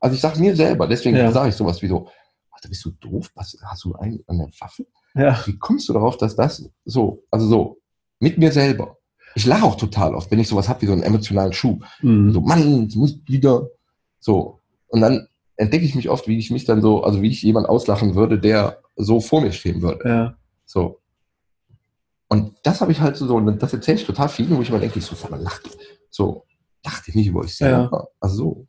Also 0.00 0.16
ich 0.16 0.20
sage 0.20 0.40
mir 0.40 0.54
selber, 0.54 0.86
deswegen 0.86 1.16
ja. 1.16 1.30
sage 1.30 1.50
ich 1.50 1.54
sowas 1.54 1.80
wie 1.82 1.88
so, 1.88 2.08
Alter, 2.50 2.68
bist 2.68 2.84
du 2.84 2.90
doof? 2.90 3.30
Was, 3.34 3.56
hast 3.62 3.84
du 3.84 3.94
einen 3.94 4.22
an 4.26 4.38
der 4.38 4.48
Waffe? 4.60 4.86
Ja. 5.14 5.40
Wie 5.46 5.56
kommst 5.58 5.88
du 5.88 5.92
darauf, 5.92 6.16
dass 6.16 6.36
das 6.36 6.68
so, 6.84 7.24
also 7.30 7.46
so, 7.46 7.78
mit 8.18 8.38
mir 8.38 8.52
selber. 8.52 8.98
Ich 9.34 9.46
lache 9.46 9.64
auch 9.64 9.76
total 9.76 10.14
oft, 10.14 10.30
wenn 10.30 10.38
ich 10.38 10.48
sowas 10.48 10.68
habe 10.68 10.82
wie 10.82 10.86
so 10.86 10.92
einen 10.92 11.02
emotionalen 11.02 11.52
Schub. 11.52 11.84
Mhm. 12.02 12.32
So, 12.32 12.40
Mann, 12.40 12.86
ich 12.88 12.96
muss 12.96 13.18
wieder. 13.26 13.68
So. 14.20 14.60
Und 14.88 15.00
dann 15.00 15.28
entdecke 15.56 15.84
ich 15.84 15.94
mich 15.94 16.08
oft, 16.08 16.28
wie 16.28 16.38
ich 16.38 16.50
mich 16.50 16.64
dann 16.64 16.82
so, 16.82 17.02
also 17.02 17.22
wie 17.22 17.30
ich 17.30 17.42
jemand 17.42 17.68
auslachen 17.68 18.14
würde, 18.14 18.38
der 18.38 18.78
so 18.96 19.20
vor 19.20 19.40
mir 19.40 19.52
stehen 19.52 19.82
würde. 19.82 20.08
Ja. 20.08 20.36
So. 20.64 21.00
Und 22.28 22.54
das 22.62 22.80
habe 22.80 22.92
ich 22.92 23.00
halt 23.00 23.16
so, 23.16 23.36
und 23.36 23.62
das 23.62 23.72
erzähle 23.72 23.98
ich 23.98 24.06
total 24.06 24.28
vielen, 24.28 24.56
wo 24.56 24.62
ich 24.62 24.68
immer 24.68 24.78
denke, 24.78 24.98
ich 24.98 25.04
so, 25.04 25.16
lacht. 25.36 25.76
So, 26.10 26.44
lacht 26.84 27.14
nicht 27.14 27.26
über 27.26 27.40
euch 27.40 27.56
selber. 27.56 27.90
Ja. 27.92 28.04
Also 28.20 28.36
so. 28.36 28.66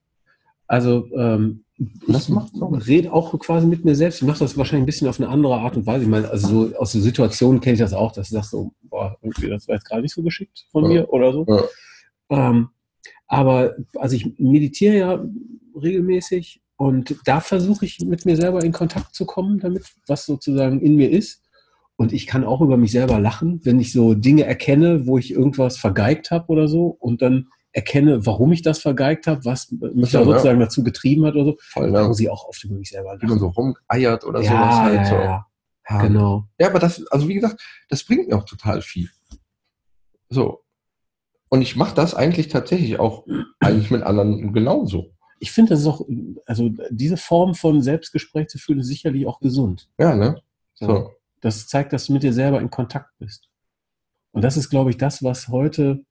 Also, 0.67 1.05
ähm, 1.15 1.62
ich 1.77 2.87
rede 2.87 3.11
auch 3.11 3.37
quasi 3.39 3.65
mit 3.65 3.83
mir 3.83 3.95
selbst. 3.95 4.21
Ich 4.21 4.27
mache 4.27 4.39
das 4.39 4.57
wahrscheinlich 4.57 4.83
ein 4.83 4.85
bisschen 4.85 5.07
auf 5.07 5.19
eine 5.19 5.29
andere 5.29 5.55
Art 5.55 5.75
und 5.75 5.85
Weise. 5.85 6.03
Ich 6.03 6.09
meine, 6.09 6.29
also 6.29 6.67
so 6.67 6.75
aus 6.77 6.91
der 6.91 7.01
Situation 7.01 7.59
kenne 7.59 7.73
ich 7.73 7.79
das 7.79 7.93
auch, 7.93 8.11
dass 8.11 8.29
du 8.29 8.35
sagst 8.35 8.51
so, 8.51 8.73
boah, 8.83 9.17
irgendwie, 9.21 9.49
das 9.49 9.67
war 9.67 9.75
jetzt 9.75 9.85
gerade 9.85 10.03
nicht 10.03 10.13
so 10.13 10.21
geschickt 10.21 10.65
von 10.71 10.83
ja. 10.83 10.89
mir 10.89 11.09
oder 11.09 11.33
so. 11.33 11.45
Ja. 11.47 12.49
Ähm, 12.49 12.69
aber 13.27 13.75
also 13.97 14.15
ich 14.15 14.37
meditiere 14.37 14.97
ja 14.97 15.25
regelmäßig 15.75 16.61
und 16.75 17.15
da 17.25 17.39
versuche 17.39 17.85
ich 17.85 17.99
mit 17.99 18.25
mir 18.25 18.35
selber 18.35 18.63
in 18.63 18.71
Kontakt 18.71 19.15
zu 19.15 19.25
kommen, 19.25 19.59
damit 19.59 19.83
was 20.07 20.25
sozusagen 20.25 20.79
in 20.81 20.95
mir 20.95 21.09
ist. 21.09 21.41
Und 21.95 22.11
ich 22.11 22.27
kann 22.27 22.43
auch 22.43 22.61
über 22.61 22.77
mich 22.77 22.91
selber 22.91 23.19
lachen, 23.19 23.61
wenn 23.63 23.79
ich 23.79 23.91
so 23.91 24.13
Dinge 24.13 24.43
erkenne, 24.43 25.07
wo 25.07 25.17
ich 25.17 25.31
irgendwas 25.31 25.77
vergeigt 25.77 26.31
habe 26.31 26.47
oder 26.47 26.67
so 26.67 26.87
und 26.99 27.21
dann 27.21 27.47
erkenne, 27.73 28.25
warum 28.25 28.51
ich 28.51 28.61
das 28.61 28.79
vergeigt 28.79 29.27
habe, 29.27 29.43
was 29.45 29.71
mich 29.71 30.11
da 30.11 30.23
sozusagen 30.23 30.59
ja. 30.59 30.67
dazu 30.67 30.83
getrieben 30.83 31.25
hat 31.25 31.33
oder 31.33 31.45
so, 31.45 31.57
Voll, 31.59 31.91
dann 31.91 32.07
muss 32.07 32.19
ich 32.19 32.29
auch 32.29 32.45
oft 32.47 32.63
über 32.63 32.75
mich 32.75 32.89
selber 32.89 33.13
lachen. 33.13 33.21
Wie 33.23 33.27
man 33.27 33.39
so 33.39 33.47
rumeiert 33.47 34.23
oder 34.23 34.41
ja, 34.41 34.51
sowas 34.51 34.75
halt 34.75 34.95
ja, 34.95 35.05
so. 35.05 35.15
Ja, 35.15 35.47
ja. 35.89 36.01
Genau. 36.03 36.47
Ja, 36.59 36.69
aber 36.69 36.79
das, 36.79 37.05
also 37.07 37.27
wie 37.27 37.33
gesagt, 37.33 37.61
das 37.89 38.03
bringt 38.03 38.27
mir 38.27 38.37
auch 38.37 38.45
total 38.45 38.81
viel. 38.81 39.09
So. 40.29 40.63
Und 41.49 41.61
ich 41.61 41.75
mache 41.75 41.95
das 41.95 42.15
eigentlich 42.15 42.47
tatsächlich 42.47 42.99
auch 42.99 43.25
eigentlich 43.59 43.91
mit 43.91 44.03
anderen 44.03 44.53
genauso. 44.53 45.11
Ich 45.39 45.51
finde, 45.51 45.71
das 45.71 45.81
ist 45.81 45.87
auch, 45.87 46.01
also 46.45 46.71
diese 46.89 47.17
Form 47.17 47.53
von 47.53 47.81
Selbstgespräch 47.81 48.47
zu 48.47 48.59
führen, 48.59 48.79
ist 48.79 48.87
sicherlich 48.87 49.27
auch 49.27 49.39
gesund. 49.39 49.89
Ja, 49.97 50.15
ne? 50.15 50.41
So. 50.75 51.11
Das 51.41 51.67
zeigt, 51.67 51.91
dass 51.91 52.05
du 52.05 52.13
mit 52.13 52.23
dir 52.23 52.33
selber 52.33 52.61
in 52.61 52.69
Kontakt 52.69 53.09
bist. 53.19 53.49
Und 54.31 54.43
das 54.43 54.57
ist, 54.57 54.69
glaube 54.69 54.89
ich, 54.89 54.97
das, 54.97 55.23
was 55.23 55.49
heute 55.49 56.05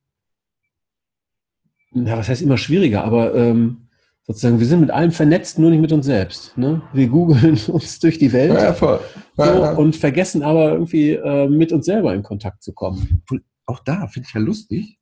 ja, 1.94 2.16
was 2.16 2.28
heißt 2.28 2.42
immer 2.42 2.58
schwieriger, 2.58 3.04
aber 3.04 3.34
ähm, 3.34 3.88
sozusagen, 4.24 4.58
wir 4.60 4.66
sind 4.66 4.80
mit 4.80 4.90
allem 4.90 5.10
vernetzt, 5.12 5.58
nur 5.58 5.70
nicht 5.70 5.80
mit 5.80 5.92
uns 5.92 6.06
selbst. 6.06 6.56
Ne? 6.56 6.82
Wir 6.92 7.08
googeln 7.08 7.58
uns 7.68 7.98
durch 8.00 8.18
die 8.18 8.32
Welt 8.32 8.52
Ja, 8.54 8.64
ja, 8.64 8.72
voll. 8.74 9.00
so, 9.36 9.42
Ja, 9.42 9.60
ja. 9.60 9.72
und 9.72 9.96
vergessen 9.96 10.42
aber 10.42 10.72
irgendwie 10.72 11.10
äh, 11.12 11.48
mit 11.48 11.72
uns 11.72 11.86
selber 11.86 12.14
in 12.14 12.22
Kontakt 12.22 12.62
zu 12.62 12.72
kommen. 12.72 13.22
auch 13.66 13.80
da 13.80 14.06
finde 14.08 14.28
ich 14.28 14.34
ja 14.34 14.40
lustig, 14.40 14.98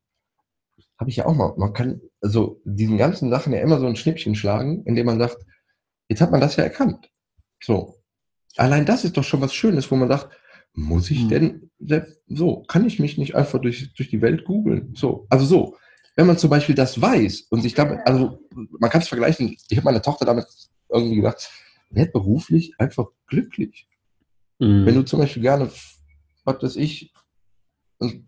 habe 0.98 1.10
ich 1.10 1.16
ja 1.16 1.26
auch 1.26 1.34
mal, 1.34 1.54
man 1.56 1.72
kann 1.72 2.00
also 2.20 2.60
diesen 2.64 2.98
ganzen 2.98 3.30
Sachen 3.30 3.52
ja 3.54 3.60
immer 3.60 3.78
so 3.80 3.86
ein 3.86 3.96
Schnippchen 3.96 4.34
schlagen, 4.34 4.82
indem 4.84 5.06
man 5.06 5.18
sagt, 5.18 5.38
jetzt 6.08 6.20
hat 6.20 6.30
man 6.30 6.40
das 6.40 6.56
ja 6.56 6.64
erkannt. 6.64 7.10
So. 7.62 7.94
Allein 8.56 8.84
das 8.84 9.04
ist 9.04 9.16
doch 9.16 9.24
schon 9.24 9.40
was 9.40 9.54
Schönes, 9.54 9.90
wo 9.90 9.96
man 9.96 10.08
sagt, 10.08 10.28
muss 10.74 11.10
ich 11.10 11.22
Hm. 11.22 11.28
denn 11.28 11.70
so, 12.28 12.62
kann 12.64 12.86
ich 12.86 12.98
mich 13.00 13.16
nicht 13.18 13.34
einfach 13.34 13.60
durch, 13.60 13.92
durch 13.94 14.08
die 14.10 14.20
Welt 14.22 14.44
googeln? 14.44 14.92
So, 14.94 15.26
also 15.30 15.44
so. 15.44 15.76
Wenn 16.20 16.26
man 16.26 16.36
zum 16.36 16.50
Beispiel 16.50 16.74
das 16.74 17.00
weiß 17.00 17.46
und 17.48 17.62
sich 17.62 17.72
damit, 17.72 18.06
also 18.06 18.38
man 18.78 18.90
kann 18.90 19.00
es 19.00 19.08
vergleichen, 19.08 19.56
ich 19.70 19.76
habe 19.78 19.86
meiner 19.86 20.02
Tochter 20.02 20.26
damit 20.26 20.44
irgendwie 20.90 21.16
gedacht, 21.16 21.50
werd 21.88 22.12
beruflich 22.12 22.74
einfach 22.76 23.06
glücklich. 23.26 23.88
Mhm. 24.58 24.84
Wenn 24.84 24.96
du 24.96 25.02
zum 25.02 25.20
Beispiel 25.20 25.40
gerne, 25.40 25.70
was 26.44 26.62
weiß 26.62 26.76
ich, 26.76 27.14
und 28.00 28.26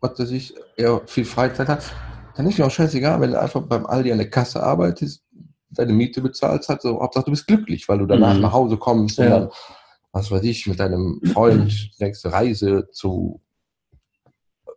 was 0.00 0.18
weiß 0.18 0.30
ich, 0.30 0.54
eher 0.78 1.02
viel 1.06 1.26
Freizeit 1.26 1.68
hast, 1.68 1.92
dann 2.36 2.46
ist 2.46 2.56
mir 2.58 2.64
auch 2.64 2.70
scheißegal, 2.70 3.20
wenn 3.20 3.32
du 3.32 3.38
einfach 3.38 3.60
beim 3.60 3.84
Aldi 3.84 4.10
an 4.12 4.18
der 4.18 4.30
Kasse 4.30 4.62
arbeitest, 4.62 5.22
deine 5.68 5.92
Miete 5.92 6.22
bezahlst, 6.22 6.70
halt 6.70 6.80
so, 6.80 7.02
Hauptsache 7.02 7.26
du 7.26 7.32
bist 7.32 7.46
glücklich, 7.46 7.86
weil 7.90 7.98
du 7.98 8.06
danach 8.06 8.36
Mhm. 8.36 8.40
nach 8.40 8.52
Hause 8.54 8.78
kommst 8.78 9.18
und 9.18 9.26
Ja. 9.26 9.40
dann, 9.40 9.50
was 10.12 10.30
weiß 10.30 10.42
ich, 10.42 10.66
mit 10.66 10.80
deinem 10.80 11.20
Freund 11.26 11.90
nächste 11.98 12.32
Reise 12.32 12.88
zu 12.92 13.42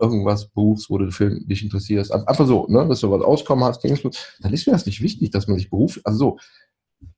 irgendwas 0.02 0.48
buchst, 0.48 0.90
wo 0.90 0.98
du 0.98 1.12
für 1.12 1.40
dich 1.40 1.64
interessierst. 1.64 2.12
Einfach 2.12 2.48
so, 2.48 2.66
ne, 2.68 2.88
dass 2.88 3.00
du 3.02 3.12
was 3.12 3.22
auskommen 3.22 3.64
hast, 3.64 3.84
dann 3.84 4.54
ist 4.54 4.68
mir 4.68 4.74
das 4.74 4.86
nicht 4.86 5.02
wichtig, 5.02 5.32
dass 5.32 5.48
man 5.48 5.58
sich 5.58 5.70
beruflich, 5.70 6.06
also 6.06 6.18
so, 6.18 6.38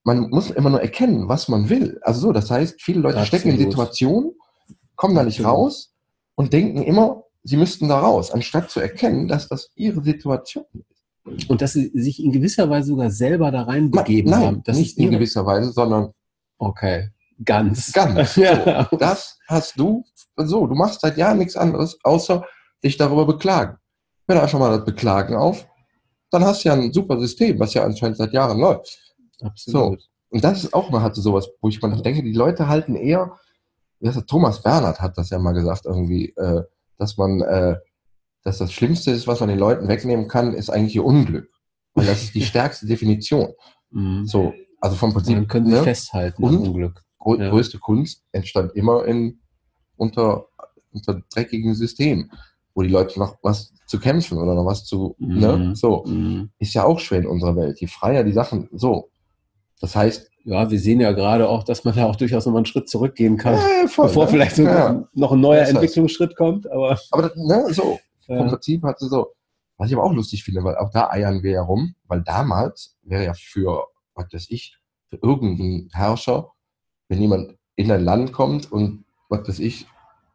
man 0.03 0.29
muss 0.29 0.51
immer 0.51 0.69
nur 0.69 0.81
erkennen, 0.81 1.27
was 1.27 1.47
man 1.47 1.69
will. 1.69 1.99
Also 2.03 2.21
so, 2.21 2.31
das 2.31 2.51
heißt, 2.51 2.81
viele 2.81 3.01
Leute 3.01 3.25
stecken 3.25 3.49
in 3.49 3.55
Absolut. 3.55 3.71
Situationen, 3.71 4.31
kommen 4.95 5.15
da 5.15 5.23
nicht 5.23 5.39
Absolut. 5.39 5.57
raus 5.57 5.93
und 6.35 6.53
denken 6.53 6.83
immer, 6.83 7.23
sie 7.43 7.57
müssten 7.57 7.89
da 7.89 7.99
raus, 7.99 8.31
anstatt 8.31 8.69
zu 8.69 8.79
erkennen, 8.79 9.27
dass 9.27 9.47
das 9.47 9.71
ihre 9.75 10.03
Situation 10.03 10.65
ist. 10.73 11.49
Und 11.49 11.61
dass 11.61 11.73
sie 11.73 11.89
sich 11.93 12.21
in 12.21 12.31
gewisser 12.31 12.69
Weise 12.69 12.89
sogar 12.89 13.09
selber 13.09 13.49
da 13.51 13.63
reinbegeben 13.63 14.31
Nein, 14.31 14.41
haben. 14.41 14.63
Das 14.65 14.77
nicht 14.77 14.97
in 14.97 15.11
gewisser 15.11 15.45
Weise, 15.45 15.71
sondern 15.71 16.13
Okay, 16.57 17.09
ganz. 17.43 17.91
ganz. 17.91 18.35
ja. 18.35 18.87
So, 18.91 18.97
das 18.97 19.37
hast 19.47 19.77
du 19.77 20.05
so. 20.37 20.67
Du 20.67 20.75
machst 20.75 21.01
seit 21.01 21.17
Jahren 21.17 21.37
nichts 21.39 21.55
anderes, 21.55 21.97
außer 22.03 22.45
dich 22.83 22.97
darüber 22.97 23.25
beklagen. 23.25 23.77
Hör 24.27 24.41
einfach 24.41 24.59
mal 24.59 24.77
das 24.77 24.85
Beklagen 24.85 25.35
auf, 25.35 25.67
dann 26.31 26.43
hast 26.43 26.63
du 26.63 26.69
ja 26.69 26.75
ein 26.75 26.91
super 26.91 27.19
System, 27.19 27.59
was 27.59 27.73
ja 27.73 27.83
anscheinend 27.83 28.17
seit 28.17 28.33
Jahren 28.33 28.59
läuft. 28.59 28.99
Absolut. 29.41 30.01
Und 30.29 30.43
das 30.43 30.63
ist 30.63 30.73
auch 30.73 30.89
mal 30.89 31.01
hatte 31.01 31.21
sowas, 31.21 31.47
wo 31.61 31.69
ich 31.69 31.81
mal 31.81 31.95
denke, 32.01 32.23
die 32.23 32.33
Leute 32.33 32.67
halten 32.67 32.95
eher, 32.95 33.37
das, 33.99 34.25
Thomas 34.25 34.61
Bernhard 34.61 34.99
hat 34.99 35.17
das 35.17 35.29
ja 35.29 35.39
mal 35.39 35.53
gesagt, 35.53 35.85
irgendwie, 35.85 36.29
äh, 36.35 36.63
dass 36.97 37.17
man, 37.17 37.41
äh, 37.41 37.77
dass 38.43 38.57
das 38.57 38.73
Schlimmste 38.73 39.11
ist, 39.11 39.27
was 39.27 39.39
man 39.39 39.49
den 39.49 39.59
Leuten 39.59 39.87
wegnehmen 39.87 40.27
kann, 40.27 40.53
ist 40.53 40.69
eigentlich 40.69 40.95
ihr 40.95 41.05
Unglück. 41.05 41.49
Weil 41.93 42.07
das 42.07 42.23
ist 42.23 42.35
die 42.35 42.41
stärkste 42.45 42.87
Definition. 42.87 43.53
Mhm. 43.91 44.25
So, 44.25 44.53
also 44.81 44.95
vom 44.95 45.09
Und 45.09 45.15
Prinzip, 45.15 45.35
dann 45.35 45.47
können 45.47 45.67
sie 45.67 45.73
ne, 45.73 45.83
festhalten 45.83 46.43
Und? 46.43 46.57
Unglück. 46.57 47.01
grö 47.19 47.37
ja. 47.39 47.49
größte 47.49 47.79
Kunst 47.79 48.23
entstand 48.31 48.73
immer 48.75 49.05
in, 49.05 49.39
unter, 49.95 50.47
unter 50.91 51.21
dreckigen 51.31 51.75
Systemen, 51.75 52.31
wo 52.75 52.81
die 52.81 52.89
Leute 52.89 53.19
noch 53.19 53.37
was 53.43 53.73
zu 53.85 53.99
kämpfen 53.99 54.37
oder 54.37 54.55
noch 54.55 54.65
was 54.65 54.85
zu, 54.85 55.15
Mhm. 55.19 55.39
ne, 55.39 55.75
so. 55.75 56.03
Mhm. 56.05 56.49
Ist 56.59 56.73
ja 56.73 56.83
auch 56.85 56.99
schwer 56.99 57.19
in 57.19 57.27
unserer 57.27 57.55
Welt. 57.55 57.79
Je 57.79 57.87
freier 57.87 58.23
die 58.23 58.31
Sachen, 58.33 58.69
so. 58.73 59.09
Das 59.81 59.95
heißt, 59.95 60.29
Ja, 60.45 60.69
wir 60.69 60.77
sehen 60.77 60.99
ja 60.99 61.13
gerade 61.13 61.47
auch, 61.47 61.63
dass 61.63 61.85
man 61.85 61.95
da 61.95 62.05
auch 62.05 62.17
durchaus 62.17 62.45
nochmal 62.45 62.59
einen 62.59 62.65
Schritt 62.65 62.89
zurückgehen 62.89 63.37
kann, 63.37 63.53
äh, 63.53 63.87
voll, 63.87 64.07
bevor 64.07 64.25
ne? 64.25 64.31
vielleicht 64.31 64.57
so 64.57 64.63
Ja. 64.63 65.07
noch 65.13 65.31
ein 65.31 65.39
neuer 65.39 65.61
Das 65.61 65.69
heißt- 65.69 65.75
Entwicklungsschritt 65.75 66.35
kommt. 66.35 66.69
Aber 66.69 66.99
Aber 67.11 67.21
das, 67.29 67.35
ne, 67.37 67.73
so, 67.73 67.97
vom 68.27 68.35
ja. 68.35 68.43
Prinzip 68.49 68.83
hat 68.83 68.99
sie 68.99 69.07
so, 69.07 69.27
was 69.77 69.87
ich 69.89 69.95
aber 69.95 70.03
auch 70.03 70.11
lustig 70.11 70.43
finde, 70.43 70.61
weil 70.65 70.75
auch 70.75 70.89
da 70.91 71.09
eiern 71.11 71.43
wir 71.43 71.51
ja 71.51 71.61
rum, 71.61 71.95
weil 72.09 72.21
damals 72.23 72.97
wäre 73.03 73.23
ja 73.23 73.33
für, 73.33 73.85
was 74.15 74.25
weiß 74.33 74.47
ich, 74.49 74.77
für 75.09 75.15
irgendeinen 75.21 75.87
Herrscher, 75.93 76.49
wenn 77.07 77.21
jemand 77.21 77.55
in 77.77 77.89
ein 77.89 78.03
Land 78.03 78.33
kommt 78.33 78.69
und, 78.69 79.05
was 79.29 79.47
weiß 79.47 79.59
ich, 79.59 79.87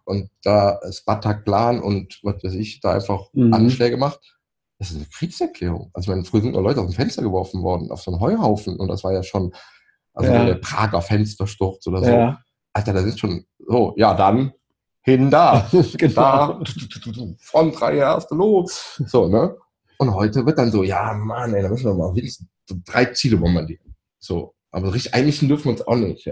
und 0.08 0.30
da 0.42 0.80
Spartak-Plan 0.90 1.80
und, 1.80 2.18
was 2.22 2.42
weiß 2.42 2.54
ich, 2.54 2.80
da 2.80 2.92
einfach 2.94 3.28
Mhm. 3.32 3.52
Anschläge 3.52 3.96
macht, 3.96 4.20
das 4.78 4.90
ist 4.90 4.96
eine 4.96 5.06
Kriegserklärung. 5.06 5.90
Also, 5.92 6.06
ich 6.10 6.16
meine, 6.16 6.24
früher 6.24 6.42
sind 6.42 6.52
noch 6.54 6.62
Leute 6.62 6.80
aus 6.80 6.86
dem 6.90 6.94
Fenster 6.94 7.22
geworfen 7.22 7.62
worden, 7.62 7.90
auf 7.90 8.00
so 8.02 8.10
einen 8.10 8.20
Heuhaufen 8.20 8.76
und 8.78 8.88
das 8.88 9.04
war 9.04 9.12
ja 9.12 9.22
schon, 9.22 9.52
also 10.14 10.32
Ja. 10.32 10.44
der 10.46 10.54
Prager 10.56 11.00
Fenstersturz 11.02 11.86
oder 11.86 12.02
so. 12.02 12.10
ja, 12.10 12.38
Alter, 12.72 12.92
das 12.92 13.04
ist 13.04 13.18
schon 13.20 13.44
so, 13.66 13.94
ja, 13.96 14.14
dann 14.14 14.52
hin 15.02 15.30
da 15.30 15.68
genau. 15.98 16.14
da, 16.14 16.60
Frontreihe, 17.40 17.98
erste 18.00 18.34
los. 18.34 19.02
So, 19.06 19.28
ne? 19.28 19.56
Und 19.98 20.14
heute 20.14 20.44
wird 20.46 20.58
dann 20.58 20.70
so, 20.70 20.84
ja, 20.84 21.12
Mann, 21.14 21.54
ey, 21.54 21.62
da 21.62 21.68
müssen 21.68 21.86
wir 21.86 21.94
mal 21.94 22.14
wenigstens 22.14 22.48
drei 22.86 23.06
Ziele 23.06 23.36
bombardieren. 23.36 23.94
So, 24.20 24.54
aber 24.70 24.92
richtig 24.94 25.14
einmischen 25.14 25.48
dürfen 25.48 25.64
wir 25.64 25.72
uns 25.72 25.86
auch 25.86 25.96
nicht. 25.96 26.28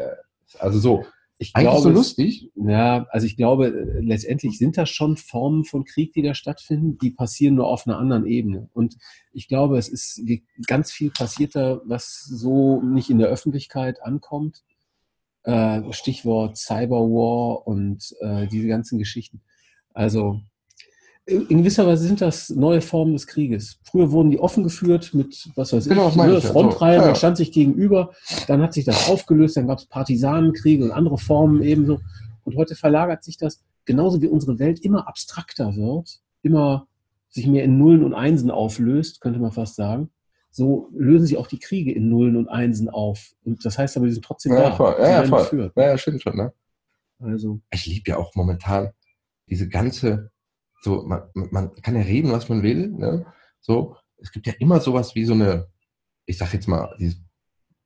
Also 0.58 0.78
so, 0.78 1.04
Ich 1.38 1.54
eigentlich 1.54 1.70
glaube, 1.70 1.82
so 1.82 1.88
es- 1.90 1.94
lustig. 1.96 2.50
Ja, 2.54 3.06
also 3.10 3.26
ich 3.26 3.36
glaube, 3.36 3.66
äh, 3.68 4.00
letztendlich 4.00 4.56
sind 4.58 4.78
das 4.78 4.88
schon 4.88 5.16
Formen 5.18 5.64
von 5.64 5.84
Krieg, 5.84 6.12
die 6.14 6.22
da 6.22 6.34
stattfinden, 6.34 6.96
die 6.98 7.10
passieren 7.10 7.56
nur 7.56 7.66
auf 7.68 7.86
einer 7.86 7.98
anderen 7.98 8.26
Ebene. 8.26 8.70
Und 8.72 8.96
ich 9.32 9.46
glaube, 9.46 9.76
es 9.76 9.88
ist 9.88 10.22
ganz 10.66 10.90
viel 10.90 11.10
passierter, 11.10 11.82
was 11.84 12.22
so 12.24 12.80
nicht 12.80 13.10
in 13.10 13.18
der 13.18 13.28
Öffentlichkeit 13.28 14.02
ankommt. 14.02 14.64
Äh, 15.42 15.92
Stichwort 15.92 16.56
Cyberwar 16.56 17.66
und 17.66 18.14
äh, 18.20 18.46
diese 18.48 18.66
ganzen 18.66 18.98
Geschichten. 18.98 19.42
Also 19.92 20.40
in 21.26 21.58
gewisser 21.58 21.86
Weise 21.86 22.04
sind 22.06 22.20
das 22.20 22.50
neue 22.50 22.80
Formen 22.80 23.12
des 23.14 23.26
Krieges. 23.26 23.80
Früher 23.82 24.12
wurden 24.12 24.30
die 24.30 24.38
offen 24.38 24.62
geführt 24.62 25.12
mit, 25.12 25.48
was 25.56 25.72
weiß 25.72 25.88
Genau, 25.88 26.08
ich, 26.08 26.14
ne, 26.16 26.36
ich 26.36 26.44
so. 26.44 26.52
Frontreihen, 26.52 27.00
ja. 27.00 27.06
man 27.06 27.16
stand 27.16 27.36
sich 27.36 27.50
gegenüber, 27.50 28.12
dann 28.46 28.62
hat 28.62 28.72
sich 28.72 28.84
das 28.84 29.08
aufgelöst, 29.08 29.56
dann 29.56 29.66
gab 29.66 29.78
es 29.78 29.86
Partisanenkriege 29.86 30.84
und 30.84 30.92
andere 30.92 31.18
Formen 31.18 31.62
ebenso. 31.62 32.00
Und 32.44 32.56
heute 32.56 32.76
verlagert 32.76 33.24
sich 33.24 33.36
das, 33.38 33.64
genauso 33.84 34.22
wie 34.22 34.28
unsere 34.28 34.58
Welt 34.60 34.78
immer 34.80 35.08
abstrakter 35.08 35.74
wird, 35.74 36.20
immer 36.42 36.86
sich 37.28 37.46
mehr 37.48 37.64
in 37.64 37.76
Nullen 37.76 38.04
und 38.04 38.14
Einsen 38.14 38.50
auflöst, 38.52 39.20
könnte 39.20 39.40
man 39.40 39.50
fast 39.50 39.74
sagen. 39.74 40.10
So 40.52 40.88
lösen 40.94 41.26
sich 41.26 41.36
auch 41.36 41.48
die 41.48 41.58
Kriege 41.58 41.92
in 41.92 42.08
Nullen 42.08 42.36
und 42.36 42.48
Einsen 42.48 42.88
auf. 42.88 43.32
Und 43.44 43.64
das 43.64 43.76
heißt 43.78 43.96
aber, 43.96 44.06
die 44.06 44.12
sind 44.12 44.24
trotzdem 44.24 44.52
Ja, 44.52 44.70
da. 44.70 44.76
voll. 44.76 44.94
Ja, 45.00 45.08
ja, 45.08 45.24
voll. 45.24 45.40
geführt. 45.42 45.72
Ja, 45.76 45.82
ja, 45.88 45.98
stimmt 45.98 46.22
schon, 46.22 46.36
ne? 46.36 46.52
Also, 47.18 47.60
Ich 47.72 47.84
liebe 47.86 48.10
ja 48.10 48.16
auch 48.16 48.34
momentan 48.36 48.90
diese 49.50 49.68
ganze, 49.68 50.30
so, 50.86 51.02
man, 51.02 51.22
man 51.34 51.74
kann 51.82 51.96
ja 51.96 52.02
reden, 52.02 52.30
was 52.32 52.48
man 52.48 52.62
will, 52.62 52.88
ne? 52.88 53.26
So, 53.60 53.96
es 54.18 54.30
gibt 54.32 54.46
ja 54.46 54.54
immer 54.60 54.78
sowas 54.80 55.14
wie 55.14 55.24
so 55.24 55.34
eine, 55.34 55.66
ich 56.24 56.38
sag 56.38 56.52
jetzt 56.54 56.68
mal, 56.68 56.94
dieses 56.98 57.18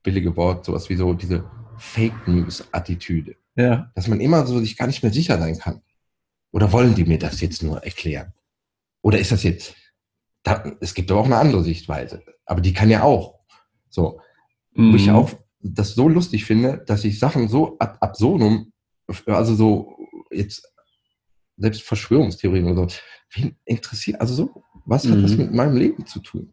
billige 0.03 0.37
Wort, 0.37 0.65
sowas 0.65 0.89
wie 0.91 0.97
so 0.97 1.13
diese 1.15 1.45
Fake 1.79 2.29
News-Attitüde. 2.29 3.37
ja. 3.57 3.91
dass 3.95 4.07
man 4.07 4.21
immer 4.21 4.47
so 4.47 4.59
sich 4.61 4.77
gar 4.77 4.87
nicht 4.87 5.03
mehr 5.03 5.13
sicher 5.13 5.39
sein 5.39 5.59
kann. 5.59 5.81
Oder 6.53 6.71
wollen 6.73 6.95
die 6.95 7.05
mir 7.05 7.19
das 7.19 7.41
jetzt 7.41 7.63
nur 7.63 7.83
erklären? 7.83 8.33
Oder 9.03 9.19
ist 9.19 9.33
das 9.33 9.43
jetzt, 9.43 9.75
da, 10.43 10.63
es 10.81 10.93
gibt 10.95 11.11
aber 11.11 11.21
auch 11.21 11.27
eine 11.27 11.37
andere 11.39 11.65
Sichtweise, 11.65 12.23
aber 12.45 12.61
die 12.61 12.73
kann 12.75 12.91
ja 12.91 13.03
auch. 13.03 13.41
So, 13.89 14.21
wo 14.75 14.95
ich 14.97 15.07
Mhm. 15.09 15.15
auch 15.15 15.31
das 15.63 15.95
so 15.95 16.09
lustig 16.09 16.45
finde, 16.45 16.79
dass 16.87 17.05
ich 17.05 17.19
Sachen 17.19 17.49
so 17.49 17.77
ad 17.79 17.97
absurdum, 18.01 18.73
also 19.27 19.55
so 19.55 19.97
jetzt 20.31 20.63
selbst 21.61 21.83
Verschwörungstheorien 21.83 22.67
oder 22.67 22.89
so, 22.89 22.97
wen 23.35 23.57
interessiert, 23.65 24.21
also 24.21 24.35
so, 24.35 24.63
was 24.87 25.05
hat 25.09 25.23
das 25.23 25.33
Mhm. 25.33 25.39
mit 25.39 25.53
meinem 25.55 25.77
Leben 25.77 26.07
zu 26.07 26.21
tun? 26.21 26.53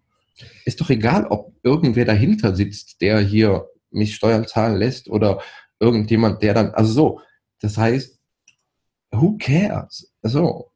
Ist 0.65 0.79
doch 0.81 0.89
egal, 0.89 1.25
ob 1.27 1.53
irgendwer 1.63 2.05
dahinter 2.05 2.55
sitzt, 2.55 3.01
der 3.01 3.19
hier 3.19 3.67
mich 3.89 4.13
Steuern 4.15 4.45
zahlen 4.45 4.75
lässt 4.77 5.09
oder 5.09 5.41
irgendjemand, 5.79 6.43
der 6.43 6.53
dann, 6.53 6.71
also 6.71 6.91
so, 6.91 7.21
das 7.61 7.77
heißt, 7.77 8.19
who 9.11 9.37
cares? 9.39 10.13
So, 10.21 10.69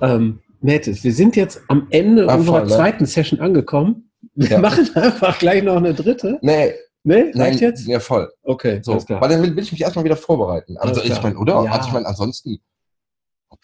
Ähm, 0.00 0.40
Metis, 0.60 1.04
wir 1.04 1.12
sind 1.12 1.36
jetzt 1.36 1.60
am 1.68 1.86
Ende 1.90 2.28
Ah, 2.28 2.34
unserer 2.36 2.60
voll, 2.60 2.68
ne? 2.68 2.74
zweiten 2.74 3.06
Session 3.06 3.40
angekommen. 3.40 4.10
Wir 4.34 4.48
Ja. 4.50 4.58
machen 4.58 4.88
einfach 4.96 5.38
gleich 5.38 5.62
noch 5.62 5.76
eine 5.76 5.94
dritte. 5.94 6.38
nee, 6.42 6.72
Ne? 7.04 7.16
Reicht 7.24 7.36
nein, 7.36 7.58
jetzt? 7.58 7.86
ja 7.86 7.98
voll. 8.00 8.32
Okay, 8.42 8.80
So, 8.82 8.92
alles 8.92 9.06
klar. 9.06 9.20
weil 9.20 9.28
dann 9.28 9.42
will, 9.42 9.54
will 9.56 9.62
ich 9.64 9.72
mich 9.72 9.80
erstmal 9.82 10.04
wieder 10.04 10.16
vorbereiten. 10.16 10.76
Also 10.78 11.02
ich 11.02 11.20
meine, 11.22 11.36
oder? 11.36 11.64
Ja. 11.64 11.72
Also 11.72 11.88
ich 11.88 11.92
meine, 11.92 12.06
ansonsten, 12.06 12.60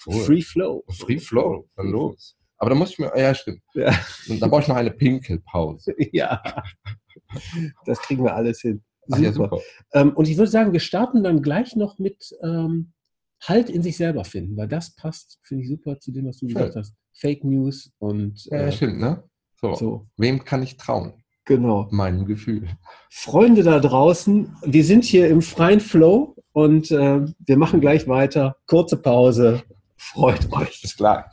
obwohl, 0.07 0.23
Free 0.25 0.43
Flow. 0.43 0.85
Free 0.91 1.19
Flow, 1.19 1.69
dann 1.77 1.89
los. 1.89 2.37
Aber 2.59 2.71
da 2.71 2.77
muss 2.77 2.91
ich 2.91 2.99
mir, 2.99 3.13
ja 3.17 3.35
stimmt. 3.35 3.63
Ja. 3.75 3.97
Und 4.29 4.41
dann 4.41 4.51
brauche 4.51 4.63
ich 4.63 4.69
noch 4.69 4.77
eine 4.77 4.91
Pinkelpause. 4.91 5.95
ja. 6.13 6.43
Das 7.85 8.01
kriegen 8.01 8.25
wir 8.25 8.35
alles 8.35 8.61
hin. 8.61 8.83
Ach 9.11 9.19
ja, 9.19 9.33
super. 9.33 9.59
Ähm, 9.93 10.13
und 10.15 10.29
ich 10.29 10.37
würde 10.37 10.51
sagen, 10.51 10.73
wir 10.73 10.81
starten 10.81 11.23
dann 11.23 11.41
gleich 11.41 11.77
noch 11.77 11.99
mit 11.99 12.31
ähm, 12.43 12.93
Halt 13.41 13.71
in 13.71 13.83
sich 13.83 13.97
selber 13.97 14.25
finden, 14.25 14.57
weil 14.57 14.67
das 14.67 14.97
passt, 14.97 15.39
finde 15.43 15.63
ich 15.63 15.69
super 15.69 16.01
zu 16.01 16.11
dem, 16.11 16.27
was 16.27 16.39
du 16.39 16.49
Schön. 16.49 16.57
gesagt 16.57 16.77
hast. 16.77 16.95
Fake 17.15 17.45
News 17.45 17.93
und 17.99 18.45
Ja, 18.47 18.63
ja, 18.63 18.67
äh, 18.67 18.73
stimmt, 18.73 18.99
ne? 18.99 19.23
So. 19.61 19.75
so. 19.75 20.07
Wem 20.17 20.45
kann 20.45 20.63
ich 20.63 20.77
trauen? 20.77 21.13
Genau. 21.45 21.89
Meinem 21.91 22.27
Gefühl. 22.27 22.69
Freunde 23.11 23.63
da 23.63 23.79
draußen, 23.79 24.57
wir 24.63 24.85
sind 24.85 25.05
hier 25.05 25.29
im 25.29 25.41
freien 25.41 25.81
Flow 25.81 26.37
und 26.53 26.91
äh, 26.91 27.25
wir 27.39 27.57
machen 27.57 27.81
gleich 27.81 28.07
weiter. 28.09 28.57
Kurze 28.67 28.97
Pause. 28.97 29.63
Freut 29.99 30.51
euch. 30.53 30.81
Bis 30.81 30.97
gleich. 30.97 31.25